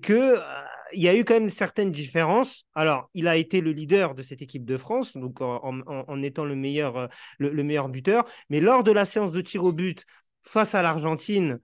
que 0.02 0.12
euh, 0.12 0.40
y 0.92 1.08
a 1.08 1.14
eu 1.14 1.24
quand 1.24 1.34
même 1.34 1.50
certaines 1.50 1.92
différences. 1.92 2.64
Alors, 2.74 3.10
il 3.14 3.28
a 3.28 3.36
été 3.36 3.60
le 3.60 3.72
leader 3.72 4.14
de 4.14 4.22
cette 4.22 4.42
équipe 4.42 4.64
de 4.64 4.76
France, 4.76 5.16
donc 5.16 5.40
en, 5.40 5.60
en, 5.62 5.82
en 5.86 6.22
étant 6.22 6.44
le 6.44 6.56
meilleur, 6.56 6.96
euh, 6.96 7.06
le, 7.38 7.50
le, 7.50 7.62
meilleur 7.62 7.88
buteur. 7.88 8.24
Mais 8.50 8.60
lors 8.60 8.82
de 8.82 8.92
la 8.92 9.04
séance 9.04 9.32
de 9.32 9.40
tir 9.40 9.64
au 9.64 9.72
but 9.72 10.04
face 10.42 10.74
à 10.74 10.82
l'Argentine 10.82 11.58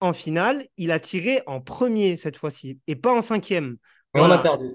en 0.00 0.12
finale, 0.12 0.66
il 0.76 0.90
a 0.90 0.98
tiré 0.98 1.42
en 1.46 1.60
premier 1.60 2.16
cette 2.16 2.36
fois-ci 2.36 2.80
et 2.86 2.96
pas 2.96 3.12
en 3.12 3.22
cinquième. 3.22 3.76
Voilà. 4.14 4.34
on 4.34 4.38
a 4.38 4.42
perdu. 4.42 4.66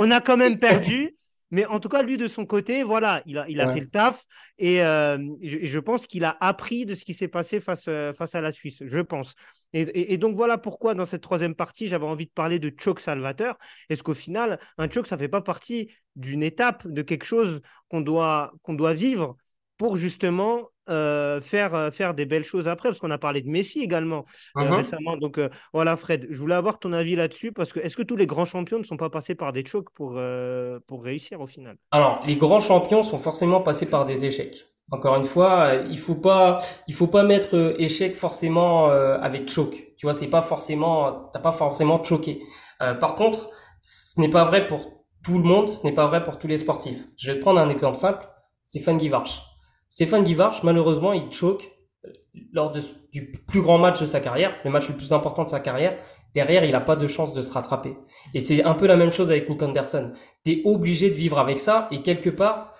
on 0.00 0.10
a 0.10 0.20
quand 0.20 0.36
même 0.36 0.58
perdu. 0.58 1.14
Mais 1.52 1.66
en 1.66 1.80
tout 1.80 1.90
cas, 1.90 2.02
lui, 2.02 2.16
de 2.16 2.28
son 2.28 2.46
côté, 2.46 2.82
voilà, 2.82 3.22
il 3.26 3.36
a, 3.36 3.48
il 3.48 3.60
a 3.60 3.66
ouais. 3.66 3.74
fait 3.74 3.80
le 3.80 3.90
taf. 3.90 4.24
Et 4.58 4.82
euh, 4.82 5.18
je, 5.42 5.58
je, 5.66 5.78
pense 5.78 6.06
qu'il 6.06 6.24
a 6.24 6.34
appris 6.40 6.86
de 6.86 6.94
ce 6.94 7.04
qui 7.04 7.12
s'est 7.12 7.28
passé 7.28 7.60
face, 7.60 7.84
euh, 7.88 8.14
face 8.14 8.34
à 8.34 8.40
la 8.40 8.52
Suisse, 8.52 8.82
je 8.84 9.00
pense. 9.00 9.34
Et, 9.74 9.82
et, 9.82 10.14
et, 10.14 10.18
donc, 10.18 10.34
voilà 10.34 10.56
pourquoi, 10.56 10.94
dans 10.94 11.04
cette 11.04 11.20
troisième 11.20 11.54
partie, 11.54 11.88
j'avais 11.88 12.06
envie 12.06 12.24
de 12.24 12.30
parler 12.30 12.58
de 12.58 12.72
choke 12.76 13.00
salvateur. 13.00 13.58
Est-ce 13.90 14.02
qu'au 14.02 14.14
final, 14.14 14.58
un 14.78 14.88
choke, 14.88 15.06
ça 15.06 15.16
ne 15.16 15.20
fait 15.20 15.28
pas 15.28 15.42
partie 15.42 15.92
d'une 16.16 16.42
étape, 16.42 16.88
de 16.88 17.02
quelque 17.02 17.24
chose 17.24 17.60
qu'on 17.88 18.00
doit, 18.00 18.54
qu'on 18.62 18.74
doit 18.74 18.94
vivre 18.94 19.36
pour 19.76 19.96
justement 19.96 20.71
faire, 21.40 21.74
euh, 21.74 21.90
faire 21.90 22.14
des 22.14 22.26
belles 22.26 22.44
choses 22.44 22.68
après, 22.68 22.88
parce 22.90 23.00
qu'on 23.00 23.10
a 23.10 23.18
parlé 23.18 23.40
de 23.42 23.48
Messi 23.48 23.78
également 23.82 24.24
euh, 24.56 24.62
uh 24.62 24.68
-huh. 24.68 24.76
récemment. 24.76 25.16
Donc 25.16 25.38
euh, 25.38 25.48
voilà, 25.72 25.96
Fred, 25.96 26.26
je 26.30 26.38
voulais 26.42 26.54
avoir 26.62 26.78
ton 26.78 26.92
avis 26.92 27.16
là-dessus, 27.16 27.52
parce 27.52 27.72
que 27.72 27.80
est-ce 27.80 27.96
que 27.96 28.06
tous 28.10 28.16
les 28.16 28.26
grands 28.26 28.48
champions 28.54 28.78
ne 28.78 28.84
sont 28.84 28.96
pas 29.04 29.10
passés 29.10 29.34
par 29.34 29.52
des 29.52 29.64
chocs 29.64 29.90
pour, 29.98 30.14
euh, 30.16 30.78
pour 30.88 30.98
réussir 31.04 31.40
au 31.40 31.46
final? 31.46 31.76
Alors, 31.90 32.22
les 32.26 32.36
grands 32.36 32.60
champions 32.60 33.02
sont 33.02 33.18
forcément 33.18 33.60
passés 33.68 33.88
par 33.94 34.04
des 34.06 34.24
échecs. 34.24 34.58
Encore 34.90 35.16
une 35.16 35.24
fois, 35.24 35.54
il 35.88 35.98
faut 35.98 36.20
pas, 36.28 36.58
il 36.86 36.94
faut 36.94 37.06
pas 37.06 37.22
mettre 37.22 37.56
euh, 37.56 37.74
échec 37.86 38.14
forcément 38.14 38.90
euh, 38.90 39.18
avec 39.28 39.48
choc. 39.48 39.72
Tu 39.96 40.06
vois, 40.06 40.14
c'est 40.14 40.28
pas 40.28 40.42
forcément, 40.42 41.30
t'as 41.32 41.40
pas 41.40 41.52
forcément 41.52 42.02
choqué. 42.04 42.42
Euh, 42.82 42.94
par 42.94 43.14
contre, 43.14 43.48
ce 43.80 44.20
n'est 44.20 44.28
pas 44.28 44.44
vrai 44.44 44.66
pour 44.66 44.80
tout 45.24 45.38
le 45.38 45.44
monde, 45.44 45.70
ce 45.70 45.82
n'est 45.84 45.94
pas 45.94 46.08
vrai 46.08 46.22
pour 46.24 46.38
tous 46.38 46.48
les 46.48 46.58
sportifs. 46.58 47.00
Je 47.16 47.30
vais 47.30 47.36
te 47.38 47.42
prendre 47.42 47.60
un 47.60 47.70
exemple 47.70 47.96
simple. 47.96 48.26
Stéphane 48.64 48.98
Guivarch. 48.98 49.51
Stéphane 49.92 50.24
Guivarch, 50.24 50.62
malheureusement, 50.62 51.12
il 51.12 51.30
choque 51.30 51.70
lors 52.54 52.72
du 53.12 53.30
plus 53.46 53.60
grand 53.60 53.76
match 53.76 54.00
de 54.00 54.06
sa 54.06 54.20
carrière, 54.20 54.56
le 54.64 54.70
match 54.70 54.88
le 54.88 54.96
plus 54.96 55.12
important 55.12 55.44
de 55.44 55.50
sa 55.50 55.60
carrière. 55.60 55.98
Derrière, 56.34 56.64
il 56.64 56.72
n'a 56.72 56.80
pas 56.80 56.96
de 56.96 57.06
chance 57.06 57.34
de 57.34 57.42
se 57.42 57.52
rattraper. 57.52 57.94
Et 58.32 58.40
c'est 58.40 58.64
un 58.64 58.72
peu 58.72 58.86
la 58.86 58.96
même 58.96 59.12
chose 59.12 59.30
avec 59.30 59.50
Nick 59.50 59.62
Anderson. 59.62 60.12
Tu 60.46 60.52
es 60.52 60.62
obligé 60.64 61.10
de 61.10 61.14
vivre 61.14 61.38
avec 61.38 61.58
ça. 61.58 61.88
Et 61.90 62.00
quelque 62.00 62.30
part, 62.30 62.72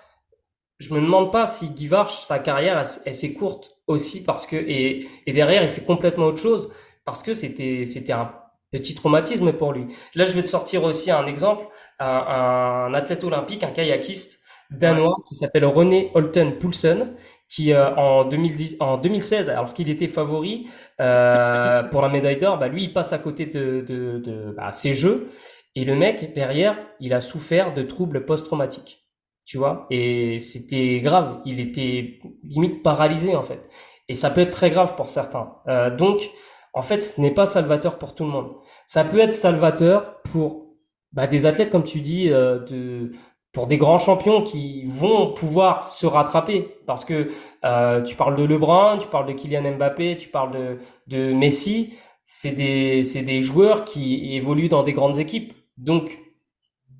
je 0.79 0.91
me 0.91 0.99
demande 0.99 1.31
pas 1.31 1.45
si 1.45 1.67
Guivarch, 1.67 2.23
sa 2.23 2.39
carrière, 2.39 2.79
elle, 2.79 2.87
elle 3.05 3.15
s'est 3.15 3.33
courte 3.33 3.77
aussi 3.85 4.23
parce 4.23 4.47
que, 4.47 4.55
et, 4.55 5.07
et 5.27 5.33
derrière, 5.33 5.61
il 5.61 5.69
fait 5.69 5.83
complètement 5.83 6.25
autre 6.25 6.41
chose 6.41 6.71
parce 7.05 7.21
que 7.21 7.35
c'était, 7.35 8.11
un 8.11 8.31
petit 8.71 8.95
traumatisme 8.95 9.53
pour 9.53 9.71
lui. 9.71 9.93
Là, 10.15 10.25
je 10.25 10.31
vais 10.31 10.41
te 10.41 10.49
sortir 10.49 10.83
aussi 10.83 11.11
un 11.11 11.27
exemple, 11.27 11.67
un 11.99 12.91
athlète 12.95 13.23
olympique, 13.23 13.61
un 13.61 13.69
kayakiste 13.69 14.42
danois 14.73 15.15
qui 15.27 15.35
s'appelle 15.35 15.65
René 15.65 16.11
Holten 16.13 16.57
Poulsen, 16.59 17.15
qui 17.49 17.73
euh, 17.73 17.93
en, 17.95 18.25
2010, 18.25 18.77
en 18.79 18.97
2016, 18.97 19.49
alors 19.49 19.73
qu'il 19.73 19.89
était 19.89 20.07
favori 20.07 20.67
euh, 20.99 21.83
pour 21.83 22.01
la 22.01 22.09
médaille 22.09 22.39
d'or, 22.39 22.57
bah, 22.57 22.67
lui, 22.67 22.83
il 22.83 22.93
passe 22.93 23.13
à 23.13 23.19
côté 23.19 23.45
de, 23.45 23.81
de, 23.81 24.17
de 24.19 24.53
bah, 24.57 24.71
ses 24.71 24.93
jeux. 24.93 25.29
Et 25.75 25.85
le 25.85 25.95
mec, 25.95 26.33
derrière, 26.33 26.77
il 26.99 27.13
a 27.13 27.21
souffert 27.21 27.73
de 27.73 27.83
troubles 27.83 28.25
post-traumatiques. 28.25 29.05
Tu 29.45 29.57
vois? 29.57 29.87
Et 29.89 30.39
c'était 30.39 30.99
grave. 31.01 31.41
Il 31.45 31.59
était 31.59 32.19
limite 32.43 32.81
paralysé, 32.81 33.35
en 33.35 33.43
fait. 33.43 33.61
Et 34.07 34.15
ça 34.15 34.29
peut 34.29 34.41
être 34.41 34.51
très 34.51 34.69
grave 34.69 34.95
pour 34.95 35.09
certains. 35.09 35.55
Euh, 35.67 35.95
donc, 35.95 36.29
en 36.73 36.81
fait, 36.81 37.01
ce 37.01 37.21
n'est 37.21 37.31
pas 37.31 37.45
salvateur 37.45 37.97
pour 37.99 38.15
tout 38.15 38.23
le 38.23 38.31
monde. 38.31 38.51
Ça 38.87 39.03
peut 39.03 39.19
être 39.19 39.33
salvateur 39.33 40.21
pour 40.23 40.75
bah, 41.11 41.27
des 41.27 41.45
athlètes, 41.45 41.69
comme 41.69 41.83
tu 41.83 42.01
dis, 42.01 42.29
euh, 42.31 42.59
de, 42.59 43.11
pour 43.53 43.67
des 43.67 43.77
grands 43.77 43.99
champions 43.99 44.41
qui 44.41 44.83
vont 44.87 45.31
pouvoir 45.31 45.87
se 45.87 46.07
rattraper. 46.07 46.75
Parce 46.87 47.05
que 47.05 47.29
euh, 47.63 48.01
tu 48.01 48.15
parles 48.15 48.35
de 48.35 48.43
LeBron, 48.43 48.97
tu 48.97 49.07
parles 49.07 49.27
de 49.27 49.33
Kylian 49.33 49.75
Mbappé, 49.77 50.17
tu 50.17 50.27
parles 50.27 50.51
de, 50.51 50.79
de 51.07 51.31
Messi. 51.33 51.93
C'est 52.25 52.51
des, 52.51 53.03
c'est 53.03 53.21
des 53.21 53.41
joueurs 53.41 53.85
qui 53.85 54.35
évoluent 54.35 54.69
dans 54.69 54.81
des 54.81 54.93
grandes 54.93 55.19
équipes. 55.19 55.53
Donc, 55.77 56.17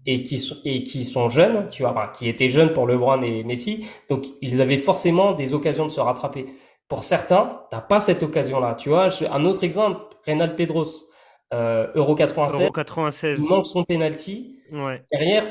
et 0.06 0.22
qui 0.22 0.38
sont, 0.38 0.58
et 0.64 0.84
qui 0.84 1.06
sont 1.06 1.30
jeunes, 1.30 1.68
tu 1.70 1.84
vois, 1.84 1.92
enfin, 1.92 2.12
qui 2.14 2.28
étaient 2.28 2.50
jeunes 2.50 2.74
pour 2.74 2.86
LeBron 2.86 3.22
et 3.24 3.44
Messi. 3.44 3.88
Donc, 4.10 4.26
ils 4.42 4.62
avaient 4.62 4.78
forcément 4.78 5.34
des 5.34 5.56
occasions 5.56 5.86
de 5.86 5.92
se 5.92 6.02
rattraper. 6.02 6.46
Pour 6.88 7.04
certains, 7.04 7.62
t'as 7.72 7.82
pas 7.82 8.00
cette 8.00 8.22
occasion-là. 8.22 8.76
Tu 8.76 8.90
vois, 8.90 9.08
un 9.32 9.46
autre 9.46 9.64
exemple, 9.64 10.02
Reynald 10.26 10.56
Pedros, 10.56 11.08
euh, 11.54 11.88
Euro 11.96 12.14
96, 12.14 12.62
Euro 12.62 12.72
96. 12.72 13.40
il 13.40 13.46
manque 13.48 13.68
son 13.68 13.84
penalty. 13.86 14.60
Ouais. 14.72 15.04
Derrière, 15.12 15.48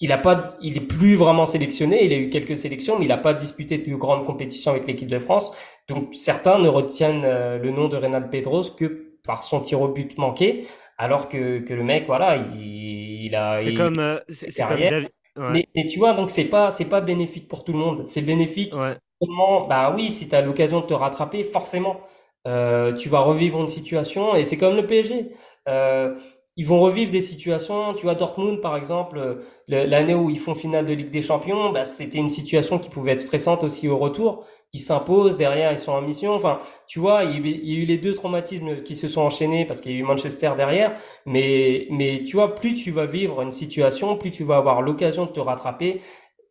il 0.00 0.12
a 0.12 0.18
pas, 0.18 0.50
il 0.62 0.76
est 0.76 0.80
plus 0.80 1.14
vraiment 1.16 1.46
sélectionné. 1.46 2.04
Il 2.04 2.12
a 2.12 2.18
eu 2.18 2.30
quelques 2.30 2.56
sélections, 2.56 2.98
mais 2.98 3.04
il 3.04 3.08
n'a 3.08 3.18
pas 3.18 3.34
disputé 3.34 3.78
de 3.78 3.94
grandes 3.96 4.24
compétitions 4.26 4.72
avec 4.72 4.86
l'équipe 4.86 5.08
de 5.08 5.18
France. 5.18 5.52
Donc 5.88 6.14
certains 6.14 6.58
ne 6.58 6.68
retiennent 6.68 7.24
euh, 7.24 7.58
le 7.58 7.70
nom 7.70 7.88
de 7.88 7.96
Reynald 7.96 8.30
Pedros 8.30 8.70
que 8.76 9.18
par 9.24 9.42
son 9.42 9.60
tir 9.60 9.80
au 9.82 9.88
but 9.88 10.16
manqué, 10.18 10.66
alors 10.98 11.28
que, 11.28 11.58
que 11.60 11.74
le 11.74 11.82
mec, 11.84 12.06
voilà, 12.06 12.36
il, 12.36 13.24
il 13.26 13.34
a. 13.34 13.60
C'est 13.64 13.72
comme, 13.74 13.98
euh, 13.98 14.18
c'est 14.28 14.64
comme 14.64 14.86
carrière. 14.86 14.88
David- 14.88 15.10
ouais, 15.36 15.56
mais, 15.56 15.68
mais 15.74 15.86
tu 15.86 15.98
vois, 15.98 16.14
donc 16.14 16.30
c'est 16.30 16.44
pas, 16.46 16.70
c'est 16.70 16.84
pas 16.84 17.00
bénéfique 17.00 17.48
pour 17.48 17.64
tout 17.64 17.72
le 17.72 17.78
monde. 17.78 18.06
C'est 18.06 18.22
bénéfique 18.22 18.72
ouais. 18.72 18.98
seulement, 19.22 19.66
bah 19.66 19.92
oui, 19.94 20.10
si 20.10 20.28
tu 20.28 20.34
as 20.34 20.42
l'occasion 20.42 20.80
de 20.80 20.86
te 20.86 20.94
rattraper, 20.94 21.44
forcément, 21.44 22.00
euh, 22.46 22.94
tu 22.94 23.08
vas 23.08 23.20
revivre 23.20 23.60
une 23.60 23.68
situation 23.68 24.34
et 24.34 24.44
c'est 24.44 24.56
comme 24.58 24.76
le 24.76 24.86
PSG. 24.86 25.30
Euh, 25.68 26.16
ils 26.56 26.66
vont 26.66 26.80
revivre 26.80 27.10
des 27.10 27.20
situations. 27.20 27.94
Tu 27.94 28.02
vois, 28.02 28.14
Dortmund, 28.14 28.60
par 28.60 28.76
exemple, 28.76 29.18
euh, 29.18 29.36
l'année 29.68 30.14
où 30.14 30.30
ils 30.30 30.38
font 30.38 30.54
finale 30.54 30.86
de 30.86 30.92
Ligue 30.92 31.10
des 31.10 31.22
Champions, 31.22 31.70
bah, 31.72 31.84
c'était 31.84 32.18
une 32.18 32.28
situation 32.28 32.78
qui 32.78 32.90
pouvait 32.90 33.12
être 33.12 33.20
stressante 33.20 33.64
aussi 33.64 33.88
au 33.88 33.98
retour. 33.98 34.44
Ils 34.72 34.78
s'imposent, 34.80 35.36
derrière, 35.36 35.72
ils 35.72 35.78
sont 35.78 35.92
en 35.92 36.02
mission. 36.02 36.32
Enfin, 36.34 36.60
tu 36.86 36.98
vois, 37.00 37.24
il 37.24 37.68
y 37.68 37.76
a 37.76 37.78
eu 37.78 37.86
les 37.86 37.98
deux 37.98 38.14
traumatismes 38.14 38.82
qui 38.82 38.94
se 38.94 39.08
sont 39.08 39.22
enchaînés 39.22 39.64
parce 39.64 39.80
qu'il 39.80 39.92
y 39.92 39.96
a 39.96 39.98
eu 39.98 40.02
Manchester 40.02 40.52
derrière. 40.56 40.96
Mais, 41.26 41.86
mais 41.90 42.24
tu 42.24 42.36
vois, 42.36 42.54
plus 42.54 42.74
tu 42.74 42.90
vas 42.90 43.06
vivre 43.06 43.42
une 43.42 43.52
situation, 43.52 44.16
plus 44.16 44.30
tu 44.30 44.44
vas 44.44 44.56
avoir 44.56 44.82
l'occasion 44.82 45.26
de 45.26 45.30
te 45.32 45.40
rattraper. 45.40 46.00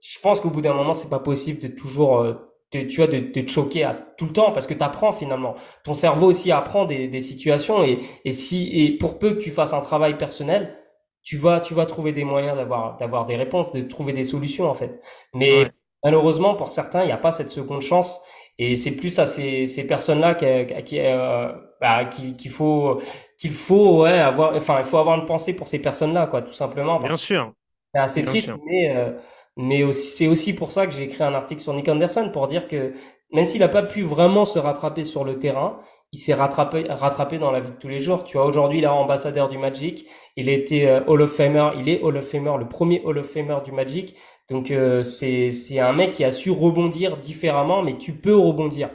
Je 0.02 0.20
pense 0.20 0.40
qu'au 0.40 0.50
bout 0.50 0.62
d'un 0.62 0.74
moment, 0.74 0.94
c'est 0.94 1.10
pas 1.10 1.20
possible 1.20 1.62
de 1.62 1.68
toujours, 1.68 2.26
de- 2.72 2.82
tu 2.84 2.98
vois, 2.98 3.08
de, 3.08 3.20
de 3.20 3.42
te 3.42 3.50
choquer 3.52 3.84
à 3.84 3.94
tout 4.18 4.26
le 4.26 4.34
temps 4.34 4.52
parce 4.52 4.68
que 4.68 4.74
tu 4.74 4.84
apprends 4.84 5.12
finalement. 5.12 5.56
Ton 5.84 5.94
cerveau 5.94 6.28
aussi 6.28 6.52
apprend 6.52 6.86
des, 6.86 7.08
des 7.08 7.22
situations 7.22 7.84
et, 7.84 8.00
et 8.26 8.32
si, 8.32 8.70
et 8.80 8.98
pour 8.98 9.20
peu 9.20 9.34
que 9.36 9.40
tu 9.42 9.52
fasses 9.52 9.74
un 9.74 9.82
travail 9.82 10.18
personnel, 10.18 10.78
tu 11.24 11.38
vas, 11.38 11.60
tu 11.62 11.74
vas 11.74 11.86
trouver 11.86 12.12
des 12.14 12.24
moyens 12.24 12.56
d'avoir, 12.58 12.98
d'avoir 12.98 13.26
des 13.26 13.36
réponses, 13.36 13.72
de 13.74 13.82
trouver 13.82 14.14
des 14.14 14.24
solutions 14.24 14.70
en 14.70 14.74
fait. 14.76 15.00
Mais 15.34 15.66
Ouais. 15.66 15.72
malheureusement, 16.04 16.56
pour 16.56 16.70
certains, 16.72 17.04
il 17.04 17.08
n'y 17.08 17.12
a 17.12 17.18
pas 17.18 17.32
cette 17.32 17.50
seconde 17.50 17.82
chance 17.82 18.20
et 18.58 18.76
c'est 18.76 18.92
plus 18.92 19.18
à 19.20 19.26
ces, 19.26 19.66
ces 19.66 19.86
personnes-là 19.88 20.36
qui, 20.36 20.84
qui, 20.84 21.00
euh, 21.00 21.52
bah, 21.82 22.06
qui- 22.06 22.36
qu'il 22.36 22.52
faut, 22.52 23.02
qu'il 23.38 23.52
faut, 23.54 24.02
ouais, 24.04 24.20
avoir, 24.20 24.56
enfin, 24.56 24.80
il 24.80 24.86
faut 24.86 24.98
avoir 24.98 25.20
une 25.20 25.26
pensée 25.26 25.54
pour 25.54 25.68
ces 25.68 25.80
personnes-là, 25.80 26.28
quoi, 26.28 26.42
tout 26.42 26.54
simplement. 26.54 27.00
Bien 27.00 27.18
sûr. 27.18 27.54
c'est 27.94 28.02
assez 28.02 28.24
Bien 28.24 28.26
triste, 28.26 28.54
sûr. 28.54 28.62
mais, 28.68 28.96
euh, 28.96 29.14
mais 29.58 29.92
c'est 29.94 30.28
aussi 30.28 30.54
pour 30.54 30.72
ça 30.72 30.88
que 30.88 30.94
j'ai 30.94 31.04
écrit 31.04 31.24
un 31.24 31.34
article 31.34 31.62
sur 31.62 31.74
Nick 31.74 31.90
Anderson 31.90 32.30
pour 32.32 32.48
dire 32.48 32.68
que 32.68 32.94
même 33.32 33.48
s'il 33.48 33.60
n'a 33.60 33.68
pas 33.68 33.84
pu 33.84 34.02
vraiment 34.02 34.46
se 34.46 34.58
rattraper 34.58 35.04
sur 35.04 35.24
le 35.24 35.38
terrain, 35.38 35.80
il 36.12 36.20
s'est 36.20 36.34
rattrapé, 36.34 36.86
rattrapé 36.90 37.38
dans 37.38 37.52
la 37.52 37.60
vie 37.60 37.72
de 37.72 37.78
tous 37.78 37.88
les 37.88 38.00
jours. 38.00 38.24
Tu 38.24 38.38
vois, 38.38 38.48
aujourd'hui, 38.48 38.80
il 38.80 38.84
est 38.84 38.88
ambassadeur 38.88 39.48
du 39.48 39.60
Magic. 39.60 40.08
Il 40.36 40.50
été 40.50 40.90
euh, 40.90 41.02
Hall 41.06 41.22
of 41.22 41.32
Famer. 41.32 41.70
Il 41.78 41.88
est 41.88 42.02
Hall 42.02 42.18
of 42.18 42.28
Famer, 42.28 42.54
le 42.58 42.68
premier 42.68 43.02
Hall 43.04 43.20
of 43.20 43.30
Famer 43.30 43.58
du 43.64 43.72
Magic. 43.72 44.16
Donc, 44.50 44.72
euh, 44.72 45.04
c'est, 45.04 45.52
c'est 45.52 45.80
un 45.80 45.94
mec 45.94 46.14
qui 46.14 46.24
a 46.24 46.32
su 46.32 46.50
rebondir 46.50 47.18
différemment, 47.18 47.84
mais 47.84 47.98
tu 47.98 48.14
peux 48.14 48.36
rebondir. 48.36 48.90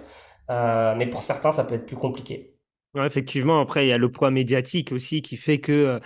Euh, 0.51 0.95
mais 0.97 1.07
pour 1.07 1.23
certains, 1.23 1.53
ça 1.53 1.63
peut 1.63 1.77
être 1.77 1.87
plus 1.87 1.97
compliqué. 1.97 2.55
Effectivement, 2.97 3.61
après, 3.61 3.87
il 3.87 3.89
y 3.89 3.93
a 3.93 3.99
le 3.99 4.11
poids 4.11 4.31
médiatique 4.31 4.93
aussi 4.93 5.23
qui 5.23 5.37
fait 5.37 5.59
que 5.59 5.73
euh, 5.73 6.01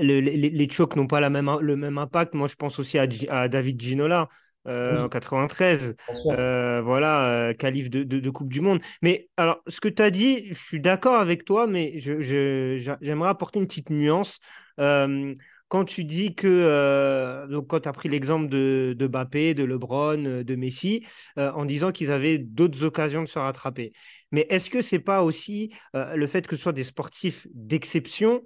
les, 0.00 0.20
les, 0.20 0.50
les 0.50 0.70
chocs 0.70 0.96
n'ont 0.96 1.06
pas 1.06 1.20
la 1.20 1.30
même, 1.30 1.50
le 1.60 1.76
même 1.76 1.98
impact. 1.98 2.34
Moi, 2.34 2.48
je 2.48 2.54
pense 2.56 2.78
aussi 2.78 2.98
à, 2.98 3.06
David 3.48 3.80
Ginola 3.80 4.28
euh, 4.66 4.96
Oui. 4.96 5.02
en 5.04 5.08
93. 5.08 5.94
Bien 6.08 6.16
sûr. 6.18 6.32
Euh, 6.38 6.80
voilà, 6.82 7.24
euh, 7.50 7.52
qualif 7.54 7.90
de, 7.90 8.02
de, 8.02 8.20
de 8.20 8.30
Coupe 8.30 8.48
du 8.52 8.60
Monde. 8.60 8.80
Mais 9.02 9.28
alors, 9.36 9.62
ce 9.66 9.80
que 9.80 9.88
tu 9.88 10.02
as 10.02 10.10
dit, 10.10 10.46
je 10.48 10.54
suis 10.54 10.80
d'accord 10.80 11.16
avec 11.20 11.44
toi, 11.44 11.66
mais 11.66 11.98
je, 11.98 12.20
je- 12.20 12.76
j'a- 12.78 12.98
j'aimerais 13.00 13.30
apporter 13.30 13.58
une 13.60 13.66
petite 13.66 13.90
nuance. 13.90 14.38
Euh, 14.80 15.34
quand 15.68 15.84
tu 15.84 16.04
dis 16.04 16.34
que, 16.34 16.46
euh, 16.48 17.46
donc 17.46 17.66
quand 17.68 17.80
tu 17.80 17.88
as 17.88 17.92
pris 17.92 18.08
l'exemple 18.08 18.48
de, 18.48 18.94
de 18.98 19.06
Mbappé, 19.06 19.52
de 19.54 19.64
LeBron, 19.64 20.24
euh, 20.24 20.42
de 20.44 20.54
Messi, 20.56 21.04
euh, 21.38 21.52
en 21.52 21.64
disant 21.66 21.92
qu'ils 21.92 22.10
avaient 22.10 22.38
d'autres 22.38 22.84
occasions 22.84 23.22
de 23.22 23.28
se 23.28 23.38
rattraper. 23.38 23.92
Mais 24.32 24.46
est-ce 24.50 24.70
que 24.70 24.80
c'est 24.80 24.98
pas 24.98 25.22
aussi 25.22 25.72
euh, 25.94 26.14
le 26.16 26.26
fait 26.26 26.46
que 26.46 26.56
ce 26.56 26.62
soit 26.62 26.72
des 26.72 26.84
sportifs 26.84 27.46
d'exception 27.52 28.42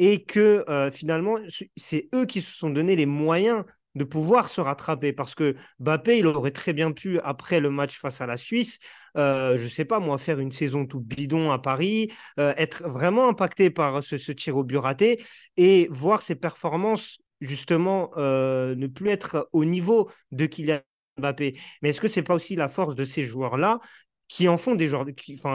et 0.00 0.24
que 0.24 0.64
euh, 0.68 0.90
finalement, 0.90 1.36
c'est 1.76 2.08
eux 2.14 2.24
qui 2.24 2.40
se 2.40 2.50
sont 2.50 2.70
donné 2.70 2.96
les 2.96 3.06
moyens 3.06 3.64
de 3.94 4.04
pouvoir 4.04 4.48
se 4.48 4.60
rattraper 4.60 5.12
parce 5.12 5.34
que 5.34 5.56
Mbappé, 5.78 6.18
il 6.18 6.26
aurait 6.26 6.52
très 6.52 6.72
bien 6.72 6.92
pu, 6.92 7.18
après 7.20 7.60
le 7.60 7.70
match 7.70 7.98
face 7.98 8.20
à 8.22 8.26
la 8.26 8.38
Suisse, 8.38 8.78
euh, 9.18 9.58
je 9.58 9.68
sais 9.68 9.84
pas 9.84 10.00
moi, 10.00 10.16
faire 10.16 10.38
une 10.38 10.52
saison 10.52 10.86
tout 10.86 11.00
bidon 11.00 11.50
à 11.50 11.58
Paris, 11.58 12.10
euh, 12.38 12.54
être 12.56 12.88
vraiment 12.88 13.28
impacté 13.28 13.68
par 13.68 14.02
ce, 14.02 14.16
tir 14.32 14.56
au 14.56 14.64
but 14.64 14.78
raté 14.78 15.22
et 15.58 15.86
voir 15.90 16.22
ses 16.22 16.34
performances 16.34 17.18
justement 17.42 18.10
euh, 18.16 18.74
ne 18.74 18.86
plus 18.86 19.10
être 19.10 19.48
au 19.52 19.66
niveau 19.66 20.10
de 20.30 20.46
Kylian 20.46 20.80
Mbappé. 21.18 21.58
Mais 21.82 21.90
est-ce 21.90 22.00
que 22.00 22.08
c'est 22.08 22.22
pas 22.22 22.34
aussi 22.34 22.54
la 22.56 22.68
force 22.68 22.94
de 22.94 23.04
ces 23.04 23.22
joueurs-là 23.22 23.80
qui 24.30 24.46
en 24.46 24.56
font 24.56 24.76
des 24.76 24.86
joueurs, 24.86 25.06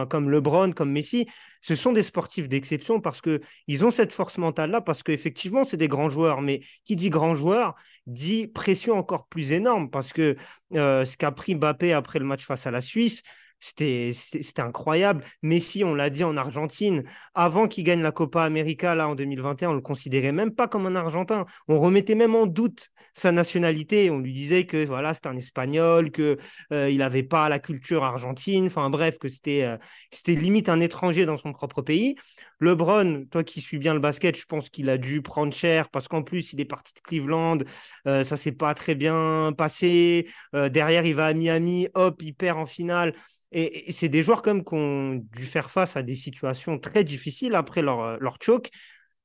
comme 0.09 0.29
LeBron, 0.29 0.73
comme 0.73 0.91
Messi, 0.91 1.27
ce 1.61 1.75
sont 1.75 1.93
des 1.93 2.03
sportifs 2.03 2.49
d'exception 2.49 2.99
parce 2.99 3.21
que 3.21 3.39
ils 3.67 3.85
ont 3.85 3.89
cette 3.89 4.11
force 4.11 4.37
mentale-là, 4.37 4.81
parce 4.81 5.01
qu'effectivement, 5.01 5.63
c'est 5.63 5.77
des 5.77 5.87
grands 5.87 6.09
joueurs. 6.09 6.41
Mais 6.41 6.59
qui 6.83 6.97
dit 6.97 7.09
grand 7.09 7.35
joueur 7.35 7.75
dit 8.05 8.47
pression 8.47 8.97
encore 8.97 9.27
plus 9.27 9.53
énorme 9.53 9.89
parce 9.89 10.11
que 10.11 10.35
euh, 10.73 11.05
ce 11.05 11.15
qu'a 11.15 11.31
pris 11.31 11.55
Mbappé 11.55 11.93
après 11.93 12.19
le 12.19 12.25
match 12.25 12.43
face 12.43 12.67
à 12.67 12.71
la 12.71 12.81
Suisse, 12.81 13.23
c'était 13.65 14.61
incroyable. 14.61 15.23
Messi, 15.41 15.83
on 15.83 15.95
l'a 15.95 16.09
dit 16.09 16.23
en 16.23 16.37
Argentine, 16.37 17.03
avant 17.33 17.67
qu'il 17.67 17.83
gagne 17.83 18.01
la 18.01 18.11
Copa 18.11 18.43
América 18.43 18.93
là 18.95 19.07
en 19.09 19.15
2021, 19.15 19.71
on 19.71 19.73
le 19.73 19.81
considérait 19.81 20.31
même 20.31 20.53
pas 20.53 20.67
comme 20.67 20.85
un 20.85 20.95
Argentin. 20.95 21.45
On 21.67 21.79
remettait 21.79 22.15
même 22.15 22.35
en 22.35 22.45
doute 22.45 22.89
sa 23.15 23.31
nationalité. 23.31 24.09
On 24.11 24.19
lui 24.19 24.33
disait 24.33 24.65
que 24.65 24.85
voilà, 24.85 25.13
c'était 25.13 25.29
un 25.29 25.37
Espagnol, 25.37 26.11
que 26.11 26.37
euh, 26.71 26.89
il 26.89 26.99
n'avait 26.99 27.23
pas 27.23 27.49
la 27.49 27.59
culture 27.59 28.03
argentine. 28.03 28.67
Enfin 28.67 28.89
bref, 28.89 29.17
que 29.17 29.29
c'était 29.29 29.63
euh, 29.63 29.77
c'était 30.11 30.35
limite 30.35 30.69
un 30.69 30.79
étranger 30.79 31.25
dans 31.25 31.37
son 31.37 31.51
propre 31.51 31.81
pays. 31.81 32.15
LeBron, 32.59 33.25
toi 33.29 33.43
qui 33.43 33.61
suis 33.61 33.77
bien 33.77 33.93
le 33.93 33.99
basket, 33.99 34.37
je 34.37 34.45
pense 34.45 34.69
qu'il 34.69 34.89
a 34.89 34.97
dû 34.97 35.21
prendre 35.21 35.53
cher 35.53 35.89
parce 35.89 36.07
qu'en 36.07 36.23
plus 36.23 36.53
il 36.53 36.61
est 36.61 36.65
parti 36.65 36.93
de 36.93 36.99
Cleveland, 37.01 37.59
euh, 38.07 38.23
ça 38.23 38.37
s'est 38.37 38.51
pas 38.51 38.73
très 38.73 38.95
bien 38.95 39.51
passé. 39.57 40.27
Euh, 40.55 40.69
derrière, 40.69 41.05
il 41.05 41.15
va 41.15 41.27
à 41.27 41.33
Miami, 41.33 41.87
hop, 41.95 42.21
il 42.21 42.33
perd 42.33 42.57
en 42.59 42.65
finale. 42.65 43.13
Et, 43.51 43.91
c'est 43.91 44.09
des 44.09 44.23
joueurs 44.23 44.41
comme 44.41 44.63
qui 44.63 44.73
ont 44.73 45.23
dû 45.35 45.45
faire 45.45 45.69
face 45.71 45.95
à 45.95 46.03
des 46.03 46.15
situations 46.15 46.79
très 46.79 47.03
difficiles 47.03 47.55
après 47.55 47.81
leur, 47.81 48.19
leur 48.19 48.37
choke. 48.41 48.69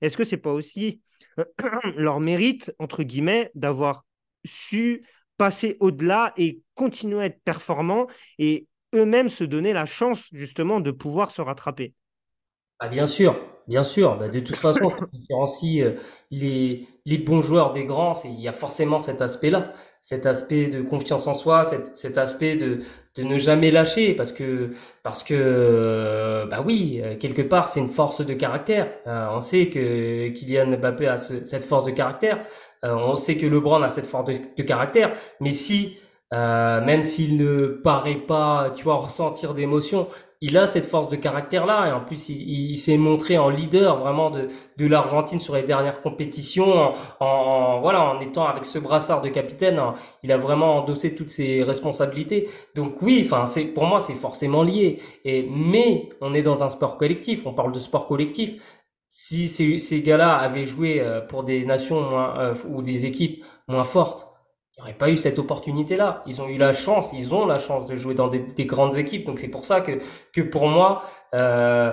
Est-ce 0.01 0.17
que 0.17 0.25
c'est 0.25 0.37
pas 0.37 0.53
aussi 0.53 1.01
leur 1.97 2.21
mérite, 2.21 2.73
entre 2.79 3.03
guillemets, 3.03 3.51
d'avoir 3.55 4.05
su 4.45 5.05
passer 5.37 5.77
au-delà 5.81 6.33
et 6.37 6.61
continuer 6.75 7.23
à 7.23 7.27
être 7.27 7.43
performants 7.45 8.07
et 8.39 8.67
eux-mêmes 8.95 9.29
se 9.29 9.45
donner 9.45 9.73
la 9.73 9.87
chance 9.87 10.29
justement 10.33 10.81
de 10.81 10.91
pouvoir 10.91 11.31
se 11.31 11.41
rattraper? 11.41 11.95
Ah, 12.79 12.89
Bien 12.89 13.07
sûr, 13.07 13.37
bien 13.71 13.85
sûr. 13.85 14.19
Bah, 14.19 14.29
de 14.29 14.41
toute 14.41 14.57
façon, 14.57 14.91
ce 14.91 15.05
différencie 15.19 15.83
euh, 15.83 15.93
les, 16.31 16.87
les 17.07 17.19
bons 17.19 17.41
joueurs 17.43 17.73
des 17.73 17.85
grands, 17.87 18.15
c'est 18.15 18.29
il 18.29 18.41
y 18.41 18.49
a 18.49 18.53
forcément 18.53 19.01
cet 19.01 19.23
aspect-là, 19.23 19.73
cet 20.03 20.27
aspect 20.27 20.67
de 20.67 20.83
confiance 20.83 21.27
en 21.27 21.35
soi, 21.35 21.65
cet, 21.65 21.97
cet 21.97 22.19
aspect 22.19 22.57
de, 22.57 22.81
de 23.17 23.23
ne 23.23 23.39
jamais 23.39 23.71
lâcher, 23.71 24.15
parce 24.15 24.33
que 24.33 24.71
parce 25.03 25.25
que 25.25 25.35
euh, 25.37 26.47
bah 26.47 26.63
oui, 26.65 27.03
quelque 27.21 27.43
part, 27.43 27.69
c'est 27.69 27.81
une 27.81 27.89
force 27.89 28.25
de 28.25 28.35
caractère. 28.35 28.93
Euh, 29.07 29.29
on 29.33 29.41
sait 29.41 29.69
que 29.69 30.29
Kylian 30.29 30.77
Mbappé 30.79 31.07
a 31.07 31.19
ce, 31.19 31.45
cette 31.45 31.65
force 31.65 31.85
de 31.85 31.93
caractère. 31.93 32.45
Euh, 32.85 32.95
on 32.95 33.15
sait 33.17 33.37
que 33.37 33.47
LeBron 33.47 33.83
a 33.83 33.91
cette 33.91 34.07
force 34.07 34.31
de, 34.31 34.63
caractère. 34.63 35.15
Mais 35.41 35.51
si 35.51 35.99
euh, 36.33 36.85
même 36.85 37.03
s'il 37.03 37.37
ne 37.37 37.67
paraît 37.67 38.15
pas, 38.15 38.73
tu 38.77 38.85
vois, 38.85 38.95
ressentir 38.97 39.55
d'émotions, 39.55 40.09
il 40.41 40.57
a 40.57 40.67
cette 40.67 40.87
force 40.87 41.09
de 41.09 41.17
caractère-là. 41.17 41.89
Et 41.89 41.93
en 41.93 42.01
plus, 42.01 42.29
il, 42.31 42.77
s'est 42.77 42.97
montré 42.97 43.39
en 43.39 43.51
leader 43.51 43.97
vraiment 43.97 44.31
de, 44.31 44.49
de 44.79 44.87
l'Argentine 44.87 45.41
sur 45.41 45.55
les 45.55 45.63
dernières 45.63 46.01
compétitions, 46.03 46.73
en, 46.73 46.95
en, 47.21 47.81
voilà, 47.81 48.05
en 48.05 48.21
étant 48.21 48.47
avec 48.47 48.65
ce 48.65 48.79
brassard 48.79 49.21
de 49.21 49.29
capitaine. 49.29 49.81
Il 50.23 50.33
a 50.33 50.37
vraiment 50.37 50.79
endossé 50.79 51.15
toutes 51.15 51.31
ses 51.31 51.63
responsabilités. 51.63 52.49
Donc 52.75 53.03
oui, 53.03 53.23
enfin, 53.25 53.47
c'est 53.47 53.65
pour 53.65 53.85
moi, 53.87 54.01
c'est 54.01 54.15
forcément 54.15 54.63
lié. 54.63 55.01
Et 55.25 55.49
mais 55.51 56.09
on 56.21 56.35
est 56.35 56.43
dans 56.43 56.63
un 56.63 56.71
sport 56.71 56.97
collectif. 56.97 57.47
On 57.47 57.53
parle 57.55 57.73
de 57.73 57.81
sport 57.81 58.07
collectif. 58.07 58.61
Si 59.09 59.49
ces, 59.49 59.79
ces 59.79 60.03
gars-là 60.03 60.37
avaient 60.37 60.65
joué 60.65 61.05
pour 61.29 61.43
des 61.45 61.65
nations 61.65 62.01
moins, 62.01 62.39
euh, 62.39 62.55
ou 62.69 62.81
des 62.83 63.07
équipes 63.07 63.45
moins 63.69 63.85
fortes 63.85 64.30
n'y 64.81 64.91
aurait 64.91 64.99
pas 64.99 65.11
eu 65.11 65.17
cette 65.17 65.39
opportunité-là. 65.39 66.23
Ils 66.27 66.41
ont 66.43 66.49
eu 66.49 66.59
la 66.59 66.73
chance, 66.73 67.11
ils 67.13 67.35
ont 67.35 67.47
la 67.47 67.59
chance 67.59 67.87
de 67.87 67.97
jouer 67.97 68.15
dans 68.15 68.29
des, 68.29 68.41
des 68.41 68.67
grandes 68.67 68.97
équipes. 68.97 69.27
Donc 69.27 69.41
c'est 69.41 69.49
pour 69.51 69.65
ça 69.65 69.81
que 69.81 70.01
que 70.33 70.41
pour 70.41 70.69
moi, 70.69 71.03
euh, 71.35 71.93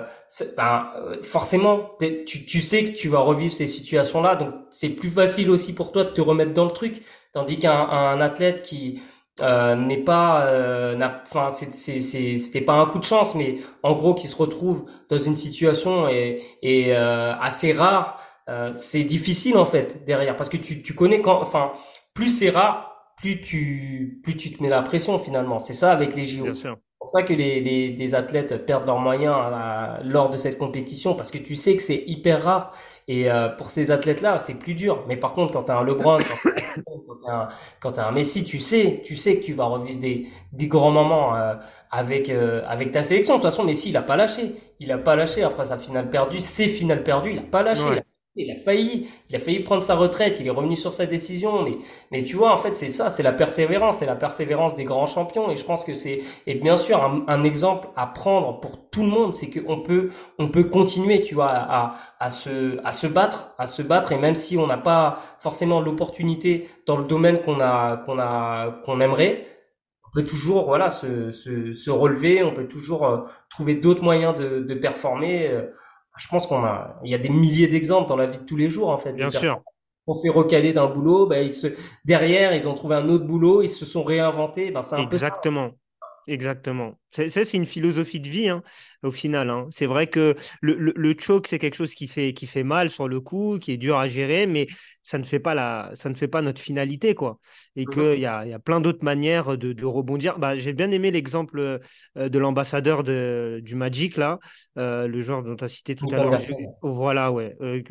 ben, 0.56 0.86
forcément, 1.22 1.90
tu, 2.26 2.44
tu 2.46 2.60
sais 2.60 2.84
que 2.84 2.90
tu 2.90 3.08
vas 3.08 3.20
revivre 3.20 3.52
ces 3.52 3.66
situations-là. 3.66 4.36
Donc 4.36 4.54
c'est 4.70 4.90
plus 4.90 5.10
facile 5.10 5.50
aussi 5.50 5.74
pour 5.74 5.92
toi 5.92 6.04
de 6.04 6.10
te 6.10 6.20
remettre 6.20 6.52
dans 6.54 6.64
le 6.64 6.70
truc, 6.72 7.02
tandis 7.32 7.58
qu'un 7.58 7.72
un 7.88 8.20
athlète 8.20 8.62
qui 8.62 9.00
euh, 9.40 9.76
n'est 9.76 9.98
pas, 10.02 10.46
euh, 10.48 10.98
enfin, 11.24 11.50
c'est- 11.50 12.00
c'était 12.38 12.60
pas 12.60 12.74
un 12.74 12.86
coup 12.86 12.98
de 12.98 13.04
chance, 13.04 13.34
mais 13.36 13.58
en 13.84 13.92
gros, 13.94 14.14
qui 14.14 14.26
se 14.26 14.34
retrouve 14.36 14.86
dans 15.10 15.16
une 15.22 15.36
situation 15.36 16.08
et, 16.08 16.42
et 16.62 16.96
euh, 16.96 17.34
assez 17.40 17.72
rare, 17.72 18.20
euh, 18.48 18.72
c'est 18.74 19.04
difficile 19.04 19.56
en 19.56 19.64
fait 19.64 20.04
derrière, 20.04 20.36
parce 20.36 20.48
que 20.48 20.56
tu, 20.56 20.82
tu 20.82 20.92
connais 20.94 21.20
quand, 21.20 21.40
enfin, 21.40 21.72
plus 22.14 22.30
c'est 22.30 22.50
rare, 22.50 23.14
plus 23.16 23.40
tu, 23.40 24.20
plus 24.22 24.36
tu 24.36 24.52
te 24.52 24.62
mets 24.62 24.68
la 24.68 24.82
pression 24.82 25.18
finalement. 25.18 25.58
C'est 25.58 25.74
ça 25.74 25.92
avec 25.92 26.14
les 26.16 26.26
JO. 26.26 26.52
C'est 26.54 26.98
pour 27.00 27.10
ça 27.10 27.22
que 27.22 27.32
les, 27.32 27.60
les, 27.60 27.90
des 27.90 28.14
athlètes 28.14 28.66
perdent 28.66 28.86
leurs 28.86 28.98
moyens 28.98 29.34
à- 29.34 30.00
lors 30.04 30.30
de 30.30 30.36
cette 30.36 30.58
compétition, 30.58 31.14
parce 31.14 31.30
que 31.30 31.38
tu 31.38 31.54
sais 31.54 31.76
que 31.76 31.82
c'est 31.82 32.02
hyper 32.06 32.42
rare. 32.42 32.72
Et 33.06 33.30
euh, 33.30 33.48
pour 33.48 33.70
ces 33.70 33.90
athlètes-là, 33.90 34.38
c'est 34.38 34.54
plus 34.58 34.74
dur. 34.74 35.04
Mais 35.08 35.16
par 35.16 35.32
contre, 35.34 35.52
quand 35.52 35.64
tu 35.64 35.70
as 35.72 35.78
un 35.78 35.84
LeBron, 35.84 36.24
quand 36.84 37.16
tu 37.22 37.30
as 37.30 37.34
un, 37.34 37.48
quand 37.80 37.92
t'as 37.92 38.06
un 38.08 38.12
Messi, 38.12 38.44
tu 38.44 38.58
sais, 38.58 39.02
tu 39.04 39.16
sais 39.16 39.38
que 39.40 39.44
tu 39.44 39.52
vas 39.54 39.64
revivre 39.66 40.00
des, 40.00 40.28
des 40.52 40.68
grands 40.68 40.90
moments 40.90 41.34
euh, 41.36 41.54
avec, 41.90 42.28
euh, 42.30 42.62
avec 42.66 42.92
ta 42.92 43.02
sélection. 43.02 43.34
De 43.36 43.42
toute 43.42 43.50
façon, 43.50 43.64
Messi, 43.64 43.90
il 43.90 43.96
a 43.96 44.02
pas 44.02 44.16
lâché. 44.16 44.54
Il 44.80 44.92
a 44.92 44.98
pas 44.98 45.16
lâché 45.16 45.42
après 45.42 45.66
sa 45.66 45.78
finale 45.78 46.10
perdue, 46.10 46.40
ses 46.40 46.68
finales 46.68 47.02
perdues, 47.04 47.32
il 47.32 47.38
a 47.38 47.42
pas 47.42 47.62
lâché. 47.62 47.90
Ouais. 47.90 48.02
Il 48.38 48.50
a, 48.50 48.54
il 48.54 48.58
a 48.58 48.60
failli, 48.60 49.08
il 49.28 49.36
a 49.36 49.38
failli 49.38 49.60
prendre 49.60 49.82
sa 49.82 49.94
retraite. 49.96 50.38
Il 50.40 50.46
est 50.46 50.50
revenu 50.50 50.76
sur 50.76 50.92
sa 50.92 51.06
décision. 51.06 51.62
Mais, 51.62 51.78
mais 52.10 52.24
tu 52.24 52.36
vois, 52.36 52.52
en 52.52 52.56
fait, 52.58 52.74
c'est 52.74 52.90
ça, 52.90 53.10
c'est 53.10 53.22
la 53.22 53.32
persévérance, 53.32 53.98
c'est 53.98 54.06
la 54.06 54.14
persévérance 54.16 54.74
des 54.74 54.84
grands 54.84 55.06
champions. 55.06 55.50
Et 55.50 55.56
je 55.56 55.64
pense 55.64 55.84
que 55.84 55.94
c'est, 55.94 56.20
et 56.46 56.54
bien 56.54 56.76
sûr, 56.76 57.02
un, 57.02 57.44
exemple 57.44 57.88
à 57.96 58.06
prendre 58.06 58.60
pour 58.60 58.90
tout 58.90 59.02
le 59.02 59.08
monde, 59.08 59.34
c'est 59.34 59.50
qu'on 59.50 59.80
peut, 59.80 60.10
on 60.38 60.48
peut 60.48 60.64
continuer, 60.64 61.20
tu 61.22 61.34
vois, 61.34 61.50
à, 61.50 61.96
à 62.20 62.30
se, 62.30 62.78
à 62.84 62.92
se 62.92 63.06
battre, 63.06 63.54
à 63.58 63.66
se 63.66 63.82
battre. 63.82 64.12
Et 64.12 64.18
même 64.18 64.34
si 64.34 64.56
on 64.56 64.66
n'a 64.66 64.78
pas 64.78 65.20
forcément 65.40 65.80
l'opportunité 65.80 66.68
dans 66.86 66.96
le 66.96 67.04
domaine 67.04 67.40
qu'on 67.42 67.60
a, 67.60 67.96
qu'on 67.98 68.18
a, 68.18 68.82
qu'on 68.84 69.00
aimerait, 69.00 69.46
on 70.06 70.10
peut 70.12 70.24
toujours, 70.24 70.64
voilà, 70.66 70.90
se, 70.90 71.30
se, 71.30 71.72
se 71.72 71.90
relever. 71.90 72.42
On 72.42 72.54
peut 72.54 72.66
toujours 72.68 73.06
euh, 73.06 73.18
trouver 73.50 73.74
d'autres 73.74 74.02
moyens 74.02 74.36
de, 74.36 74.60
de 74.60 74.74
performer. 74.74 75.48
Euh, 75.48 75.62
Je 76.18 76.28
pense 76.28 76.46
qu'on 76.46 76.64
a, 76.64 76.98
il 77.04 77.10
y 77.10 77.14
a 77.14 77.18
des 77.18 77.28
milliers 77.28 77.68
d'exemples 77.68 78.08
dans 78.08 78.16
la 78.16 78.26
vie 78.26 78.38
de 78.38 78.44
tous 78.44 78.56
les 78.56 78.68
jours, 78.68 78.90
en 78.90 78.98
fait. 78.98 79.12
Bien 79.12 79.30
sûr. 79.30 79.62
ont 80.06 80.14
fait 80.14 80.28
recaler 80.28 80.72
d'un 80.72 80.86
boulot, 80.86 81.26
ben, 81.26 81.44
ils 81.44 81.52
se, 81.52 81.68
derrière, 82.04 82.54
ils 82.54 82.66
ont 82.66 82.74
trouvé 82.74 82.96
un 82.96 83.08
autre 83.08 83.24
boulot, 83.24 83.62
ils 83.62 83.68
se 83.68 83.84
sont 83.84 84.02
réinventés. 84.02 84.70
Ben, 84.70 84.82
c'est 84.82 84.96
un 84.96 85.06
peu 85.06 85.18
ça. 85.18 85.40
Exactement. 86.30 86.98
Exactement. 87.10 87.42
C'est 87.42 87.54
une 87.56 87.64
philosophie 87.64 88.20
de 88.20 88.28
vie, 88.28 88.48
hein, 88.50 88.62
au 89.02 89.10
final. 89.10 89.48
hein. 89.48 89.66
C'est 89.70 89.86
vrai 89.86 90.08
que 90.08 90.36
le, 90.60 90.74
le, 90.74 90.92
le 90.94 91.14
choke, 91.18 91.46
c'est 91.48 91.58
quelque 91.58 91.74
chose 91.76 91.94
qui 91.94 92.06
fait, 92.06 92.34
qui 92.34 92.46
fait 92.46 92.62
mal 92.64 92.90
sur 92.90 93.08
le 93.08 93.18
coup, 93.20 93.58
qui 93.58 93.72
est 93.72 93.76
dur 93.78 93.96
à 93.96 94.08
gérer, 94.08 94.46
mais 94.46 94.66
ça 95.02 95.16
ne 95.18 95.24
fait 95.24 95.40
pas, 95.40 95.54
la, 95.54 95.90
ça 95.94 96.10
ne 96.10 96.14
fait 96.14 96.28
pas 96.28 96.42
notre 96.42 96.60
finalité, 96.60 97.14
quoi. 97.14 97.38
Et 97.76 97.86
Mhm. 97.86 97.88
qu'il 97.88 98.20
y 98.20 98.26
a, 98.26 98.44
y 98.46 98.52
a 98.52 98.58
plein 98.58 98.80
d'autres 98.82 99.02
manières 99.04 99.56
de, 99.56 99.72
de 99.72 99.84
rebondir. 99.86 100.38
Bah, 100.38 100.56
j'ai 100.58 100.74
bien 100.74 100.90
aimé 100.90 101.10
l'exemple 101.10 101.58
euh, 102.18 102.28
de 102.28 102.38
l'ambassadeur 102.38 103.04
de- 103.04 103.60
du 103.64 103.74
Magic, 103.74 104.18
là, 104.18 104.38
euh, 104.76 105.06
le 105.08 105.20
joueur 105.22 105.42
dont 105.42 105.56
tu 105.56 105.64
as 105.64 105.68
cité 105.70 105.96
tout 105.96 106.08
à 106.10 106.18
l'heure. 106.18 106.38
Voilà, 106.82 107.32
ouais. 107.32 107.56
Euh, 107.62 107.82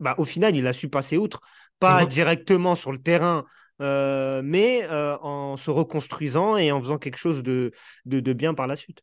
bah, 0.00 0.14
au 0.18 0.24
final, 0.24 0.56
il 0.56 0.66
a 0.66 0.72
su 0.72 0.88
passer 0.88 1.16
outre, 1.16 1.40
pas 1.78 2.04
Mhm. 2.04 2.06
directement 2.06 2.74
sur 2.74 2.92
le 2.92 2.98
terrain. 2.98 3.44
Euh, 3.82 4.42
mais 4.44 4.84
euh, 4.90 5.16
en 5.18 5.56
se 5.56 5.70
reconstruisant 5.70 6.56
et 6.56 6.72
en 6.72 6.80
faisant 6.80 6.98
quelque 6.98 7.18
chose 7.18 7.42
de, 7.42 7.72
de, 8.06 8.20
de 8.20 8.32
bien 8.32 8.54
par 8.54 8.66
la 8.66 8.76
suite. 8.76 9.02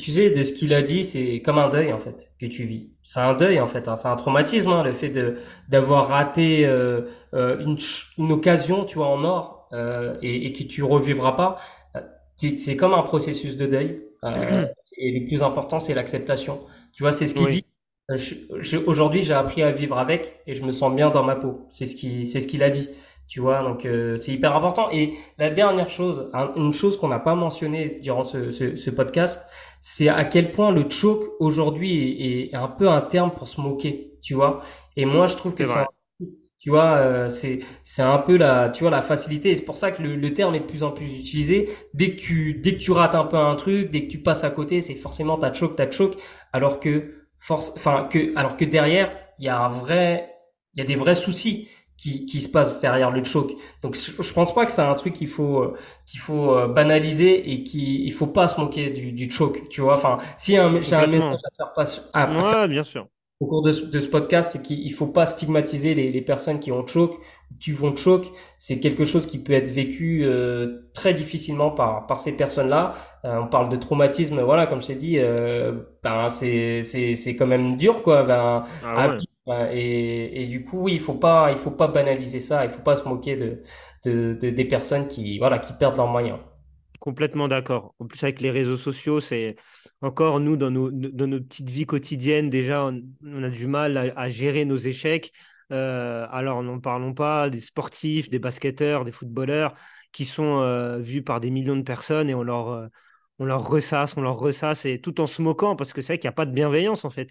Tu 0.00 0.12
sais, 0.12 0.30
de 0.30 0.42
ce 0.44 0.54
qu'il 0.54 0.72
a 0.72 0.80
dit, 0.80 1.04
c'est 1.04 1.42
comme 1.42 1.58
un 1.58 1.68
deuil 1.68 1.92
en 1.92 1.98
fait 1.98 2.32
que 2.40 2.46
tu 2.46 2.64
vis. 2.64 2.90
C'est 3.02 3.20
un 3.20 3.34
deuil 3.34 3.60
en 3.60 3.66
fait, 3.66 3.86
hein. 3.86 3.96
C'est 3.98 4.08
un 4.08 4.16
traumatisme, 4.16 4.70
hein, 4.72 4.82
le 4.82 4.94
fait 4.94 5.12
d'avoir 5.68 6.08
raté 6.08 6.64
euh, 6.66 7.02
une, 7.34 7.76
une 8.16 8.32
occasion, 8.32 8.86
tu 8.86 8.96
vois, 8.96 9.08
en 9.08 9.22
or 9.24 9.68
et, 10.22 10.46
et 10.46 10.52
que 10.54 10.62
tu 10.64 10.82
revivras 10.82 11.32
pas. 11.32 11.58
C'est 12.36 12.76
comme 12.76 12.94
un 12.94 13.02
processus 13.02 13.56
de 13.56 13.66
deuil. 13.66 14.02
Et 14.96 15.20
le 15.20 15.26
plus 15.26 15.42
important, 15.42 15.80
c'est 15.80 15.94
l'acceptation. 15.94 16.60
Tu 16.92 17.02
vois, 17.02 17.12
c'est 17.12 17.26
ce 17.26 17.34
qu'il 17.34 17.48
Oui. 17.48 17.50
dit. 17.50 17.64
Aujourd'hui, 18.86 19.22
j'ai 19.22 19.34
appris 19.34 19.62
à 19.62 19.70
vivre 19.70 19.98
avec 19.98 20.40
et 20.46 20.54
je 20.54 20.62
me 20.64 20.70
sens 20.72 20.94
bien 20.94 21.10
dans 21.10 21.24
ma 21.24 21.36
peau. 21.36 21.66
C'est 21.70 21.86
ce 21.86 21.94
qui, 21.96 22.26
c'est 22.26 22.40
ce 22.40 22.46
qu'il 22.46 22.62
a 22.62 22.70
dit. 22.70 22.88
Tu 23.28 23.40
vois, 23.40 23.62
donc 23.62 23.84
euh, 23.86 24.16
c'est 24.16 24.32
hyper 24.32 24.56
important. 24.56 24.88
Et 24.90 25.14
la 25.38 25.50
dernière 25.50 25.90
chose, 25.90 26.30
un- 26.32 26.52
une 26.56 26.72
chose 26.72 26.96
qu'on 26.96 27.08
n'a 27.08 27.18
pas 27.20 27.34
mentionnée 27.34 27.98
durant 28.02 28.24
ce, 28.24 28.50
ce, 28.50 28.76
ce 28.76 28.90
podcast, 28.90 29.42
c'est 29.80 30.08
à 30.08 30.24
quel 30.24 30.50
point 30.52 30.72
le 30.72 30.88
choke 30.90 31.24
aujourd'hui 31.38 31.92
est, 32.48 32.52
est 32.52 32.56
un 32.56 32.68
peu 32.68 32.88
un 32.88 33.02
terme 33.02 33.30
pour 33.32 33.46
se 33.48 33.60
moquer, 33.60 34.14
tu 34.22 34.34
vois. 34.34 34.62
Et 34.96 35.04
moi, 35.04 35.26
je 35.26 35.36
trouve 35.36 35.54
que 35.54 35.64
C'est 35.64 35.84
tu 36.58 36.70
vois, 36.70 36.96
euh, 36.96 37.30
c'est 37.30 37.60
c'est 37.84 38.02
un 38.02 38.18
peu 38.18 38.36
la, 38.36 38.68
tu 38.70 38.82
vois, 38.82 38.90
la 38.90 39.02
facilité. 39.02 39.50
Et 39.50 39.56
c'est 39.56 39.64
pour 39.64 39.76
ça 39.76 39.92
que 39.92 40.02
le, 40.02 40.16
le 40.16 40.34
terme 40.34 40.54
est 40.54 40.60
de 40.60 40.64
plus 40.64 40.82
en 40.82 40.90
plus 40.90 41.06
utilisé. 41.06 41.70
Dès 41.94 42.12
que 42.16 42.20
tu 42.20 42.54
dès 42.54 42.74
que 42.74 42.78
tu 42.80 42.90
rates 42.92 43.14
un 43.14 43.24
peu 43.24 43.36
un 43.36 43.54
truc, 43.54 43.90
dès 43.90 44.04
que 44.06 44.10
tu 44.10 44.18
passes 44.22 44.44
à 44.44 44.50
côté, 44.50 44.82
c'est 44.82 44.94
forcément 44.96 45.38
t'as 45.38 45.52
choke, 45.52 45.76
t'as 45.76 45.90
choke, 45.90 46.16
alors 46.52 46.80
que 46.80 47.14
force, 47.38 47.72
enfin 47.76 48.08
que 48.10 48.36
alors 48.36 48.56
que 48.56 48.64
derrière, 48.64 49.12
il 49.38 49.44
y 49.46 49.48
a 49.48 49.60
un 49.64 49.68
vrai, 49.68 50.34
il 50.74 50.80
y 50.80 50.82
a 50.82 50.84
des 50.86 50.96
vrais 50.96 51.14
soucis 51.14 51.68
qui, 51.98 52.26
qui 52.26 52.40
se 52.40 52.48
passent 52.48 52.80
derrière 52.80 53.10
le 53.12 53.24
choke. 53.24 53.52
Donc 53.82 53.96
je, 53.96 54.22
je 54.22 54.34
pense 54.34 54.54
pas 54.54 54.66
que 54.66 54.72
c'est 54.72 54.82
un 54.82 54.94
truc 54.94 55.14
qu'il 55.14 55.28
faut 55.28 55.62
euh, 55.62 55.76
qu'il 56.06 56.20
faut 56.20 56.52
euh, 56.56 56.68
banaliser 56.68 57.50
et 57.52 57.64
qu'il 57.64 58.02
il 58.06 58.12
faut 58.14 58.28
pas 58.28 58.48
se 58.48 58.60
moquer 58.60 58.90
du, 58.90 59.12
du 59.12 59.30
choke, 59.30 59.68
tu 59.70 59.82
vois. 59.82 59.94
Enfin, 59.94 60.18
si 60.38 60.52
j'ai 60.54 60.58
un 60.96 61.06
message 61.06 61.38
à 61.44 61.50
faire 61.56 61.72
passer 61.74 62.00
à, 62.14 62.40
à 62.40 62.44
faire 62.44 62.58
Ouais, 62.62 62.68
bien 62.68 62.84
sûr. 62.84 63.08
au 63.40 63.46
cours 63.46 63.62
de 63.62 63.70
ce, 63.72 63.82
de 63.84 64.00
ce 64.00 64.08
podcast, 64.08 64.50
c'est 64.52 64.62
qu'il 64.62 64.80
il 64.80 64.90
faut 64.92 65.06
pas 65.06 65.24
stigmatiser 65.26 65.94
les, 65.94 66.10
les 66.10 66.22
personnes 66.22 66.58
qui 66.58 66.72
ont 66.72 66.84
choke, 66.86 67.14
qui 67.60 67.70
vont 67.72 67.94
choke. 67.94 68.26
C'est 68.58 68.80
quelque 68.80 69.04
chose 69.04 69.26
qui 69.26 69.38
peut 69.38 69.52
être 69.52 69.68
vécu 69.68 70.22
euh, 70.24 70.90
très 70.92 71.14
difficilement 71.14 71.70
par 71.70 72.06
par 72.08 72.18
ces 72.18 72.32
personnes-là. 72.32 72.94
Euh, 73.24 73.40
on 73.42 73.46
parle 73.48 73.68
de 73.68 73.76
traumatisme, 73.76 74.40
voilà, 74.42 74.66
comme 74.66 74.82
je 74.82 74.88
t'ai 74.88 74.96
dit, 74.96 75.18
euh, 75.18 75.72
ben 76.02 76.28
c'est 76.30 76.82
c'est 76.82 77.14
c'est 77.14 77.36
quand 77.36 77.46
même 77.46 77.76
dur 77.76 78.02
quoi. 78.02 78.24
Ben, 78.24 78.64
Ah 78.82 78.94
à 78.94 79.08
ouais. 79.12 79.22
Et, 79.72 80.46
du 80.46 80.64
coup, 80.64 80.80
oui, 80.82 80.94
il 80.94 81.00
faut 81.00 81.14
pas, 81.14 81.50
il 81.52 81.58
faut 81.58 81.70
pas 81.70 81.88
banaliser 81.88 82.40
ça, 82.40 82.64
il 82.64 82.70
faut 82.70 82.82
pas 82.82 82.96
se 82.96 83.04
moquer 83.08 83.36
de, 83.36 83.62
de, 84.04 84.36
de- 84.40 84.50
des 84.50 84.64
personnes 84.64 85.08
qui, 85.08 85.38
voilà, 85.38 85.58
qui 85.58 85.72
perdent 85.72 85.96
leurs 85.96 86.08
moyens. 86.08 86.38
Complètement 87.00 87.46
d'accord. 87.48 87.94
En 88.00 88.06
plus, 88.06 88.22
avec 88.24 88.40
les 88.40 88.50
réseaux 88.50 88.76
sociaux, 88.76 89.20
c'est 89.20 89.56
encore 90.02 90.40
nous, 90.40 90.56
dans 90.56 90.70
nos, 90.70 90.90
dans 90.90 91.26
nos 91.28 91.40
petites 91.40 91.70
vies 91.70 91.86
quotidiennes, 91.86 92.50
déjà, 92.50 92.84
on, 92.84 93.42
a 93.42 93.48
du 93.50 93.66
mal 93.68 93.96
à, 93.96 94.12
à 94.18 94.28
gérer 94.28 94.64
nos 94.64 94.76
échecs. 94.76 95.32
Euh, 95.72 96.26
alors, 96.30 96.62
n'en 96.62 96.80
parlons 96.80 97.14
pas 97.14 97.50
des 97.50 97.60
sportifs, 97.60 98.30
des 98.30 98.38
basketteurs, 98.38 99.04
des 99.04 99.12
footballeurs 99.12 99.74
qui 100.12 100.24
sont 100.24 100.60
euh, 100.60 100.98
vus 100.98 101.22
par 101.22 101.40
des 101.40 101.50
millions 101.50 101.76
de 101.76 101.82
personnes 101.82 102.28
et 102.30 102.34
on 102.34 102.42
leur, 102.42 102.68
euh, 102.70 102.88
on 103.38 103.44
leur 103.44 103.68
ressasse, 103.68 104.16
on 104.16 104.22
leur 104.22 104.38
ressasse, 104.38 104.84
et 104.84 105.00
tout 105.00 105.20
en 105.20 105.26
se 105.26 105.42
moquant, 105.42 105.76
parce 105.76 105.92
que 105.92 106.00
c'est 106.00 106.14
vrai 106.14 106.18
qu'il 106.18 106.28
n'y 106.28 106.32
a 106.32 106.36
pas 106.36 106.46
de 106.46 106.52
bienveillance, 106.52 107.04
en 107.04 107.10
fait. 107.10 107.30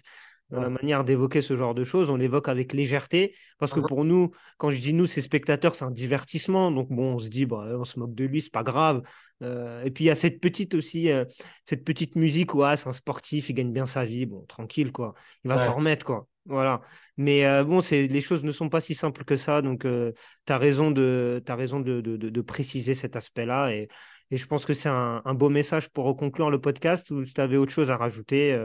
Dans 0.50 0.60
la 0.60 0.68
Ouais. 0.68 0.74
manière 0.80 1.04
d'évoquer 1.04 1.42
ce 1.42 1.56
genre 1.56 1.74
de 1.74 1.84
choses, 1.84 2.08
on 2.08 2.16
l'évoque 2.16 2.48
avec 2.48 2.72
légèreté, 2.72 3.34
parce 3.58 3.72
que 3.74 3.80
pour 3.80 4.04
nous, 4.06 4.30
quand 4.56 4.70
je 4.70 4.78
dis 4.80 4.94
nous, 4.94 5.06
c'est 5.06 5.20
spectateurs, 5.20 5.74
c'est 5.74 5.84
un 5.84 5.90
divertissement. 5.90 6.70
Donc 6.70 6.88
bon, 6.90 7.14
on 7.14 7.18
se 7.18 7.28
dit, 7.28 7.44
bah, 7.44 7.66
on 7.78 7.84
se 7.84 7.98
moque 7.98 8.14
de 8.14 8.24
lui, 8.24 8.40
c'est 8.40 8.52
pas 8.52 8.62
grave. 8.62 9.02
Euh, 9.42 9.82
et 9.84 9.90
puis 9.90 10.04
il 10.04 10.06
y 10.06 10.10
a 10.10 10.14
cette 10.14 10.40
petite 10.40 10.74
aussi, 10.74 11.10
euh, 11.10 11.24
cette 11.66 11.84
petite 11.84 12.16
musique 12.16 12.54
où 12.54 12.62
ah, 12.64 12.76
c'est 12.78 12.88
un 12.88 12.92
sportif, 12.92 13.50
il 13.50 13.54
gagne 13.54 13.72
bien 13.72 13.84
sa 13.86 14.04
vie, 14.06 14.24
bon, 14.26 14.44
tranquille 14.46 14.90
quoi. 14.90 15.14
Il 15.44 15.48
va 15.50 15.56
Ouais. 15.56 15.64
s'en 15.64 15.74
remettre 15.74 16.06
quoi. 16.06 16.26
Voilà. 16.46 16.80
Mais 17.18 17.46
euh, 17.46 17.62
bon, 17.62 17.82
c'est 17.82 18.06
les 18.08 18.20
choses 18.22 18.42
ne 18.42 18.50
sont 18.52 18.70
pas 18.70 18.80
si 18.80 18.94
simples 18.94 19.24
que 19.24 19.36
ça. 19.36 19.60
Donc 19.60 19.82
tu 19.82 20.52
as 20.52 20.58
raison 20.58 20.90
de, 20.90 21.42
t'as 21.44 21.56
raison 21.56 21.80
de, 21.80 22.00
de, 22.00 22.16
de- 22.16 22.30
de 22.30 22.40
préciser 22.40 22.94
cet 22.94 23.16
aspect-là. 23.16 23.70
Et, 23.74 23.88
et 24.30 24.36
je 24.38 24.46
pense 24.46 24.64
que 24.66 24.72
c'est 24.74 24.88
un, 24.88 25.20
un 25.24 25.34
beau 25.34 25.50
message 25.50 25.90
pour 25.90 26.16
conclure 26.16 26.50
le 26.50 26.58
podcast. 26.60 27.10
Ou 27.10 27.22
si 27.24 27.34
tu 27.34 27.40
avais 27.42 27.56
autre 27.58 27.72
chose 27.72 27.90
à 27.90 27.96
rajouter. 27.98 28.58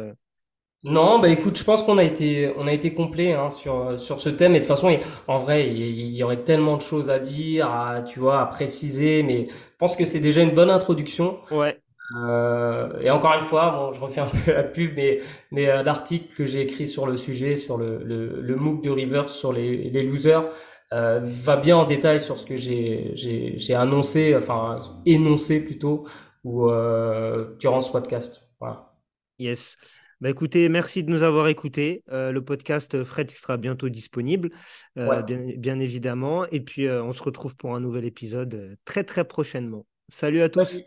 Non, 0.84 1.19
bah 1.19 1.29
écoute, 1.29 1.57
je 1.57 1.63
pense 1.63 1.81
qu'on 1.84 1.97
a 1.97 2.03
été, 2.03 2.51
on 2.57 2.67
a 2.67 2.73
été 2.73 2.93
complet 2.93 3.31
hein, 3.34 3.49
sur 3.51 3.97
sur 3.99 4.19
ce 4.19 4.27
thème. 4.27 4.51
Et 4.53 4.59
de 4.59 4.65
toute 4.65 4.67
façon, 4.67 4.89
il- 4.89 4.99
en 5.27 5.38
vrai, 5.39 5.69
il, 5.71 5.79
il 5.81 6.11
y 6.15 6.23
aurait 6.23 6.43
tellement 6.43 6.75
de 6.75 6.81
choses 6.81 7.09
à 7.09 7.19
dire, 7.19 7.71
à, 7.71 8.01
tu 8.01 8.19
vois, 8.19 8.41
à 8.41 8.45
préciser. 8.45 9.23
Mais 9.23 9.47
je 9.47 9.77
pense 9.77 9.95
que 9.95 10.05
c'est 10.05 10.19
déjà 10.19 10.41
une 10.41 10.51
bonne 10.53 10.69
introduction. 10.69 11.39
Ouais, 11.49 11.81
Euh, 12.17 12.99
et 13.01 13.09
encore 13.11 13.34
une 13.36 13.41
fois, 13.45 13.71
bon, 13.71 13.93
je 13.93 14.01
refais 14.01 14.21
un 14.21 14.27
peu 14.27 14.51
la 14.53 14.63
pub, 14.63 14.93
mais, 14.95 15.21
mais 15.51 15.69
euh, 15.69 15.84
l'article 15.84 16.27
que 16.36 16.45
j'ai 16.45 16.61
écrit 16.61 16.88
sur 16.88 17.07
le 17.07 17.17
sujet, 17.17 17.55
sur 17.57 17.77
le, 17.77 17.99
le, 18.03 18.41
le 18.41 18.55
MOOC 18.57 18.84
de 18.84 18.89
Rivers 18.91 19.29
sur 19.29 19.53
les, 19.53 19.89
les 19.89 20.03
losers, 20.03 20.45
euh, 20.93 21.21
va 21.23 21.57
bien 21.57 21.77
en 21.77 21.86
détail 21.86 22.19
sur 22.21 22.38
ce 22.39 22.45
que 22.45 22.57
j'ai, 22.57 23.11
j'ai, 23.15 23.59
j'ai 23.59 23.75
annoncé, 23.75 24.36
enfin 24.38 24.77
énoncé 25.05 25.59
plutôt, 25.61 26.05
ou 26.43 26.69
euh, 26.69 27.55
durant 27.59 27.81
ce 27.81 27.91
podcast. 27.91 28.49
Voilà. 28.59 28.93
Yes. 29.38 29.75
Bah 30.24 30.30
écoutez, 30.30 30.69
merci 30.69 31.03
de 31.03 31.11
nous 31.11 31.21
avoir 31.21 31.49
écoutés. 31.49 32.01
Euh, 32.09 32.32
le 32.32 32.41
podcast 32.41 33.03
Fred 33.03 33.30
sera 33.30 33.57
bientôt 33.57 33.89
disponible, 33.89 34.51
euh, 34.97 35.05
Ouais. 35.05 35.21
bien, 35.21 35.38
bien 35.57 35.82
évidemment. 35.82 36.45
Et 36.49 36.61
puis, 36.61 36.88
euh, 36.88 37.03
on 37.03 37.11
se 37.11 37.21
retrouve 37.21 37.57
pour 37.57 37.76
un 37.76 37.82
nouvel 37.82 38.05
épisode 38.05 38.53
euh, 38.53 38.76
très, 38.86 39.03
très 39.03 39.26
prochainement. 39.26 39.86
Salut 40.07 40.41
à 40.41 40.47
tous. 40.47 40.63
Salut. 40.63 40.86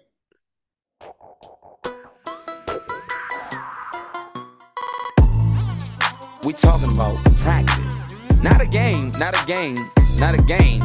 We 6.46 6.54
talking 6.54 6.96
about 6.96 7.18
practice. 7.42 8.04
Not 8.42 8.62
a 8.62 8.66
game, 8.66 9.12
not 9.20 9.34
a 9.36 9.46
game, 9.46 9.76
not 10.18 10.32
a 10.32 10.42
game. 10.44 10.80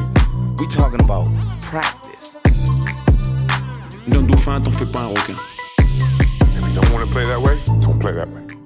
We 0.59 0.67
talking 0.67 1.01
about 1.01 1.29
practice. 1.61 2.37
dauphin, 4.09 4.59
t'en 4.59 4.71
fais 4.71 4.91
pas 4.91 5.03
un 5.03 5.07
requin. 5.07 5.60
Don't 6.73 6.89
want 6.93 7.05
to 7.05 7.11
play 7.11 7.25
that 7.25 7.41
way, 7.41 7.59
don't 7.81 7.99
play 7.99 8.13
that 8.13 8.29
way. 8.29 8.60